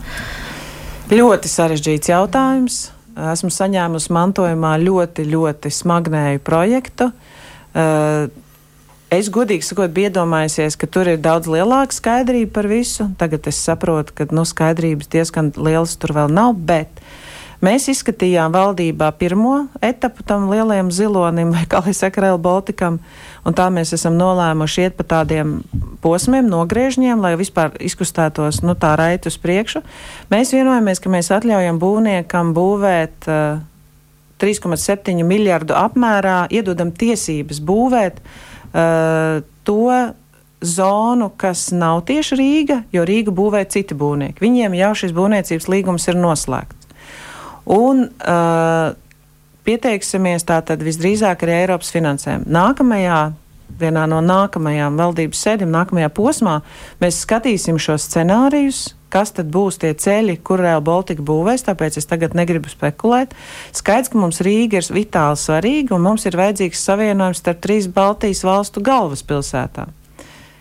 Ļoti 1.12 1.52
sarežģīts 1.52 2.12
jautājums. 2.12 2.82
Esmu 3.32 3.50
saņēmusi 3.52 4.12
mantojumā 4.16 4.76
ļoti, 4.80 5.26
ļoti 5.28 5.72
smagnēju 5.74 6.40
projektu. 6.46 7.10
Uh, 7.72 8.30
Es 9.12 9.28
godīgi 9.28 9.66
sakot, 9.66 9.92
biju 9.92 10.08
iedomājusies, 10.08 10.78
ka 10.80 10.88
tur 10.88 11.10
ir 11.12 11.18
daudz 11.20 11.50
lielāka 11.52 11.92
skaidrība 11.92 12.54
par 12.54 12.68
visu. 12.70 13.10
Tagad 13.20 13.44
es 13.50 13.58
saprotu, 13.60 14.14
ka 14.16 14.26
nu, 14.32 14.46
skaidrības 14.48 15.10
diezgan 15.12 15.50
lielas 15.58 15.98
tur 16.00 16.14
vēl 16.16 16.32
nav, 16.32 16.56
bet 16.56 17.02
Mēs 17.62 17.84
izskatījām 17.92 18.50
valdībā 18.50 19.12
pirmo 19.20 19.68
etapu 19.86 20.24
tam 20.26 20.48
lielajam 20.50 20.88
zilonim, 20.90 21.52
vai 21.54 21.62
kā 21.70 21.78
lai 21.84 21.92
saka, 21.94 22.24
Rail 22.24 22.40
Baltikam, 22.42 22.96
un 23.46 23.54
tā 23.54 23.68
mēs 23.70 23.94
esam 23.94 24.16
nolēmuši 24.18 24.88
iet 24.88 24.96
pa 24.98 25.06
tādiem 25.12 25.60
posmiem, 26.02 26.48
nogriežņiem, 26.50 27.22
lai 27.22 27.36
vispār 27.38 27.76
izkustētos, 27.78 28.64
nu, 28.66 28.74
tā 28.74 28.96
raiti 28.98 29.30
uz 29.30 29.38
priekšu. 29.38 29.84
Mēs 30.34 30.50
vienojamies, 30.56 30.98
ka 30.98 31.14
mēs 31.14 31.30
atļaujam 31.38 31.78
būvniekam 31.78 32.50
būvēt 32.56 33.30
uh, 33.30 33.62
3,7 34.42 35.22
miljardu 35.22 35.78
apmērā, 35.78 36.48
iedodam 36.50 36.90
tiesības 36.90 37.62
būvēt 37.62 38.18
uh, 38.18 38.51
to 38.72 39.92
zonu, 40.62 41.28
kas 41.36 41.70
nav 41.74 42.04
tieši 42.08 42.38
Rīga, 42.38 42.78
jo 42.94 43.04
Rīga 43.06 43.34
būvē 43.34 43.64
citi 43.70 43.96
būvnieki. 43.98 44.40
Viņiem 44.42 44.76
jau 44.78 44.92
šis 45.02 45.14
būvniecības 45.16 45.68
līgums 45.68 46.06
ir 46.08 46.18
noslēgts. 46.22 46.90
Un 47.72 48.06
uh, 48.06 48.94
pieteiksimies 49.66 50.46
tātad 50.48 50.82
visdrīzāk 50.82 51.44
arī 51.44 51.58
Eiropas 51.60 51.92
finansēm. 51.94 52.46
Nākamajā 52.50 53.20
vienā 53.80 54.06
no 54.10 54.20
nākamajām 54.24 54.98
valdības 55.00 55.44
sēdēm, 55.46 55.70
nākamajā 55.72 56.10
posmā, 56.16 56.58
mēs 57.02 57.22
skatīsim 57.24 57.78
šos 57.82 58.08
scenārijus, 58.08 58.82
kas 59.12 59.34
tad 59.36 59.50
būs 59.52 59.80
tie 59.82 59.92
ceļi, 59.92 60.38
kur 60.44 60.62
Real 60.64 60.82
Baltica 60.84 61.24
būvēs, 61.24 61.66
tāpēc 61.68 61.98
es 62.00 62.08
tagad 62.08 62.36
negribu 62.38 62.72
spekulēt. 62.72 63.36
Skaidrs, 63.76 64.12
ka 64.12 64.20
mums 64.20 64.40
Rīga 64.44 64.80
ir 64.80 64.92
vitāli 64.96 65.40
svarīga 65.40 65.96
un 65.96 66.06
mums 66.08 66.26
ir 66.28 66.38
vajadzīgs 66.40 66.86
savienojums 66.88 67.42
starp 67.44 67.60
trīs 67.64 67.90
Baltijas 67.92 68.44
valstu 68.48 68.84
galvaspilsētām. 68.84 70.01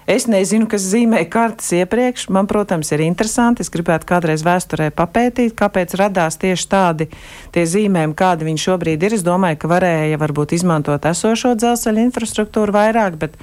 Es 0.09 0.25
nezinu, 0.29 0.65
kas 0.69 0.85
zīmēja 0.89 1.27
kartes 1.29 1.69
iepriekš. 1.77 2.27
Man, 2.33 2.47
protams, 2.49 2.89
ir 2.95 3.03
interesanti. 3.05 3.61
Es 3.61 3.69
gribētu 3.73 4.07
kādreiz 4.09 4.41
vēsturē 4.45 4.89
papētīt, 4.97 5.53
kāpēc 5.57 5.93
radās 5.99 6.39
tieši 6.41 6.67
tādi 6.71 7.07
zīmējumi, 7.53 8.17
kādi 8.17 8.47
viņi 8.49 8.63
šobrīd 8.65 9.05
ir. 9.05 9.17
Es 9.17 9.25
domāju, 9.25 9.61
ka 9.61 9.71
varēja 9.71 10.21
varbūt 10.21 10.55
izmantot 10.57 11.05
esošo 11.05 11.53
dzelzceļa 11.59 12.07
infrastruktūru 12.07 12.75
vairāk, 12.75 13.19
bet 13.21 13.37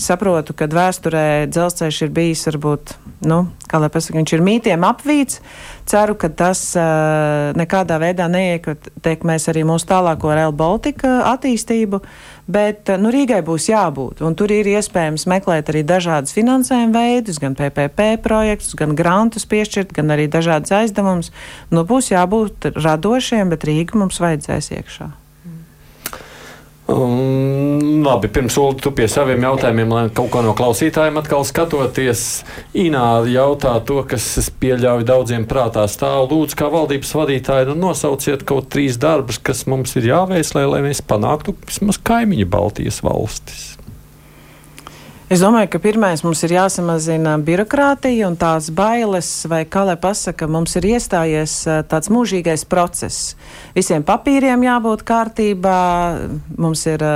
saprotu, 0.00 0.54
ka 0.56 0.68
vēsturē 0.70 1.46
dzelzceļš 1.50 2.00
ir 2.06 2.10
bijis 2.14 2.44
varbūt, 2.48 2.94
nu, 3.28 3.44
kā 3.70 3.80
lai 3.82 3.90
pasaka, 3.92 4.18
viņš 4.18 4.34
ir 4.36 4.44
mītiem 4.44 4.86
apvīts. 4.86 5.40
Ceru, 5.88 6.14
ka 6.18 6.30
tas 6.30 6.60
uh, 6.78 7.50
nekādā 7.58 7.98
veidā 8.02 8.28
neietekmēs 8.30 9.48
arī 9.50 9.64
mūsu 9.66 9.88
tālāko 9.90 10.30
Rail 10.30 10.54
Baltica 10.54 11.22
attīstību, 11.32 12.02
bet 12.52 12.92
nu, 13.02 13.10
Rīgai 13.14 13.40
būs 13.46 13.70
jābūt. 13.72 14.22
Un 14.26 14.36
tur 14.38 14.54
ir 14.54 14.68
iespējams 14.74 15.26
meklēt 15.30 15.72
arī 15.72 15.82
dažādas 15.86 16.34
finansējuma 16.36 16.94
veidus, 16.98 17.40
gan 17.42 17.58
PPP 17.58 18.22
projektus, 18.22 18.76
gan 18.78 18.94
grantus 18.98 19.48
piešķirt, 19.50 19.94
gan 19.96 20.14
arī 20.14 20.28
dažādas 20.30 20.74
aizdevumus. 20.82 21.32
Nu, 21.74 21.86
būs 21.88 22.12
jābūt 22.14 22.72
radošiem, 22.78 23.50
bet 23.52 23.66
Rīga 23.68 23.98
mums 24.02 24.22
vajadzēs 24.22 24.72
iekšā. 24.78 25.12
Um, 26.92 28.02
labi, 28.04 28.28
pirms 28.28 28.56
Ulu 28.60 28.76
tu 28.82 28.90
pie 28.92 29.06
saviem 29.08 29.40
jautājumiem, 29.46 29.92
lai 29.94 30.02
kaut 30.12 30.28
ko 30.34 30.42
no 30.44 30.52
klausītājiem 30.56 31.16
atkal 31.22 31.46
skatoties. 31.48 32.42
Inā 32.76 33.22
jautā 33.32 33.78
to, 33.88 34.02
kas 34.08 34.26
es 34.42 34.50
pieļauju 34.62 35.06
daudziem 35.08 35.46
prātā 35.48 35.86
stāv. 35.88 36.28
Lūdzu, 36.32 36.58
kā 36.58 36.68
valdības 36.72 37.14
vadītāji, 37.16 37.70
nu 37.70 37.78
nosauciet 37.88 38.44
kaut 38.48 38.68
trīs 38.74 39.00
darbus, 39.00 39.40
kas 39.40 39.64
mums 39.70 39.96
ir 39.96 40.10
jāveic, 40.10 40.52
lai, 40.58 40.66
lai 40.68 40.82
mēs 40.90 41.04
panāktu 41.06 41.56
vismaz 41.64 42.00
kaimiņu 42.04 42.50
Baltijas 42.52 43.00
valstis. 43.06 43.71
Es 45.32 45.40
domāju, 45.40 45.70
ka 45.72 45.78
pirmais 45.80 46.20
mums 46.20 46.42
ir 46.44 46.52
jāsamazina 46.58 47.38
birokrātija 47.40 48.26
un 48.28 48.34
tās 48.36 48.66
bailes, 48.76 49.30
vai 49.48 49.62
kā 49.64 49.86
lai 49.88 49.94
pasaka, 49.96 50.44
mums 50.44 50.76
ir 50.76 50.84
iestājies 50.90 51.54
tāds 51.88 52.10
mūžīgais 52.12 52.66
process. 52.68 53.30
Visiem 53.72 54.04
papīriem 54.04 54.66
jābūt 54.66 55.06
kārtībā, 55.08 55.78
mums 56.60 56.84
ir 56.84 57.06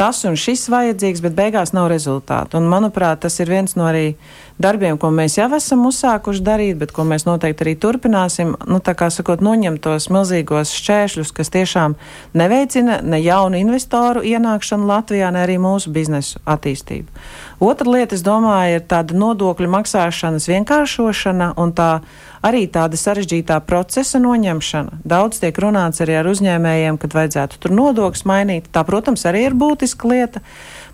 tas 0.00 0.22
un 0.24 0.40
šis 0.40 0.70
vajadzīgs, 0.72 1.20
bet 1.20 1.36
beigās 1.36 1.74
nav 1.76 1.90
rezultātu. 1.92 2.56
Un, 2.56 2.70
manuprāt, 2.72 3.20
tas 3.26 3.36
ir 3.44 3.52
viens 3.52 3.76
no 3.76 3.84
arī 3.90 4.14
darbiem, 4.60 4.98
ko 5.00 5.10
mēs 5.14 5.38
jau 5.38 5.48
esam 5.56 5.86
uzsākuši 5.88 6.44
darīt, 6.44 6.78
bet 6.80 6.92
ko 6.96 7.04
mēs 7.08 7.26
noteikti 7.26 7.64
arī 7.64 7.74
turpināsim. 7.80 8.54
Nu, 8.68 8.80
tā 8.84 8.94
kā 8.98 9.10
sakot, 9.12 9.42
noņemt 9.44 9.82
tos 9.84 10.10
milzīgos 10.12 10.74
šķēršļus, 10.76 11.34
kas 11.36 11.52
tiešām 11.54 11.96
neveicina 12.36 13.00
ne 13.02 13.20
jaunu 13.24 13.60
investoru 13.60 14.24
ienākšanu 14.26 14.88
Latvijā, 14.90 15.30
ne 15.34 15.44
arī 15.44 15.58
mūsu 15.62 15.92
biznesu 15.94 16.42
attīstību. 16.44 17.08
Otra 17.60 17.92
lieta, 17.92 18.16
es 18.16 18.24
domāju, 18.24 18.78
ir 18.78 18.88
tāda 18.88 19.16
nodokļu 19.20 19.68
maksāšanas 19.68 20.48
vienkāršošana 20.48 21.54
un 21.60 21.74
tā 21.76 21.90
arī 22.46 22.64
tāda 22.72 22.96
sarežģītā 22.96 23.58
procesa 23.68 24.20
noņemšana. 24.22 25.00
Daudz 25.04 25.42
tiek 25.42 25.56
runāts 25.60 26.00
arī 26.00 26.16
ar 26.20 26.28
uzņēmējiem, 26.30 27.00
kad 27.00 27.16
vajadzētu 27.16 27.60
tur 27.60 27.74
nodokļus 27.76 28.24
mainīt. 28.28 28.70
Tā, 28.72 28.84
protams, 28.88 29.26
arī 29.28 29.44
ir 29.48 29.56
būtiska 29.60 30.08
lieta. 30.08 30.44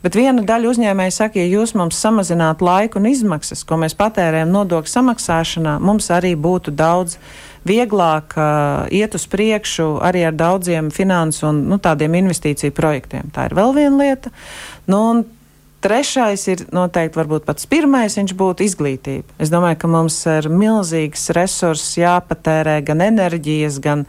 Bet 0.04 0.18
viena 0.18 0.44
daļa 0.46 0.70
uzņēmēja 0.72 1.14
saka, 1.14 1.40
ja 1.40 1.48
jūs 1.48 1.74
mums 1.78 1.98
samazinātu 2.00 2.66
laiku 2.66 3.00
un 3.00 3.08
izmaksas, 3.10 3.64
ko 3.66 3.78
mēs 3.80 3.96
patērējam 3.98 4.52
nodokļu 4.54 4.92
samaksāšanā, 4.92 5.78
mums 5.82 6.10
arī 6.14 6.34
būtu 6.38 6.74
daudz 6.76 7.16
vieglāk 7.66 8.36
uh, 8.38 8.86
iet 8.94 9.16
uz 9.18 9.24
priekšu 9.30 9.96
arī 10.06 10.26
ar 10.28 10.36
daudziem 10.38 10.92
finansu 10.94 11.48
un 11.50 11.64
nu, 11.70 11.80
tādiem 11.82 12.14
investīciju 12.20 12.74
projektiem. 12.76 13.32
Tā 13.34 13.48
ir 13.48 13.56
vēl 13.58 13.74
viena 13.74 13.96
lieta. 14.04 14.30
Nu, 14.86 15.24
Trešais 15.86 16.42
ir 16.50 16.62
noteikti 16.74 17.14
varbūt 17.14 17.44
pats 17.46 17.68
pirmais, 17.70 18.16
viņš 18.18 18.32
būtu 18.34 18.64
izglītība. 18.66 19.36
Es 19.38 19.52
domāju, 19.52 19.76
ka 19.78 19.90
mums 19.92 20.16
ir 20.26 20.48
milzīgs 20.50 21.28
resurss 21.36 21.94
jāpatērē 22.00 22.80
gan 22.88 23.04
enerģijas, 23.06 23.78
gan, 23.84 24.02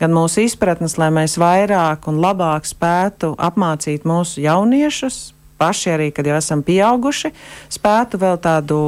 gan 0.00 0.16
mūsu 0.16 0.42
izpratnes, 0.48 0.98
lai 0.98 1.12
mēs 1.14 1.38
vairāk 1.38 2.08
un 2.10 2.18
labāk 2.18 2.66
spētu 2.66 3.36
apmācīt 3.38 4.08
mūsu 4.10 4.42
jauniešus, 4.42 5.20
paši 5.60 5.92
arī, 5.94 6.08
kad 6.16 6.26
jau 6.26 6.34
esam 6.40 6.64
pieauguši, 6.66 7.30
spētu 7.78 8.18
vēl 8.24 8.40
tādu 8.42 8.80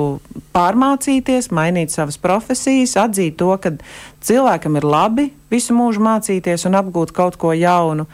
pārmācīties, 0.57 1.53
mainīt 1.55 1.95
savas 1.95 2.19
profesijas, 2.19 2.97
atzīt 3.05 3.39
to, 3.39 3.53
ka 3.63 3.77
cilvēkam 4.27 4.81
ir 4.81 4.87
labi 4.89 5.31
visu 5.53 5.75
mūžu 5.77 6.03
mācīties 6.03 6.67
un 6.69 6.79
apgūt 6.81 7.13
kaut 7.17 7.37
ko 7.41 7.53
jaunu, 7.57 8.07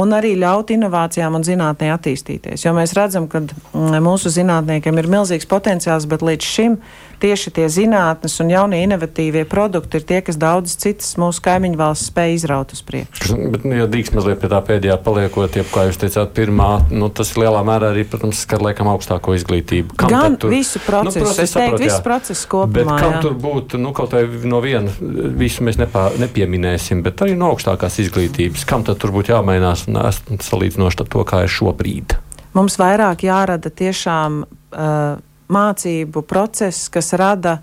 un 0.00 0.14
arī 0.14 0.34
ļaut 0.38 0.72
inovācijām 0.74 1.38
un 1.38 1.46
zinātnē 1.46 1.90
attīstīties. 1.94 2.66
Jo 2.66 2.74
mēs 2.76 2.94
redzam, 2.98 3.28
ka 3.30 3.42
mm, 3.44 3.98
mūsu 4.04 4.32
zinātniekiem 4.34 5.00
ir 5.00 5.10
milzīgs 5.10 5.48
potenciāls, 5.50 6.08
bet 6.10 6.24
līdz 6.26 6.54
šim 6.54 6.78
tieši 7.22 7.52
tie 7.56 7.66
zinātnes 7.72 8.34
un 8.42 8.50
jaunie 8.52 8.82
inovatīvie 8.84 9.44
produkti 9.48 10.00
ir 10.00 10.06
tie, 10.08 10.20
kas 10.24 10.38
daudzas 10.40 10.76
citas 10.82 11.14
mūsu 11.20 11.42
kaimiņu 11.44 11.78
valsts 11.80 12.10
spēj 12.10 12.34
izraut 12.36 12.74
uz 12.74 12.82
priekšu. 12.84 13.38
Bet, 13.54 13.64
nu, 13.64 13.76
ja 13.78 13.86
drīkst 13.90 14.16
mazliet 14.16 14.42
pie 14.42 14.50
tā 14.52 14.60
pēdējā 14.66 14.98
paliekot, 15.04 15.56
ja, 15.56 15.64
kā 15.70 15.86
jūs 15.88 16.00
teicāt, 16.02 16.34
pirmā, 16.36 16.70
nu, 16.92 17.08
tas 17.14 17.32
lielā 17.38 17.62
mērā 17.66 17.92
arī, 17.94 18.04
protams, 18.10 18.42
skar 18.44 18.64
liekam 18.66 18.90
augstāko 18.92 19.36
izglītību. 19.38 19.96
Kam 20.02 20.12
Gan 20.12 20.38
tur? 20.42 20.52
visu 20.52 20.82
procesu. 20.84 21.22
Nu, 21.22 21.30
procesu 21.30 21.46
es 21.46 21.54
teiktu, 21.56 21.80
visu 21.86 22.00
procesu 22.04 22.50
kopumā. 22.50 22.74
Bet 22.74 22.90
kam 22.90 23.16
jā. 23.16 23.22
tur 23.24 23.38
būtu, 23.46 23.80
nu, 23.80 23.94
kaut 23.96 24.18
vai 24.18 24.26
no 24.50 24.60
viena, 24.64 24.92
visu 25.38 25.53
mēs 25.62 25.78
nepā, 25.78 26.08
nepieminēsim 26.18 27.02
bet 27.04 27.22
arī 27.24 27.36
no 27.38 27.52
augstākās 27.54 28.00
izglītības. 28.02 28.64
Kam 28.68 28.86
tad 28.86 28.98
tur 29.02 29.12
būtu 29.14 29.34
jāmainās 29.34 29.86
un 29.90 30.00
salīdzinoši 30.42 31.04
ar 31.04 31.12
to, 31.12 31.26
kā 31.28 31.44
ir 31.44 31.52
šobrīd? 31.52 32.16
Mums 32.54 32.78
vairāk 32.78 33.26
jārada 33.26 33.70
tiešām 33.70 34.42
uh, 34.42 35.22
mācību 35.50 36.22
process, 36.26 36.88
kas 36.92 37.12
rada 37.18 37.58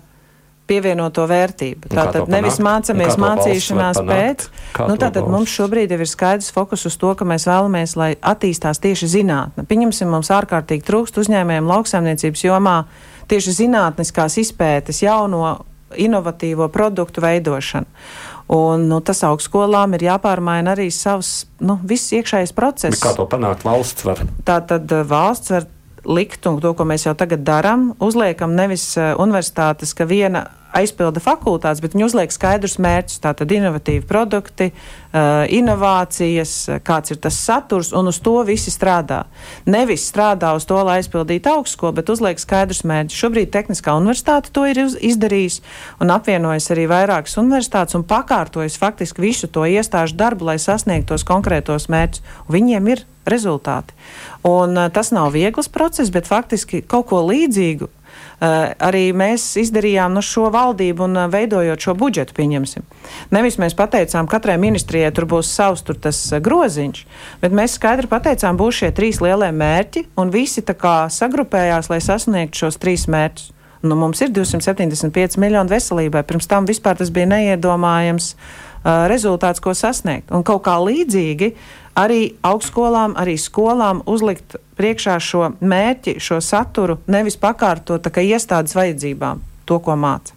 pievienoto 0.68 1.24
vērtību. 1.28 1.90
Un 1.90 1.98
tātad 1.98 2.30
nevis 2.32 2.58
mācāmies 2.62 3.18
mācīšanās 3.20 4.00
pēc. 4.06 4.46
Nu, 4.88 4.96
tātad 5.00 5.26
mums 5.28 5.52
šobrīd 5.52 5.92
ir 5.92 6.04
skaidrs 6.08 6.52
fokus 6.54 6.86
uz 6.88 6.96
to, 7.00 7.12
ka 7.18 7.26
mēs 7.28 7.48
vēlamies, 7.50 7.96
lai 7.98 8.12
attīstās 8.16 8.80
tieši 8.82 9.10
zinātne. 9.16 9.66
Pieņemsim, 9.68 10.08
mums 10.12 10.30
ārkārtīgi 10.32 10.86
trūkst 10.86 11.18
uzņēmējiem 11.24 11.68
lauksaimniecības 11.72 12.46
jomā 12.46 12.76
tieši 13.32 13.56
zinātniskās 13.58 14.38
izpētes 14.42 15.02
jauno 15.04 15.58
inovatīvo 15.96 16.68
produktu 16.72 17.24
veidošanu. 17.24 17.86
Un, 18.52 18.88
nu, 18.90 18.98
tas 19.00 19.22
augstskolām 19.24 19.94
ir 19.96 20.08
jāpārmaina 20.10 20.74
arī 20.74 20.90
savs, 20.92 21.46
nu, 21.62 21.78
iekšējais 21.88 22.52
process. 22.56 22.98
Bet 22.98 23.04
kā 23.04 23.14
to 23.16 23.28
panākt 23.30 23.64
valsts 23.64 24.04
var? 24.04 24.20
Tā 24.44 24.58
tad 24.68 24.92
eh, 24.92 25.04
valsts 25.08 25.54
var 25.54 25.68
likt, 26.04 26.46
un 26.50 26.58
to, 26.60 26.72
ko 26.76 26.84
mēs 26.88 27.06
jau 27.06 27.14
tagad 27.16 27.44
darām, 27.46 27.92
uzliekam 28.02 28.56
nevis 28.58 28.88
uh, 28.98 29.12
universitātes, 29.22 29.94
ka 29.94 30.02
viena 30.10 30.48
aizpilda 30.76 31.20
fakultātes, 31.22 31.82
bet 31.82 31.94
viņi 31.94 32.06
uzliek 32.06 32.32
skaidrus 32.32 32.78
mērķus. 32.82 33.20
Tātad 33.22 33.52
inovatīvi 33.52 34.04
produkti, 34.08 34.70
uh, 34.72 35.44
inovācijas, 35.52 36.54
kāds 36.86 37.14
ir 37.14 37.20
tas 37.22 37.38
saturs, 37.38 37.92
un 37.96 38.10
uz 38.10 38.18
to 38.24 38.38
visi 38.48 38.72
strādā. 38.74 39.22
Nevis 39.68 40.06
strādā 40.08 40.54
uz 40.56 40.66
to, 40.68 40.78
lai 40.86 40.98
aizpildītu 41.00 41.52
augstskolu, 41.52 41.96
bet 42.00 42.12
uzliek 42.12 42.40
skaidrus 42.40 42.82
mērķus. 42.88 43.20
Šobrīd 43.22 43.52
Tehniskā 43.54 43.94
universitāte 44.00 44.52
to 44.54 44.66
ir 44.70 44.82
izdarījusi 44.82 45.62
un 46.02 46.12
apvienojas 46.14 46.70
arī 46.74 46.88
vairākas 46.90 47.38
universitātes 47.40 47.98
un 47.98 48.06
pakārtojas 48.08 48.78
faktiski 48.80 49.24
visu 49.24 49.50
to 49.52 49.66
iestāžu 49.68 50.16
darbu, 50.18 50.50
lai 50.50 50.58
sasniegtu 50.62 51.12
tos 51.12 51.26
konkrētos 51.28 51.90
mērķus. 51.92 52.24
Viņiem 52.52 52.92
ir 52.94 53.06
rezultāti. 53.28 53.94
Un, 54.46 54.74
uh, 54.76 54.90
tas 54.90 55.12
nav 55.14 55.32
viegls 55.36 55.70
process, 55.70 56.10
bet 56.10 56.26
faktiski 56.30 56.82
kaut 56.82 57.10
ko 57.12 57.22
līdzīgu 57.28 57.90
arī 58.42 59.12
mēs 59.14 59.44
izdarījām 59.60 60.16
nu, 60.16 60.22
šo 60.24 60.48
valdību 60.50 61.04
un 61.06 61.18
uh, 61.20 61.28
veidojot 61.30 61.84
šo 61.84 61.94
budžetu, 61.98 62.34
pieņemsim. 62.34 62.86
Nevis 63.34 63.58
mēs 63.62 63.76
pateicām, 63.78 64.26
katrai 64.30 64.56
ministrijai 64.58 65.12
tur 65.14 65.28
būs 65.30 65.52
savs 65.54 65.84
tur 65.86 65.98
tas 66.02 66.18
uh, 66.32 66.40
groziņš, 66.42 67.04
bet 67.44 67.54
mēs 67.54 67.76
skaidri 67.78 68.10
pateicām, 68.10 68.58
būs 68.58 68.82
šie 68.82 68.90
trīs 68.96 69.22
lielie 69.22 69.52
mērķi, 69.54 70.08
un 70.18 70.34
visi 70.34 70.64
tā 70.66 70.74
kā 70.78 70.96
sagrupējās, 71.12 71.92
lai 71.92 72.00
sasniegtu 72.02 72.64
šos 72.64 72.82
trīs 72.82 73.06
mērķus. 73.06 73.52
Nu, 73.82 73.96
mums 73.98 74.20
ir 74.22 74.30
275 74.30 75.40
miljoni 75.42 75.72
veselībai. 75.72 76.20
Pirms 76.22 76.46
tam 76.46 76.68
vispār 76.68 77.00
tas 77.00 77.10
bija 77.10 77.26
neiedomājams 77.32 78.28
uh, 78.34 78.71
rezultāts, 78.84 79.62
ko 79.62 79.74
sasniegt. 79.76 80.32
Un 80.34 80.42
kaut 80.46 80.64
kā 80.66 80.78
līdzīgi 80.82 81.52
uh, 81.52 81.70
arī 81.98 82.34
augstskolām, 82.44 83.16
arī 83.20 83.36
skolām 83.40 84.02
uzlikt 84.08 84.56
priekšā 84.78 85.18
šo 85.22 85.52
mērķi, 85.60 86.16
šo 86.22 86.40
saturu, 86.44 86.98
nevis 87.10 87.36
pakārtot 87.40 88.02
tā 88.04 88.12
kā 88.12 88.24
iestādes 88.24 88.76
vajadzībām, 88.76 89.42
to, 89.68 89.78
ko 89.84 89.96
māca. 89.96 90.36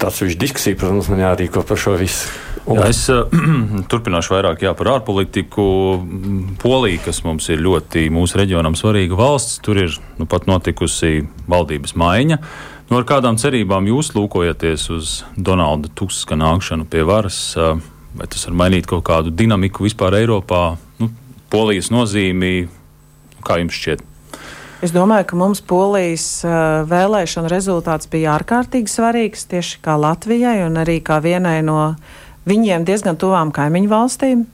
Tas 0.00 0.22
ir 0.24 0.36
diskusija, 0.40 0.78
protams, 0.80 1.10
man 1.12 1.20
jārīko 1.20 1.60
par 1.68 1.80
šo 1.80 1.96
visu. 2.00 2.30
Jā, 2.66 2.86
es 2.88 3.02
uh, 3.12 3.28
turpināšu 3.90 4.32
vairāk 4.32 4.64
jā, 4.64 4.72
par 4.74 4.88
ārpolitiku. 4.96 5.66
Polija, 6.62 7.02
kas 7.04 7.20
mums 7.26 7.46
ir 7.52 7.60
ļoti 7.62 8.08
mūsu 8.10 8.40
reģionam 8.40 8.74
svarīga 8.78 9.18
valsts, 9.18 9.60
tur 9.62 9.84
ir 9.84 9.92
nu, 10.16 10.26
pat 10.26 10.48
notikusi 10.48 11.20
valdības 11.52 11.94
maiņa. 12.00 12.40
Nu, 12.86 13.00
ar 13.00 13.02
kādām 13.02 13.34
cerībām 13.34 13.88
jūs 13.90 14.12
lūkojaties 14.14 14.84
uz 14.94 15.14
Donalda 15.34 15.88
Tuska 15.98 16.36
nākšanu 16.38 16.84
pie 16.86 17.02
varas? 17.02 17.40
Vai 17.56 18.28
tas 18.30 18.46
var 18.46 18.54
mainīt 18.60 18.86
kaut 18.86 19.02
kādu 19.08 19.32
dinamiku 19.34 19.88
vispār 19.88 20.14
Eiropā, 20.20 20.76
nu, 21.02 21.08
polijas 21.50 21.90
nozīmi, 21.90 22.68
kā 23.42 23.58
jums 23.58 23.74
šķiet? 23.74 24.06
Es 24.86 24.94
domāju, 24.94 25.26
ka 25.26 25.38
mums 25.40 25.64
polijas 25.66 26.28
vēlēšana 26.86 27.50
rezultāts 27.50 28.06
bija 28.12 28.36
ārkārtīgi 28.36 28.92
svarīgs 28.92 29.48
tieši 29.50 29.82
kā 29.82 29.98
Latvijai 29.98 30.60
un 30.68 30.78
arī 30.78 31.00
kā 31.02 31.18
vienai 31.24 31.58
no 31.66 31.96
viņiem 32.46 32.86
diezgan 32.86 33.18
tuvām 33.18 33.50
kaimiņu 33.56 33.90
valstīm. 33.90 34.46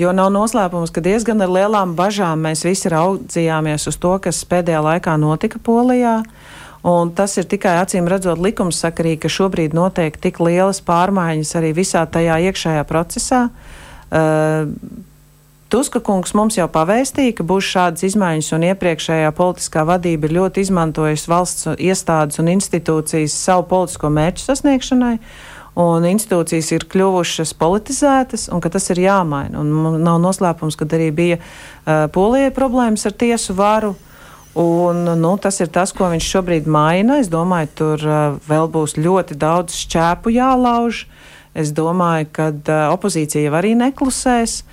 Jo 0.00 0.16
nav 0.16 0.32
noslēpums, 0.32 0.94
ka 0.94 1.04
diezgan 1.04 1.44
ar 1.44 1.52
lielām 1.52 1.92
bažām 2.00 2.48
mēs 2.48 2.64
visi 2.64 2.88
raudzījāmies 2.88 3.90
uz 3.92 4.00
to, 4.00 4.16
kas 4.24 4.40
pēdējā 4.48 4.80
laikā 4.88 5.20
notika 5.20 5.60
Polijā. 5.60 6.22
Uh, 6.24 6.39
Un 6.82 7.12
tas 7.12 7.36
ir 7.36 7.44
tikai 7.44 7.74
acīm 7.82 8.08
redzot 8.08 8.40
likumsakarīgi, 8.40 9.20
ka 9.26 9.28
šobrīd 9.28 9.76
notiek 9.76 10.16
tik 10.16 10.40
lielas 10.40 10.80
pārmaiņas 10.80 11.52
arī 11.60 11.74
visā 11.76 12.06
tajā 12.08 12.38
iekšējā 12.48 12.86
procesā. 12.88 13.48
Uh, 14.08 14.70
Tuska 15.70 16.00
kungs 16.02 16.32
mums 16.34 16.56
jau 16.56 16.66
pavēstīja, 16.72 17.36
ka 17.36 17.44
būs 17.46 17.68
šādas 17.68 18.02
izmaiņas, 18.08 18.48
un 18.56 18.64
iepriekšējā 18.72 19.28
politiskā 19.36 19.84
vadība 19.86 20.26
ir 20.26 20.34
ļoti 20.40 20.64
izmantojusi 20.64 21.30
valsts 21.30 21.68
iestādes 21.76 22.40
un 22.42 22.50
institūcijas 22.56 23.36
savu 23.36 23.68
politisko 23.70 24.10
mērķu 24.10 24.48
sasniegšanai, 24.48 25.14
un 25.84 26.08
institūcijas 26.10 26.72
ir 26.74 26.88
kļuvušas 26.90 27.54
politizētas, 27.60 28.48
un 28.50 28.64
tas 28.64 28.90
ir 28.90 29.04
jāmaina. 29.04 29.62
Un 29.62 30.00
nav 30.02 30.18
noslēpums, 30.24 30.80
ka 30.80 30.88
arī 30.90 31.12
bija 31.14 31.38
uh, 31.38 32.08
Polijai 32.10 32.50
problēmas 32.56 33.06
ar 33.06 33.14
tiesu 33.20 33.54
varu. 33.54 33.94
Uh, 33.94 34.09
Un, 34.54 35.04
nu, 35.20 35.36
tas 35.38 35.60
ir 35.62 35.68
tas, 35.70 35.92
ko 35.94 36.08
viņš 36.10 36.26
šobrīd 36.26 36.66
maina. 36.66 37.20
Es 37.22 37.28
domāju, 37.30 37.70
tur 37.78 38.02
uh, 38.02 38.38
vēl 38.50 38.66
būs 38.72 38.96
ļoti 38.98 39.36
daudz 39.38 39.76
šķēpu 39.84 40.32
jālauž. 40.34 41.04
Es 41.54 41.70
domāju, 41.74 42.26
ka 42.34 42.48
uh, 42.50 42.88
opozīcija 42.96 43.46
jau 43.46 43.54
arī 43.60 43.76
neklusēs, 43.78 44.64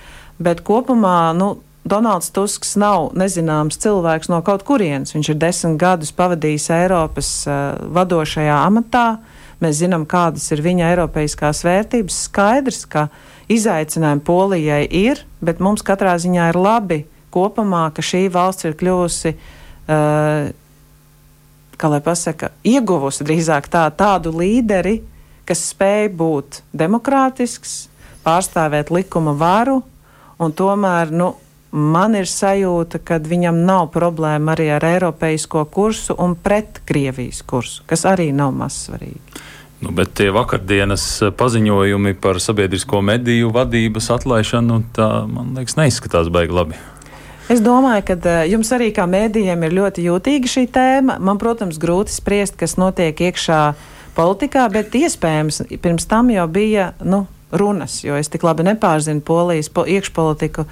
bet 0.41 0.63
kopumā 0.65 1.33
nu, 1.37 1.57
Donalds 1.87 2.33
Tusks 2.33 2.73
nav 2.75 3.13
nezināms 3.15 3.77
cilvēks 3.79 4.31
no 4.33 4.41
kaut 4.43 4.65
kurienes. 4.67 5.13
Viņš 5.13 5.29
ir 5.31 5.37
desmit 5.39 5.77
gadus 5.79 6.09
pavadījis 6.17 6.65
Eiropas 6.73 7.29
uh, 7.45 7.77
vadošajā 7.93 8.57
amatā. 8.65 9.05
Mēs 9.61 9.77
zinām, 9.83 10.07
kādas 10.09 10.49
ir 10.53 10.63
viņa 10.65 10.89
eiropeiskās 10.89 11.61
vērtības. 11.65 12.17
Skaidrs, 12.27 12.81
ka 12.89 13.07
izaicinājumi 13.49 14.25
Polijai 14.25 14.81
ir, 14.89 15.21
bet 15.37 15.61
mums 15.61 15.85
katrā 15.85 16.17
ziņā 16.17 16.49
ir 16.49 16.59
labi 16.59 16.99
kopumā, 17.33 17.87
ka 17.93 18.01
šī 18.05 18.25
valsts 18.33 18.67
ir 18.67 18.75
kļuvusi 18.77 19.33
uh, 19.35 19.53
uh, 19.87 20.49
kā 21.77 21.89
lai 21.91 22.01
pasaka, 22.03 22.51
ieguvusi 22.65 23.25
drīzāk 23.27 23.69
tā, 23.71 23.85
tādu 23.93 24.33
līderi, 24.35 24.99
kas 25.47 25.63
spēj 25.71 26.09
būt 26.17 26.61
demokrātisks, 26.75 27.87
pārstāvēt 28.25 28.91
likuma 28.91 29.35
varu, 29.37 29.81
un 30.41 30.53
tomēr, 30.57 31.13
nu, 31.13 31.31
man 31.71 32.17
ir 32.17 32.27
sajūta, 32.29 32.99
ka 33.05 33.19
viņam 33.23 33.61
nav 33.67 33.91
problēma 33.93 34.55
arī 34.55 34.71
ar 34.75 34.87
eiropeisko 34.87 35.67
kursu 35.71 36.17
un 36.19 36.35
pret 36.35 36.81
Krievijas 36.87 37.43
kursu, 37.47 37.85
kas 37.87 38.07
arī 38.09 38.31
nav 38.35 38.55
maz 38.57 38.81
svarīgi. 38.87 39.45
Nu, 39.77 39.91
bet 39.93 40.15
tie 40.17 40.31
vakardienas 40.33 41.03
paziņojumi 41.37 42.15
par 42.17 42.39
sabiedrisko 42.41 43.03
mediju 43.05 43.51
vadības 43.53 44.09
atlaišanu, 44.15 44.79
tā, 44.97 45.09
man 45.29 45.53
liekas, 45.53 45.77
neizskatās 45.77 46.31
baigi 46.33 46.57
labi. 46.57 46.79
Es 47.47 47.61
domāju, 47.63 48.03
ka 48.09 48.15
uh, 48.19 48.41
jums 48.51 48.73
arī 48.75 48.89
kā 48.91 49.05
mēdījiem 49.07 49.61
ir 49.63 49.75
ļoti 49.77 50.03
jūtīga 50.09 50.49
šī 50.51 50.65
tēma. 50.75 51.15
Man, 51.23 51.39
protams, 51.39 51.79
grūti 51.79 52.11
spriest, 52.11 52.57
kas 52.59 52.75
notiek 52.75 53.15
iekšā 53.15 53.61
politikā, 54.17 54.65
bet 54.73 54.95
iespējams 54.97 55.61
pirms 55.79 56.09
tam 56.11 56.31
jau 56.33 56.43
bija 56.51 56.89
nu, 57.07 57.23
runas, 57.55 58.01
jo 58.03 58.17
es 58.19 58.27
tik 58.33 58.43
labi 58.43 58.65
nepārzinu 58.67 59.23
polijas 59.23 59.69
po 59.71 59.85
iekšpolitiku. 59.87 60.65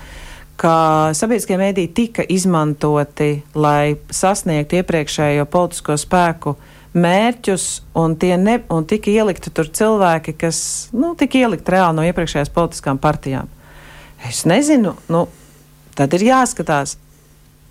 Kā 0.59 0.75
sabiedriskie 1.15 1.55
mēdīji 1.59 1.93
tika 1.95 2.25
izmantoti, 2.31 3.29
lai 3.55 3.95
sasniegtu 4.11 4.79
iepriekšējo 4.81 5.47
politisko 5.51 5.95
spēku 5.99 6.55
mērķus, 6.95 7.69
un, 7.99 8.15
ne, 8.43 8.59
un 8.71 8.87
tika 8.87 9.11
ielikti 9.11 9.51
tur 9.51 9.67
cilvēki, 9.67 10.35
kas 10.43 10.59
nu, 10.95 11.13
tika 11.19 11.39
ielikti 11.39 11.75
reāli 11.75 11.99
no 11.99 12.05
iepriekšējās 12.07 12.53
politiskām 12.55 12.99
partijām. 13.03 13.51
Es 14.27 14.45
nezinu, 14.47 14.95
nu, 15.11 15.25
tad 15.95 16.15
ir 16.17 16.27
jāskatās. 16.29 16.97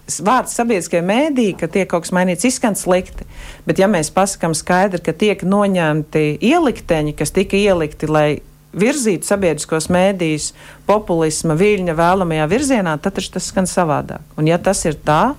Vārds 0.04 0.52
sabiedriskie 0.52 1.00
mēdī, 1.00 1.54
ka 1.56 1.64
tiek 1.72 1.88
kaut 1.88 2.04
kas 2.04 2.12
mainīts, 2.12 2.44
izskan 2.44 2.76
slikti. 2.76 3.24
Bet, 3.64 3.78
ja 3.80 3.88
mēs 3.88 4.10
pasakām 4.12 4.52
skaidri, 4.56 5.00
ka 5.00 5.14
tiek 5.16 5.46
noņemti 5.48 6.26
ielikteņi, 6.44 7.14
kas 7.16 7.32
tika 7.32 7.56
ielikti, 7.56 8.10
lai 8.12 8.28
virzītu 8.74 9.24
sabiedriskos 9.24 9.88
mēdījus 9.94 10.50
populisma 10.88 11.56
viļņa 11.56 11.96
vēlamajā 11.96 12.50
virzienā, 12.50 12.98
tad 13.00 13.16
tas 13.16 13.48
skan 13.48 13.68
savādāk. 13.70 14.24
Un, 14.36 14.50
ja 14.50 14.58
tas 14.60 14.84
ir 14.84 14.98
tā, 15.06 15.36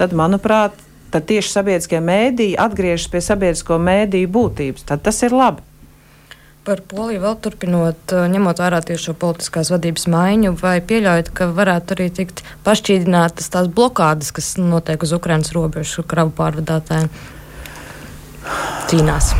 tad, 0.00 0.16
manuprāt, 0.16 0.74
tad 1.12 1.28
tieši 1.28 1.52
sabiedriskie 1.52 2.02
mēdīji 2.04 2.58
atgriežas 2.60 3.10
pie 3.12 3.22
sabiedrisko 3.24 3.78
mēdīju 3.82 4.32
būtības. 4.34 4.88
Tad 4.88 5.04
tas 5.06 5.22
ir 5.22 5.36
labi. 5.36 5.67
Par 6.68 6.82
Poliju 6.84 7.22
vēl 7.22 7.36
turpinot, 7.40 8.12
eh, 8.12 8.26
ņemot 8.28 8.58
vērā 8.60 8.82
tieši 8.84 9.06
šo 9.08 9.12
politiskās 9.16 9.70
vadības 9.72 10.02
maiņu, 10.12 10.50
vai 10.60 10.74
pieļaujat, 10.84 11.30
ka 11.32 11.46
varētu 11.56 11.94
arī 11.96 12.08
tikt 12.18 12.42
pašķīdinātas 12.66 13.48
tās 13.54 13.70
blokādes, 13.72 14.34
kas 14.36 14.50
notiek 14.60 15.00
uz 15.00 15.14
Ukrainas 15.16 15.54
robežu 15.56 16.04
kravu 16.04 16.34
pārvadātājiem 16.36 17.08
cīnās? 18.92 19.30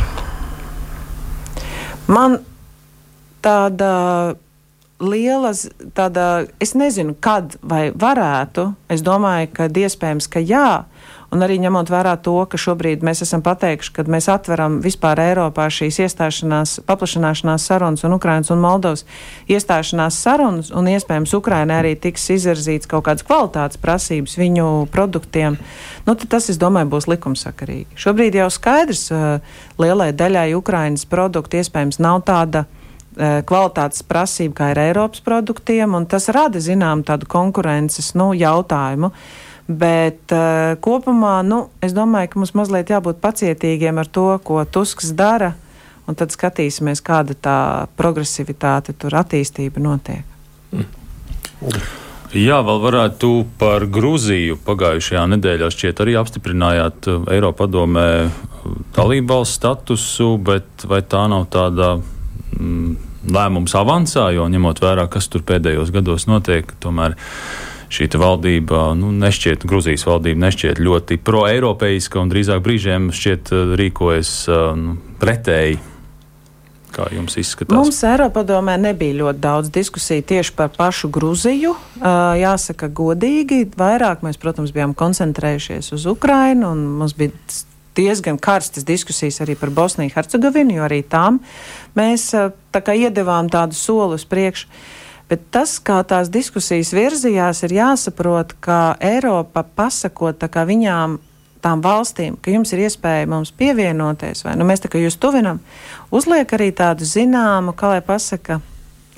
Man 2.09 2.39
tāda 3.45 3.91
liela, 4.99 5.53
tāda, 5.95 6.45
es 6.61 6.75
nezinu, 6.77 7.15
kad 7.19 7.55
vai 7.63 7.89
varētu. 7.95 8.73
Es 8.91 9.03
domāju, 9.05 9.51
ka 9.55 9.69
iespējams, 9.71 10.27
ka 10.31 10.43
jā. 10.43 10.83
Un 11.29 11.45
arī 11.45 11.59
ņemot 11.61 11.91
vērā 11.93 12.15
to, 12.25 12.33
ka 12.49 12.57
šobrīd 12.57 13.03
mēs 13.05 13.21
esam 13.21 13.43
pateikuši, 13.45 13.91
ka 13.93 14.05
mēs 14.09 14.25
atveram 14.33 14.79
vispār 14.81 15.19
Eiropā 15.21 15.67
šīs 15.69 15.99
iestāšanās, 16.07 16.79
paplašanāšanās 16.89 17.67
sarunas 17.69 18.05
un 18.07 18.15
Ukrainas 18.17 18.49
un 18.49 18.63
Moldovas 18.63 19.05
iestāšanās 19.45 20.17
sarunas, 20.17 20.71
un 20.73 20.89
iespējams 20.89 21.35
Ukrainai 21.37 21.77
arī 21.83 21.93
tiks 22.01 22.25
izvirzīts 22.33 22.89
kaut 22.89 23.05
kādas 23.05 23.27
kvalitātes 23.27 23.77
prasības 23.77 24.39
viņu 24.41 24.89
produktiem, 24.89 25.59
nu, 26.09 26.17
tad 26.17 26.25
tas, 26.33 26.49
es 26.49 26.57
domāju, 26.57 26.89
būs 26.95 27.09
likumsakarīgi. 27.13 27.93
Šobrīd 27.93 28.39
jau 28.41 28.49
skaidrs, 28.49 29.05
uh, 29.13 29.61
lielai 29.77 30.09
daļai 30.17 30.49
Ukrainas 30.57 31.05
produktu 31.05 31.61
iespējams 31.61 32.01
nav 32.01 32.23
tāda 32.25 32.65
kvalitātes 33.19 34.05
prasība, 34.07 34.53
kā 34.55 34.71
ir 34.71 34.79
Eiropas 34.85 35.19
produktiem, 35.25 35.91
un 35.97 36.07
tas 36.07 36.29
rada 36.31 36.61
zinām 36.63 37.03
tādu 37.03 37.27
konkurences 37.27 38.13
nu, 38.15 38.31
jautājumu. 38.37 39.11
Bet 39.69 40.31
uh, 40.33 40.79
kopumā 40.81 41.35
nu, 41.45 41.59
es 41.85 41.93
domāju, 41.93 42.31
ka 42.31 42.39
mums 42.41 42.55
mazliet 42.57 42.89
jābūt 42.89 43.19
pacietīgiem 43.21 43.99
ar 44.01 44.07
to, 44.09 44.31
ko 44.41 44.63
Tusks 44.65 45.11
dara, 45.13 45.51
un 46.09 46.17
tad 46.17 46.33
skatīsimies, 46.33 47.03
kāda 47.05 47.35
tā 47.37 47.59
progresivitāte 47.99 48.95
tur 48.97 49.19
attīstība 49.19 49.83
notiek. 49.83 50.23
Mm. 50.73 50.87
Jā, 52.29 52.59
vēl 52.61 52.77
varētu 52.83 53.29
par 53.57 53.87
Grūziju. 53.89 54.59
Pagājušajā 54.61 55.23
nedēļā 55.31 55.69
šķiet 55.73 56.01
arī 56.03 56.13
apstiprinājāt 56.19 57.09
eh, 57.09 57.23
Eiropadomē 57.37 58.05
eh, 58.19 58.35
dalību 58.93 59.33
valsts 59.33 59.57
statusu, 59.57 60.35
bet 60.37 60.85
vai 60.85 61.01
tā 61.09 61.23
nav 61.31 61.47
tāda 61.49 61.95
mm, 61.97 63.08
lēmums 63.27 63.75
avansā, 63.75 64.29
jo 64.35 64.47
ņemot 64.49 64.81
vērā, 64.83 65.07
kas 65.11 65.27
tur 65.31 65.43
pēdējos 65.47 65.91
gados 65.95 66.27
notiek, 66.29 66.71
tomēr 66.83 67.17
šī 67.89 68.09
valdība, 68.21 68.93
nu, 68.97 69.11
nešķiet, 69.17 69.65
Grūzijas 69.67 70.05
valdība 70.07 70.45
nešķiet 70.45 70.81
ļoti 70.81 71.17
pro-eiropeiska 71.25 72.21
un 72.21 72.31
drīzāk 72.31 72.61
brīžiem 72.65 73.09
šķiet 73.15 73.53
eh, 73.53 73.71
rīkojas 73.81 74.33
eh, 74.47 74.67
nu, 74.77 74.97
pretēji. 75.21 75.79
Kā 76.89 77.05
jums 77.13 77.35
izskatās? 77.37 77.75
Mums 77.77 77.99
Eiropadomē 78.01 78.73
nebija 78.81 79.13
ļoti 79.19 79.41
daudz 79.43 79.69
diskusiju 79.73 80.23
tieši 80.25 80.55
par 80.57 80.71
pašu 80.73 81.11
Gruziju. 81.13 81.75
Uh, 81.99 82.33
jāsaka, 82.39 82.89
godīgi, 82.89 83.67
vairāk 83.77 84.23
mēs, 84.25 84.39
protams, 84.41 84.73
bijām 84.73 84.95
koncentrējušies 84.97 85.91
uz 85.93 86.07
Ukrainu, 86.09 86.71
un 86.73 86.81
mums 86.97 87.13
bija 87.19 87.35
diezgan 87.99 88.39
karstas 88.39 88.87
diskusijas 88.87 89.41
arī 89.43 89.57
par 89.59 89.73
Bosniju 89.75 90.15
Hercegovinu, 90.15 90.79
jo 90.79 90.87
arī 90.87 91.03
tām 91.03 91.41
mēs 91.99 92.31
uh, 92.37 92.53
tā 92.73 92.81
kā 92.85 92.95
iedevām 92.95 93.51
tādu 93.51 93.77
soli 93.77 94.17
uz 94.19 94.25
priekšu. 94.29 94.71
Bet 95.29 95.43
tas, 95.53 95.75
kā 95.77 95.99
tās 96.09 96.31
diskusijas 96.33 96.89
virzījās, 96.95 97.61
ir 97.67 97.75
jāsaprot, 97.75 98.55
ka 98.65 98.95
Eiropa 98.97 99.61
pasakot 99.61 100.41
viņām, 100.41 101.19
tām 101.61 101.83
valstīm, 101.83 102.37
ka 102.41 102.53
jums 102.53 102.71
ir 102.73 102.85
iespēja 102.87 103.27
mums 103.29 103.51
pievienoties, 103.55 104.43
vai 104.47 104.55
nu 104.57 104.65
mēs 104.65 104.81
tā 104.83 104.91
kā 104.91 105.01
jūs 105.01 105.19
tuvinam, 105.19 105.59
uzliek 106.09 106.49
arī 106.55 106.71
tādu 106.75 107.05
zināmu, 107.05 107.75
kā 107.77 107.93
lai 107.93 108.01
pasaka, 108.05 108.61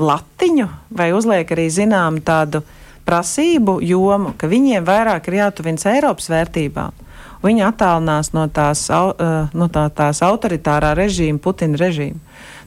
latiņu, 0.01 0.67
vai 0.97 1.11
uzliek 1.13 1.51
arī 1.53 1.69
zināmu 1.71 2.23
tādu 2.25 2.63
prasību 3.05 3.79
jomu, 3.85 4.33
ka 4.37 4.49
viņiem 4.49 4.85
vairāk 4.87 5.29
ir 5.29 5.39
jātuvins 5.41 5.87
Eiropas 5.89 6.29
vērtībām. 6.31 6.97
Viņi 7.41 7.65
attālinās 7.65 8.33
no 8.35 8.45
tās, 8.53 8.85
no 8.89 9.67
tā, 9.73 9.87
tās 9.97 10.21
autoritārā 10.25 10.93
režīma, 10.97 11.41
Putina 11.41 11.79
režīma 11.81 12.19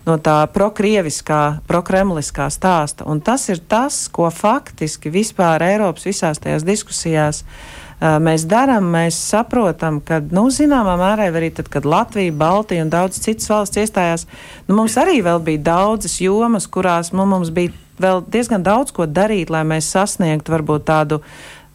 no 0.05 0.19
tā 0.21 0.43
prokrieviskā, 0.53 1.65
prokremliskā 1.69 2.51
stāsta. 2.53 3.07
Un 3.09 3.23
tas 3.25 3.47
ir 3.49 3.63
tas, 3.65 4.05
ko 4.13 4.29
faktiski 4.29 5.09
vispār 5.09 5.65
Eiropas 5.65 6.05
visās 6.05 6.43
tajās 6.43 6.67
diskusijās 6.67 7.41
uh, 7.41 7.85
mēs 8.21 8.45
darām. 8.49 8.91
Mēs 8.95 9.17
saprotam, 9.31 10.01
ka, 10.05 10.21
nu, 10.35 10.49
zināmā 10.53 10.97
mērā 11.01 11.31
arī 11.33 11.51
tad, 11.55 11.71
kad 11.73 11.87
Latvija, 11.89 12.33
Baltija 12.33 12.85
un 12.85 12.93
daudz 12.93 13.21
citas 13.25 13.49
valsts 13.51 13.81
iestājās, 13.81 14.27
nu, 14.69 14.77
mums 14.77 14.99
arī 15.01 15.21
vēl 15.25 15.41
bija 15.45 15.65
daudzas 15.73 16.21
jomas, 16.21 16.67
kurās 16.67 17.13
nu, 17.13 17.27
mums 17.27 17.51
bija 17.55 17.73
vēl 18.01 18.25
diezgan 18.27 18.63
daudz 18.63 18.93
ko 18.93 19.07
darīt, 19.07 19.51
lai 19.51 19.65
mēs 19.65 19.93
sasniegtu 19.95 20.53
varbūt 20.53 20.89
tādu 20.91 21.23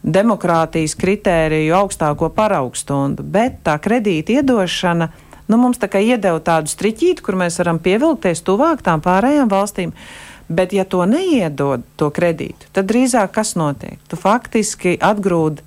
demokrātijas 0.03 0.95
kritēriju 0.99 1.75
augstāko 1.75 2.29
paraugstundu. 2.35 3.23
Bet 3.23 3.59
tā 3.65 3.75
kredīta 3.81 4.39
iedošana 4.39 5.09
nu, 5.49 5.57
mums 5.57 5.81
tā 5.81 5.89
kā 5.91 6.01
iedeva 6.03 6.39
tādu 6.43 6.71
striķīti, 6.71 7.23
kur 7.25 7.37
mēs 7.39 7.59
varam 7.61 7.81
pievilkties 7.83 8.43
tuvāk 8.45 8.83
tām 8.85 9.03
pārējām 9.05 9.49
valstīm. 9.51 9.95
Bet, 10.49 10.73
ja 10.73 10.81
to 10.85 11.03
neiedod, 11.05 11.83
to 11.97 12.07
kredītu, 12.09 12.71
tad 12.73 12.87
drīzāk 12.89 13.35
kas 13.35 13.53
notiek? 13.59 13.99
Tu 14.09 14.17
faktiski 14.17 14.95
atgrūdi 14.97 15.61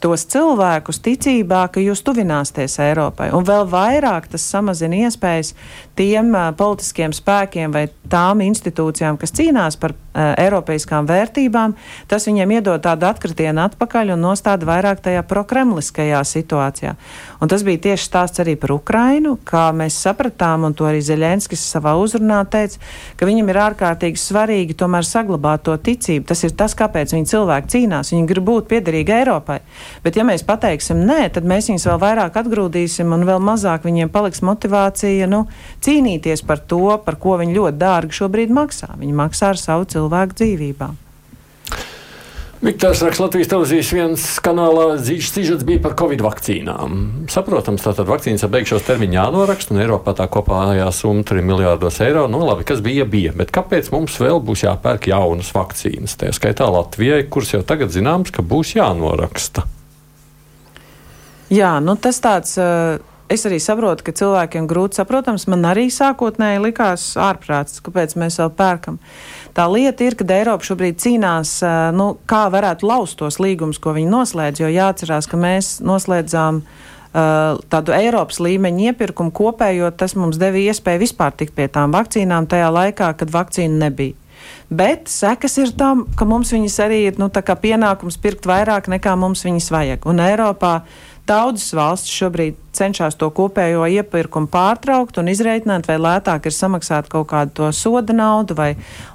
tos 0.00 0.24
cilvēkus 0.32 1.02
ticībā, 1.04 1.64
ka 1.72 1.82
jūs 1.82 2.02
tuvināsieties 2.06 2.78
Eiropai. 2.86 3.30
Un 3.36 3.44
vēl 3.46 3.66
vairāk 3.70 4.30
tas 4.32 4.46
samazina 4.46 5.02
iespējas 5.06 5.52
tiem 6.00 6.32
uh, 6.32 6.50
politiskiem 6.56 7.12
spēkiem 7.12 7.74
vai 7.74 7.88
tām 8.10 8.40
institūcijām, 8.42 9.18
kas 9.20 9.34
cīnās 9.36 9.76
par 9.80 9.92
uh, 9.92 10.32
eiropeiskām 10.40 11.06
vērtībām, 11.08 11.74
tas 12.10 12.26
viņiem 12.28 12.56
iedod 12.56 12.82
tādu 12.82 13.06
atkritienu 13.10 13.62
atpakaļ 13.66 14.14
un 14.16 14.24
nostāda 14.24 14.66
vairāk 14.68 15.02
tajā 15.04 15.22
prokremliskajā 15.28 16.22
situācijā. 16.26 16.94
Un 17.40 17.52
tas 17.52 17.64
bija 17.66 17.82
tieši 17.90 18.08
stāsts 18.08 18.42
arī 18.42 18.56
par 18.60 18.72
Ukrainu, 18.74 19.36
kā 19.46 19.68
mēs 19.76 19.98
sapratām, 20.00 20.64
un 20.68 20.76
to 20.76 20.88
arī 20.88 21.02
Zeļenskis 21.04 21.62
savā 21.74 21.94
uzrunā 22.00 22.40
teica, 22.50 22.80
ka 23.20 23.28
viņam 23.28 23.52
ir 23.52 23.60
ārkārtīgi 23.66 24.20
svarīgi 24.20 24.78
tomēr 24.80 25.06
saglabāt 25.06 25.66
to 25.68 25.76
ticību. 25.76 26.26
Tas 26.32 26.44
ir 26.48 26.56
tas, 26.56 26.74
kāpēc 26.78 27.14
viņi 27.14 27.30
cilvēki 27.30 27.74
cīnās. 27.76 28.14
Viņi 28.14 28.28
grib 28.30 28.48
būt 28.48 28.70
piederīgi 28.72 29.16
Eiropai. 29.20 29.60
Bet, 30.04 30.16
ja 30.16 30.26
mēs 30.26 30.44
pateiksim 30.48 31.04
nē, 31.06 31.28
tad 31.36 31.46
mēs 31.48 31.70
viņus 31.70 31.86
vēl 31.92 32.02
vairāk 32.02 32.40
atgrūdīsim 32.40 33.14
un 33.14 33.28
vēl 33.28 33.40
mazāk 33.44 33.86
viņiem 33.86 34.12
paliks 34.12 34.42
motivācija 34.46 35.28
nu, 35.30 35.44
cīnīties 35.84 35.89
par 36.46 36.64
to, 36.70 36.98
par 37.04 37.20
ko 37.20 37.36
viņi 37.40 37.56
ļoti 37.58 37.80
dārgi 37.80 38.18
šobrīd 38.22 38.50
maksā. 38.54 38.94
Viņi 39.00 39.14
maksā 39.24 39.54
ar 39.54 39.60
savu 39.60 39.88
cilvēku 39.90 40.36
dzīvībām. 40.40 40.98
Viktors 42.60 43.00
raksta 43.00 43.24
Latvijas 43.24 43.48
televīzijas 43.48 43.90
viens 43.96 44.24
kanālā 44.44 44.98
Zīģis 45.00 45.62
bija 45.64 45.80
par 45.80 45.94
Covid 45.96 46.20
vakcīnām. 46.20 46.98
Saprotams, 47.32 47.80
tātad 47.80 48.04
vakcīnas 48.04 48.44
ar 48.44 48.52
beigšos 48.52 48.84
termiņu 48.84 49.16
jānoraksta, 49.16 49.72
un 49.72 49.80
Eiropā 49.80 50.12
tā 50.18 50.26
kopējā 50.28 50.90
summa 50.92 51.24
3 51.24 51.40
miljārdos 51.48 52.02
eiro. 52.04 52.26
Nu, 52.28 52.42
labi, 52.44 52.66
kas 52.68 52.82
bija, 52.84 53.06
bija, 53.08 53.32
bet 53.32 53.48
kāpēc 53.56 53.88
mums 53.94 54.18
vēl 54.20 54.42
būs 54.44 54.66
jāpērk 54.66 55.08
jaunas 55.08 55.54
vakcīnas? 55.56 56.18
Tā 56.20 56.34
skaitā 56.36 56.68
Latvijai, 56.68 57.22
kuras 57.32 57.54
jau 57.54 57.62
tagad 57.64 57.96
zināms, 57.96 58.28
ka 58.28 58.44
būs 58.44 58.74
jānoraksta. 58.76 59.64
Jā, 61.48 61.78
nu 61.80 61.96
tas 61.96 62.20
tāds. 62.20 62.58
Uh... 62.60 63.00
Es 63.30 63.44
arī 63.46 63.60
saprotu, 63.62 64.02
ka 64.02 64.12
cilvēkiem 64.18 64.64
grūti 64.66 64.98
saprotams. 64.98 65.44
Man 65.52 65.62
arī 65.70 65.84
sākotnēji 65.94 66.64
likās 66.64 67.04
ārprāts, 67.14 67.78
kāpēc 67.86 68.16
mēs 68.18 68.40
vēl 68.40 68.48
pērkam. 68.58 68.96
Tā 69.54 69.68
lieta 69.70 70.02
ir, 70.02 70.16
ka 70.18 70.26
Eiropa 70.34 70.66
šobrīd 70.66 70.98
cīnās, 70.98 71.52
nu, 71.94 72.08
kā 72.26 72.48
varētu 72.50 72.88
laust 72.90 73.20
tos 73.20 73.38
līgumus, 73.38 73.78
ko 73.78 73.94
viņi 73.94 74.10
noslēdz. 74.10 74.64
Jo 74.64 74.70
jāatcerās, 74.74 75.30
ka 75.30 75.38
mēs 75.38 75.76
noslēdzām 75.86 76.58
tādu 77.70 77.94
Eiropas 77.94 78.40
līmeņa 78.42 78.90
iepirkumu 78.90 79.30
kopējo, 79.34 79.92
tas 79.94 80.16
mums 80.18 80.38
deva 80.38 80.58
iespēju 80.58 81.02
vispār 81.04 81.34
tikt 81.38 81.54
pie 81.54 81.68
tām 81.70 81.94
vakcīnām 81.94 82.50
tajā 82.50 82.72
laikā, 82.74 83.12
kad 83.18 83.30
vakcīna 83.30 83.84
nebija. 83.86 84.18
Bet 84.70 85.10
sekas 85.10 85.54
ir 85.60 85.70
tam, 85.78 86.06
ka 86.18 86.26
mums 86.26 86.50
viņas 86.54 86.80
arī 86.82 87.00
ir 87.10 87.18
nu, 87.20 87.28
pienākums 87.30 88.18
pirkt 88.22 88.46
vairāk 88.50 88.90
nekā 88.90 89.14
mums 89.18 89.42
viņas 89.46 89.70
vajag. 89.74 90.06
Un 90.10 90.22
Eiropā 90.22 90.80
Daudzas 91.30 91.70
valstis 91.76 92.10
šobrīd 92.10 92.56
cenšas 92.76 93.16
to 93.20 93.28
kopējo 93.34 93.86
iepirkumu 93.90 94.50
pārtraukt 94.50 95.18
un 95.20 95.30
izreikināt, 95.32 95.88
vai 95.90 95.98
lētāk 96.00 96.48
ir 96.48 96.54
samaksāt 96.56 97.10
kaut 97.12 97.28
kādu 97.32 97.56
to 97.60 97.70
soda 97.76 98.14
naudu 98.16 98.56
vai 98.58 98.74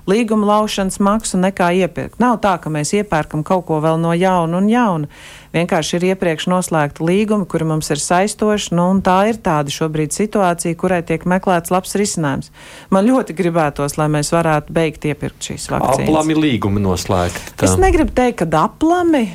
līguma 0.10 0.48
laušanas 0.52 1.00
maksu 1.04 1.40
nekā 1.42 1.72
iepirkt. 1.82 2.20
Nav 2.22 2.40
tā, 2.44 2.56
ka 2.62 2.72
mēs 2.74 2.94
iepērkam 3.00 3.44
kaut 3.48 3.66
ko 3.70 3.80
vēl 3.84 4.00
no 4.02 4.14
jauna 4.18 4.60
un 4.60 4.70
jauna. 4.70 5.10
Vienkārši 5.56 5.96
ir 5.96 6.06
iepriekš 6.10 6.50
noslēgta 6.52 7.06
līguma, 7.08 7.48
kuri 7.48 7.68
mums 7.70 7.88
ir 7.94 8.02
saistoši, 8.04 8.74
nu, 8.76 8.90
un 8.92 9.00
tā 9.06 9.18
ir 9.32 9.40
tāda 9.44 9.72
šobrīd 9.72 10.12
situācija, 10.12 10.76
kurai 10.76 11.00
tiek 11.08 11.24
meklēts 11.24 11.72
labs 11.72 11.96
risinājums. 11.96 12.52
Man 12.92 13.08
ļoti 13.08 13.38
gribētos, 13.38 13.96
lai 13.96 14.10
mēs 14.12 14.34
varētu 14.36 14.76
beigt 14.76 15.08
iepirkt 15.08 15.48
šīs 15.48 15.70
vakcīnas. 15.72 16.10
Aplami 16.10 16.36
līgumi 16.36 16.84
noslēgti. 16.84 17.56
Tā. 17.56 17.70
Es 17.70 17.80
negribu 17.80 18.12
teikt, 18.18 18.44
ka 18.44 18.66
aplami, 18.66 19.30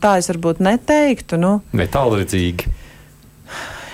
tā 0.00 0.16
es 0.22 0.32
varbūt 0.32 0.64
neteiktu. 0.64 1.36
Nu. 1.36 1.58
Ne 1.76 1.84
tālredzīgi. 1.92 2.87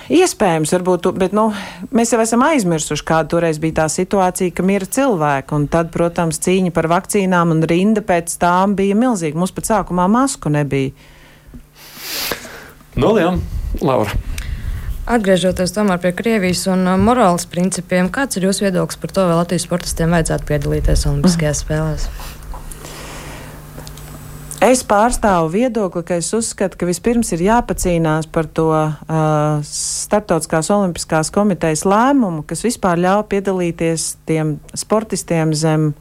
Iespējams, 0.05 0.69
varbūt, 0.75 1.07
bet 1.17 1.33
nu, 1.33 1.47
mēs 1.95 2.11
jau 2.13 2.19
esam 2.21 2.43
aizmirsuši, 2.45 3.05
kāda 3.07 3.31
toreiz 3.33 3.57
bija 3.61 3.79
tā 3.79 3.87
situācija, 3.89 4.53
ka 4.53 4.65
mira 4.65 4.85
cilvēki. 4.85 5.55
Un 5.57 5.65
tad, 5.73 5.89
protams, 5.93 6.37
cīņa 6.45 6.73
par 6.75 6.85
vakcīnām 6.91 7.55
un 7.55 7.65
rinda 7.65 8.05
pēc 8.05 8.37
tām 8.41 8.77
bija 8.77 8.97
milzīga. 8.99 9.39
Mums 9.41 9.55
pat 9.55 9.71
sākumā 9.71 10.05
masku 10.11 10.53
nebija. 10.53 10.93
Noliem, 13.01 13.41
Laura. 13.81 14.13
Atgriežoties 15.05 15.73
tomēr 15.73 15.99
pie 16.01 16.13
Krievijas 16.17 16.63
un 16.69 16.85
uh, 16.85 16.95
morāles 16.97 17.45
principiem, 17.49 18.07
kāds 18.13 18.39
ir 18.39 18.47
jūsu 18.47 18.65
viedoklis 18.65 18.97
par 19.01 19.13
to, 19.13 19.25
vai 19.29 19.35
Latvijas 19.37 19.67
sportistiem 19.67 20.13
vajadzētu 20.13 20.49
piedalīties 20.49 21.05
Olimpiskajās 21.09 21.61
spēlēs? 21.61 22.07
Es 24.65 24.81
pārstāvu 24.87 25.49
viedokli, 25.53 26.01
ka 26.07 26.15
es 26.17 26.31
uzskatu, 26.33 26.77
ka 26.79 26.87
vispirms 26.89 27.29
ir 27.35 27.43
jāpacīnās 27.45 28.25
par 28.33 28.47
to 28.49 28.69
uh, 28.73 29.59
Startautiskās 29.67 30.71
olimpiskās 30.73 31.29
komitejas 31.33 31.83
lēmumu, 31.85 32.41
kas 32.49 32.65
vispār 32.65 32.97
ļauj 33.03 33.27
piedalīties 33.29 34.07
tiem 34.25 34.55
sportistiem 34.73 35.53
zem, 35.53 35.91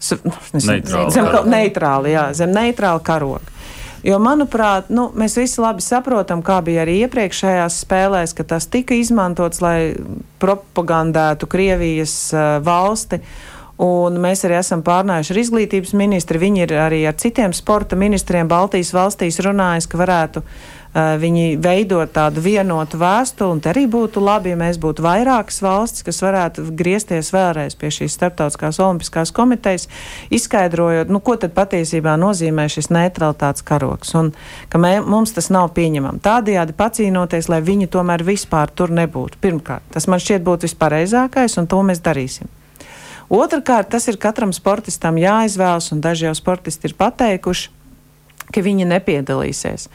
neitrāli, 0.70 1.12
zem, 1.12 1.28
neitrāli, 1.52 2.14
jā, 2.14 2.24
zem 2.38 2.54
neitrāla 2.56 3.02
karoga. 3.04 3.52
Jo, 4.02 4.16
manuprāt, 4.18 4.88
nu, 4.90 5.10
mēs 5.14 5.36
visi 5.38 5.60
labi 5.62 5.84
saprotam, 5.84 6.40
kā 6.42 6.56
bija 6.64 6.82
arī 6.82 7.02
iepriekšējās 7.04 7.82
spēlēs, 7.84 8.32
ka 8.34 8.46
tas 8.54 8.66
tika 8.72 8.96
izmantots, 8.98 9.60
lai 9.62 9.92
propagandētu 10.42 11.46
Krievijas 11.50 12.16
uh, 12.32 12.56
valsti. 12.64 13.20
Un 13.82 14.20
mēs 14.22 14.44
arī 14.46 14.60
esam 14.60 14.84
pārnājuši 14.86 15.32
ar 15.34 15.38
izglītības 15.40 15.96
ministri. 15.98 16.38
Viņi 16.38 16.60
ir 16.62 16.76
arī 16.78 17.00
ar 17.10 17.16
citiem 17.18 17.50
sporta 17.56 17.96
ministriem 17.98 18.46
Baltijas 18.46 18.92
valstīs 18.94 19.40
runājis, 19.42 19.88
ka 19.90 19.98
varētu 19.98 20.42
uh, 20.44 21.16
viņi 21.18 21.56
veidot 21.58 22.12
tādu 22.14 22.44
vienotu 22.44 23.00
vēstuli. 23.00 23.56
Un 23.56 23.62
te 23.64 23.72
arī 23.72 23.88
būtu 23.90 24.22
labi, 24.22 24.52
ja 24.52 24.60
mēs 24.60 24.78
būtu 24.78 25.02
vairākas 25.02 25.58
valstis, 25.66 26.06
kas 26.06 26.22
varētu 26.22 26.68
griezties 26.78 27.32
vēlreiz 27.34 27.74
pie 27.74 27.90
šīs 27.90 28.14
starptautiskās 28.20 28.78
olimpiskās 28.78 29.34
komitejas, 29.34 29.88
izskaidrojot, 30.30 31.10
nu, 31.10 31.18
ko 31.18 31.34
tad 31.42 31.50
patiesībā 31.58 32.14
nozīmē 32.22 32.68
šis 32.70 32.92
neutralitātes 32.94 33.66
karoks. 33.66 34.14
Un 34.14 34.30
ka 34.70 34.78
mē, 34.78 35.00
mums 35.02 35.34
tas 35.34 35.50
nav 35.50 35.72
pieņemami. 35.74 36.22
Tādējādi 36.22 36.78
pacīnoties, 36.78 37.50
lai 37.50 37.64
viņi 37.66 37.90
tomēr 37.90 38.22
vispār 38.30 38.70
tur 38.70 38.94
nebūtu. 38.94 39.42
Pirmkārt, 39.42 39.90
tas 39.90 40.06
man 40.06 40.22
šķiet 40.22 40.46
būtu 40.46 40.70
vispareizākais, 40.70 41.58
un 41.58 41.66
to 41.66 41.82
mēs 41.82 42.04
darīsim. 42.04 42.61
Otrakārt, 43.32 43.88
tas 43.94 44.08
ir 44.10 44.18
katram 44.20 44.52
sportistam 44.52 45.16
jāizvēlas, 45.20 45.88
un 45.94 46.02
daži 46.04 46.28
jau 46.28 46.34
sportisti 46.36 46.90
ir 46.90 46.96
pateikuši, 46.98 47.70
ka 48.52 48.64
viņi 48.64 48.90
nepiedalīsies. 48.90 49.88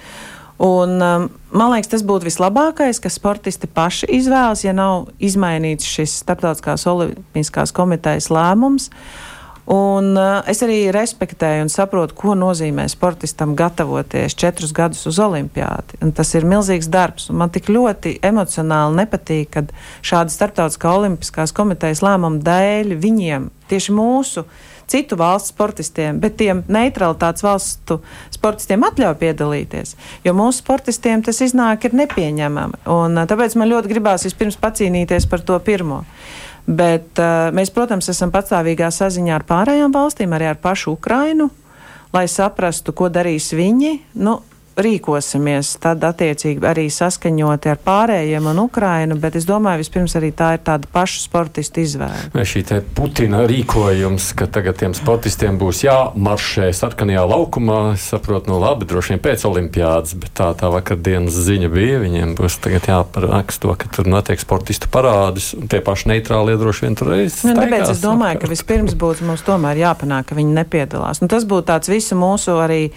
Un, 0.57 0.95
um, 0.97 1.27
man 1.53 1.73
liekas, 1.75 1.91
tas 1.91 2.01
būtu 2.01 2.25
vislabākais, 2.31 2.97
ka 2.97 3.11
sportisti 3.13 3.69
paši 3.69 4.09
izvēlas, 4.17 4.65
ja 4.65 4.73
nav 4.73 5.11
izmainīts 5.21 5.85
šis 5.85 6.17
Startautiskās 6.23 6.87
olimpiskās 6.89 7.75
komitejas 7.77 8.31
lēmums. 8.33 8.89
Uh, 8.89 9.26
Un 9.67 10.13
uh, 10.15 10.45
es 10.47 10.61
arī 10.63 10.77
respektēju 10.95 11.65
un 11.65 11.71
saprotu, 11.71 12.15
ko 12.15 12.37
nozīmē 12.39 12.85
sportistam 12.87 13.51
gatavoties 13.59 14.37
četrus 14.39 14.71
gadus 14.75 15.03
uz 15.09 15.19
olimpiādi. 15.19 15.99
Un 16.05 16.13
tas 16.15 16.31
ir 16.39 16.47
milzīgs 16.47 16.87
darbs. 16.91 17.27
Man 17.35 17.51
tik 17.51 17.67
ļoti 17.67 18.15
emocionāli 18.23 19.01
nepatīk, 19.01 19.51
kad 19.57 19.75
šāda 20.07 20.31
starptautiskā 20.31 20.95
olimpiskās 21.01 21.51
komitejas 21.57 22.03
lēmuma 22.05 22.39
dēļ 22.47 22.95
viņiem, 23.03 23.51
tieši 23.67 23.97
mūsu, 23.97 24.45
citu 24.87 25.19
valstu 25.19 25.51
sportistiem, 25.51 26.23
bet 26.23 26.39
tiem 26.39 26.63
neutralitātes 26.71 27.43
valstu 27.43 27.99
sportistiem 28.31 28.87
atļauj 28.87 29.19
piedalīties. 29.19 29.97
Jo 30.23 30.31
mūsu 30.37 30.63
sportistiem 30.63 31.27
tas 31.27 31.43
iznāk 31.43 31.89
ir 31.89 31.99
nepieņemami. 32.05 32.85
Un, 32.95 33.19
tāpēc 33.27 33.59
man 33.59 33.73
ļoti 33.75 33.91
gribās 33.91 34.23
vispirms 34.29 34.59
pacīnīties 34.63 35.27
par 35.27 35.43
to 35.43 35.59
pirmo. 35.59 36.05
Bet 36.67 37.15
uh, 37.21 37.47
mēs, 37.55 37.71
protams, 37.71 38.09
esam 38.11 38.31
patstāvīgā 38.33 38.89
saziņā 38.91 39.37
ar 39.37 39.45
pārējām 39.47 39.93
valstīm, 39.95 40.33
arī 40.35 40.49
ar 40.51 40.59
pašu 40.59 40.97
Ukrainu, 40.97 41.47
lai 42.11 42.25
saprastu, 42.27 42.91
ko 42.91 43.07
darīs 43.13 43.53
viņi. 43.55 43.93
Nu, 44.19 44.41
rīkosimies, 44.77 45.73
tad 45.81 46.03
attiecīgi 46.05 46.61
arī 46.67 46.85
saskaņoti 46.93 47.71
ar 47.71 47.79
pārējiem 47.81 48.49
un 48.51 48.61
Ukrainu, 48.61 49.17
bet 49.21 49.37
es 49.39 49.47
domāju, 49.49 49.81
vispirms 49.81 50.15
arī 50.19 50.29
tā 50.37 50.53
ir 50.57 50.63
tāda 50.67 50.89
paša 50.93 51.23
sportista 51.23 51.81
izvēle. 51.81 52.29
Vai 52.35 52.45
šī 52.47 52.63
te 52.69 52.79
Putina 52.97 53.43
rīkojums, 53.49 54.29
ka 54.37 54.49
tagad 54.51 54.79
tiem 54.81 54.93
sportistiem 54.97 55.57
būs 55.61 55.83
jāmaršē 55.85 56.69
sarkanajā 56.77 57.25
laukumā, 57.31 57.79
es 57.95 58.07
saprotu, 58.13 58.51
nu 58.51 58.61
labi, 58.61 58.87
droši 58.89 59.15
vien 59.15 59.23
pēc 59.25 59.47
olimpiādas, 59.49 60.15
bet 60.21 60.35
tā 60.37 60.51
tā 60.57 60.71
vakardienas 60.73 61.37
ziņa 61.47 61.71
bija, 61.73 62.01
viņiem 62.03 62.35
būs 62.37 62.59
tagad 62.63 62.89
jāparakst 62.91 63.63
to, 63.65 63.73
ka 63.79 63.89
tur 63.93 64.09
notiek 64.09 64.41
sportistu 64.41 64.91
parādis, 64.93 65.53
un 65.57 65.69
tie 65.71 65.81
paši 65.83 66.13
neitrālie 66.13 66.57
droši 66.59 66.85
vien 66.85 66.97
tur 66.99 67.13
reiz. 67.15 67.41
Nu, 67.47 67.57
tāpēc 67.57 67.93
es 67.95 68.03
domāju, 68.03 68.43
ka 68.43 68.51
vispirms 68.51 68.97
būtu 68.97 69.25
mums 69.27 69.45
tomēr 69.47 69.81
jāpanāk, 69.81 70.29
ka 70.29 70.37
viņi 70.37 70.59
nepiedalās. 70.61 71.23
Nu, 71.23 71.31
tas 71.31 71.47
būtu 71.49 71.71
tāds 71.71 71.89
visu 71.91 72.17
mūsu 72.19 72.59
arī 72.61 72.91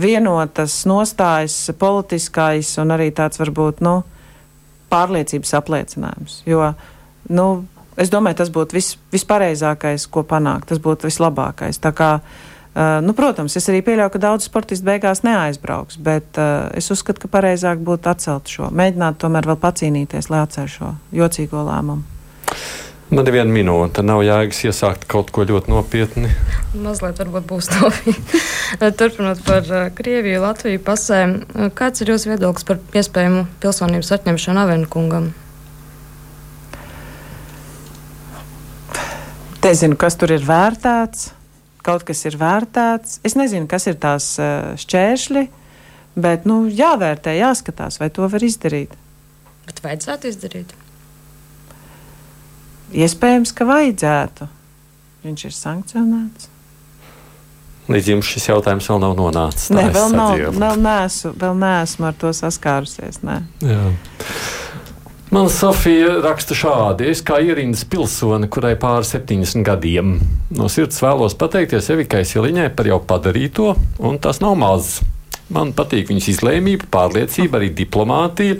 vienotas 0.00 0.80
nostājas, 0.88 1.56
politiskais 1.78 2.74
un 2.82 2.94
arī 2.94 3.10
tāds 3.14 3.40
varbūt 3.40 3.82
nu, 3.84 4.00
pārliecības 4.92 5.54
apliecinājums. 5.58 6.40
Jo, 6.46 6.72
nu, 7.28 7.46
es 7.98 8.12
domāju, 8.12 8.40
tas 8.42 8.52
būtu 8.54 8.78
vis, 8.78 8.92
vispareizākais, 9.14 10.06
ko 10.12 10.24
panākt. 10.28 10.70
Tas 10.70 10.82
būtu 10.82 11.08
vislabākais. 11.08 11.80
Tā 11.82 11.92
kā, 11.96 12.10
uh, 12.20 12.98
nu, 13.04 13.14
protams, 13.18 13.56
es 13.58 13.68
arī 13.72 13.82
pieļauju, 13.86 14.14
ka 14.14 14.22
daudz 14.22 14.48
sportistu 14.48 14.86
beigās 14.88 15.24
neaizbrauks, 15.26 15.98
bet 15.98 16.40
uh, 16.40 16.68
es 16.76 16.90
uzskatu, 16.94 17.24
ka 17.24 17.32
pareizāk 17.38 17.82
būtu 17.84 18.12
atcelt 18.12 18.52
šo, 18.52 18.70
mēģināt 18.70 19.20
tomēr 19.22 19.50
vēl 19.52 19.60
pacīnīties, 19.62 20.30
lai 20.32 20.44
atcel 20.46 20.70
šo 20.70 20.92
jocīgo 21.16 21.66
lēmumu. 21.66 22.14
Man 23.06 23.22
ir 23.22 23.36
viena 23.36 23.52
minūte, 23.54 24.02
nav 24.02 24.24
jēgas 24.26 24.64
iesākt 24.66 25.04
kaut 25.06 25.28
ko 25.30 25.44
ļoti 25.46 25.70
nopietni. 25.70 26.30
Mazliet 26.74 27.20
varbūt 27.22 27.44
būs 27.46 27.68
nopietni. 27.76 28.40
Turpinot 28.98 29.42
par 29.46 29.68
uh, 29.70 29.84
Krieviju, 29.94 30.40
Latviju 30.42 30.80
pasēm, 30.82 31.36
uh, 31.46 31.68
kāds 31.70 32.02
ir 32.02 32.10
jūsu 32.10 32.32
viedoklis 32.32 32.66
par 32.66 32.80
iespējamu 32.98 33.44
pilsonības 33.62 34.10
atņemšanu 34.16 34.62
Avenkungam? 34.64 35.28
Nezinu, 39.62 39.98
kas 39.98 40.14
tur 40.18 40.30
ir 40.34 40.42
vērtēts. 40.46 41.28
Kaut 41.86 42.02
kas 42.06 42.20
ir 42.26 42.36
vērtēts. 42.38 43.20
Es 43.26 43.34
nezinu, 43.38 43.66
kas 43.70 43.86
ir 43.86 43.96
tās 44.02 44.32
uh, 44.42 44.74
šķēršļi, 44.82 45.44
bet 46.26 46.46
nu, 46.46 46.64
jāvērtē, 46.66 47.34
jāskatās, 47.38 48.00
vai 48.02 48.10
to 48.14 48.26
var 48.30 48.46
izdarīt. 48.46 48.98
Bet 49.66 49.82
vajadzētu 49.86 50.30
izdarīt. 50.30 50.74
Iespējams, 52.94 53.54
ka 53.56 53.66
vajadzētu. 53.66 54.46
Viņš 55.26 55.48
ir 55.48 55.54
sankcionēts. 55.56 56.52
Līdz 57.90 58.10
jums 58.10 58.28
šis 58.30 58.48
jautājums 58.50 58.86
vēl 58.90 59.00
nav 59.02 59.14
nonācis. 59.18 59.70
Nē, 59.74 59.88
vēl, 59.94 60.10
nav, 60.14 60.38
vēl, 60.58 60.78
neesmu, 60.82 61.32
vēl 61.38 61.58
neesmu 61.60 62.08
ar 62.08 62.16
to 62.18 62.32
saskārusies. 62.34 63.20
Man 65.30 65.50
Sofija 65.50 66.16
raksta 66.22 66.54
šādi: 66.54 67.10
Es 67.10 67.22
kā 67.26 67.38
ierindas 67.42 67.84
pilsone, 67.90 68.50
kurai 68.50 68.74
pāri 68.78 69.06
70 69.06 69.66
gadiem, 69.66 70.16
no 70.54 70.70
sirds 70.70 70.98
vēlos 71.02 71.34
pateikties 71.38 71.90
Evikai 71.94 72.22
Siliņai 72.26 72.70
par 72.78 72.90
jau 72.90 73.00
padarīto, 73.02 73.74
un 74.02 74.18
tas 74.22 74.42
nav 74.42 74.58
maz. 74.58 74.96
Man 75.54 75.70
patīk 75.78 76.08
viņas 76.10 76.30
izlēmība, 76.32 76.88
pārliecība, 76.90 77.60
arī 77.60 77.68
diplomātija. 77.76 78.56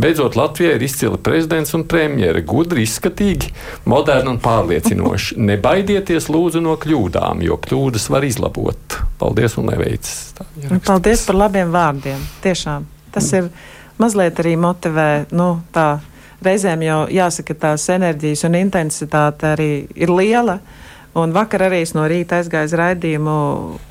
Beidzot, 0.00 0.34
Latvijai 0.38 0.74
ir 0.78 0.86
izcili 0.86 1.20
prezidents 1.22 1.76
un 1.78 1.84
premjera, 1.86 2.42
gudri, 2.42 2.82
izskatīgi, 2.88 3.52
moderni 3.90 4.32
un 4.34 4.40
pārliecinoši. 4.42 5.38
Nebaidieties, 5.50 6.26
lūdzu, 6.34 6.64
no 6.64 6.74
kļūdām, 6.80 7.44
jo 7.46 7.60
kļūdas 7.62 8.08
var 8.10 8.26
izlabot. 8.26 8.98
Paldies 9.20 9.54
un 9.62 9.70
neveicas. 9.70 10.34
Paldies 10.88 11.22
par 11.28 11.40
labiem 11.44 11.70
vārdiem. 11.74 12.26
Tiešām 12.42 12.90
tas 13.14 13.30
ir 13.32 13.50
mazliet 13.98 14.40
arī 14.42 14.56
motivē. 14.60 15.08
Nu, 15.34 15.48
tā, 15.74 15.98
reizēm 16.44 16.82
jau 16.84 17.00
jāsaka, 17.12 17.56
tās 17.66 17.86
enerģijas 17.94 18.46
un 18.48 18.58
intensitāte 18.58 19.52
arī 19.54 19.70
ir 19.94 20.12
liela. 20.12 20.58
Un 21.14 21.30
vakar 21.30 21.62
arī 21.68 21.84
es 21.84 21.92
no 21.94 22.08
rīta 22.10 22.40
aizgāju 22.40 22.66
uz 22.66 22.74
raidījumu, 22.78 23.34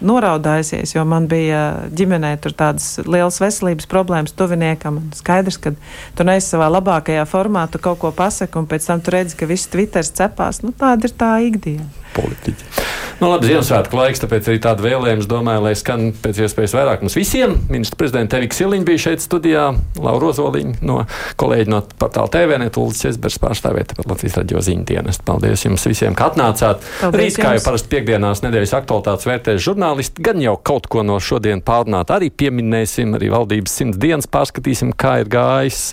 noraudājusies, 0.03 0.91
jo 0.97 1.05
man 1.07 1.29
bija 1.31 1.61
ģimenē 1.95 2.33
tur 2.43 2.55
tādas 2.59 2.97
lielas 3.07 3.39
veselības 3.39 3.87
problēmas 3.87 4.35
tuviniekam. 4.35 4.99
Skaidrs, 5.15 5.59
ka 5.63 5.71
tu 6.17 6.27
neesi 6.27 6.51
savā 6.51 6.67
labākajā 6.73 7.23
formā, 7.29 7.63
tu 7.71 7.79
kaut 7.83 8.01
ko 8.03 8.11
pasaki, 8.15 8.59
un 8.59 8.67
pēc 8.67 8.89
tam 8.91 9.03
tu 9.03 9.15
redzi, 9.15 9.39
ka 9.39 9.47
viss 9.47 9.71
Twitter 9.71 10.03
cepās. 10.03 10.59
Nu, 10.67 10.75
tāda 10.75 11.07
ir 11.07 11.15
tā 11.15 11.37
ikdiena. 11.47 11.87
Politiķi. 12.13 12.67
Nu, 13.23 13.29
labi, 13.31 13.47
Ziemassvētku 13.47 13.97
laiks, 13.97 14.19
tāpēc 14.21 14.47
arī 14.51 14.59
tāda 14.61 14.83
vēlējums 14.83 15.27
domāju, 15.31 15.63
lai 15.63 15.71
skan 15.79 16.09
pēc 16.21 16.43
iespējas 16.43 16.73
vairāk 16.75 17.05
mums 17.05 17.15
visiem. 17.17 17.55
Ministra 17.71 17.97
prezidenta 17.97 18.37
Evika 18.37 18.57
Siliņa 18.57 18.85
bija 18.89 19.01
šeit 19.05 19.23
studijā, 19.23 19.69
Laura 20.03 20.29
Ozoliņa 20.33 20.83
no 20.85 20.99
kolēģi 21.39 21.71
no 21.71 21.79
portāla 22.01 22.29
TV, 22.33 22.57
Netūlis 22.61 23.01
Česbers 23.05 23.39
pārstāvēt 23.41 23.95
Latvijas 24.03 24.37
raģio 24.41 24.61
ziņu 24.67 24.85
dienestu. 24.91 25.25
Paldies 25.29 25.63
jums 25.65 25.87
visiem, 25.87 26.17
ka 26.17 26.29
atnācāt. 26.33 26.83
Paldies 26.99 27.12
Rīt, 27.13 27.35
kā 27.37 27.51
jau 27.53 27.61
parasti 27.61 27.91
piekdienās 27.91 28.41
nedēļas 28.41 28.71
aktualitātes 28.79 29.27
vērtēs 29.29 29.61
žurnālisti, 29.61 30.23
gan 30.25 30.39
jau 30.41 30.55
kaut 30.65 30.87
ko 30.89 31.03
no 31.05 31.19
šodien 31.21 31.61
pārunāt 31.65 32.09
arī 32.13 32.31
pieminēsim, 32.33 33.13
arī 33.17 33.29
valdības 33.33 33.75
simts 33.77 33.99
dienas 34.01 34.29
pārskatīsim, 34.33 34.95
kā 34.97 35.19
ir 35.21 35.29
gājis. 35.29 35.91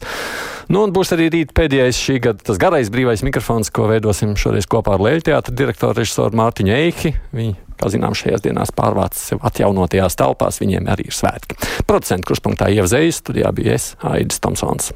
Nu, 0.73 0.87
un 0.87 0.95
būs 0.97 1.13
arī 1.13 1.29
rīt 1.35 1.53
pēdējais 1.57 1.99
šī 2.01 2.17
gada 2.25 2.47
tas 2.47 2.61
garais 2.63 2.89
brīvais 2.95 3.25
mikrofons, 3.27 3.73
ko 3.75 3.91
veidosim 3.91 4.33
šoreiz 4.39 4.69
kopā 4.71 4.97
ar 4.97 5.05
Leļu 5.05 5.27
teātra 5.29 5.57
direktoru 5.61 5.99
režisoru 6.01 6.41
Mārtiņu 6.41 6.75
Eihi. 6.79 7.13
Viņi, 7.37 7.55
kā 7.83 7.93
zinām, 7.93 8.17
šajās 8.17 8.47
dienās 8.47 8.73
pārvācas 8.79 9.29
sev 9.33 9.45
atjaunotajās 9.51 10.17
telpās, 10.23 10.63
viņiem 10.63 10.89
arī 10.95 11.11
ir 11.11 11.21
svētki. 11.21 11.61
Procentu 11.91 12.33
kruspunktā 12.33 12.73
ievzējas 12.73 13.21
studijā 13.25 13.53
bija 13.53 13.77
es, 13.77 13.93
Aidis 14.15 14.41
Tomsons. 14.41 14.93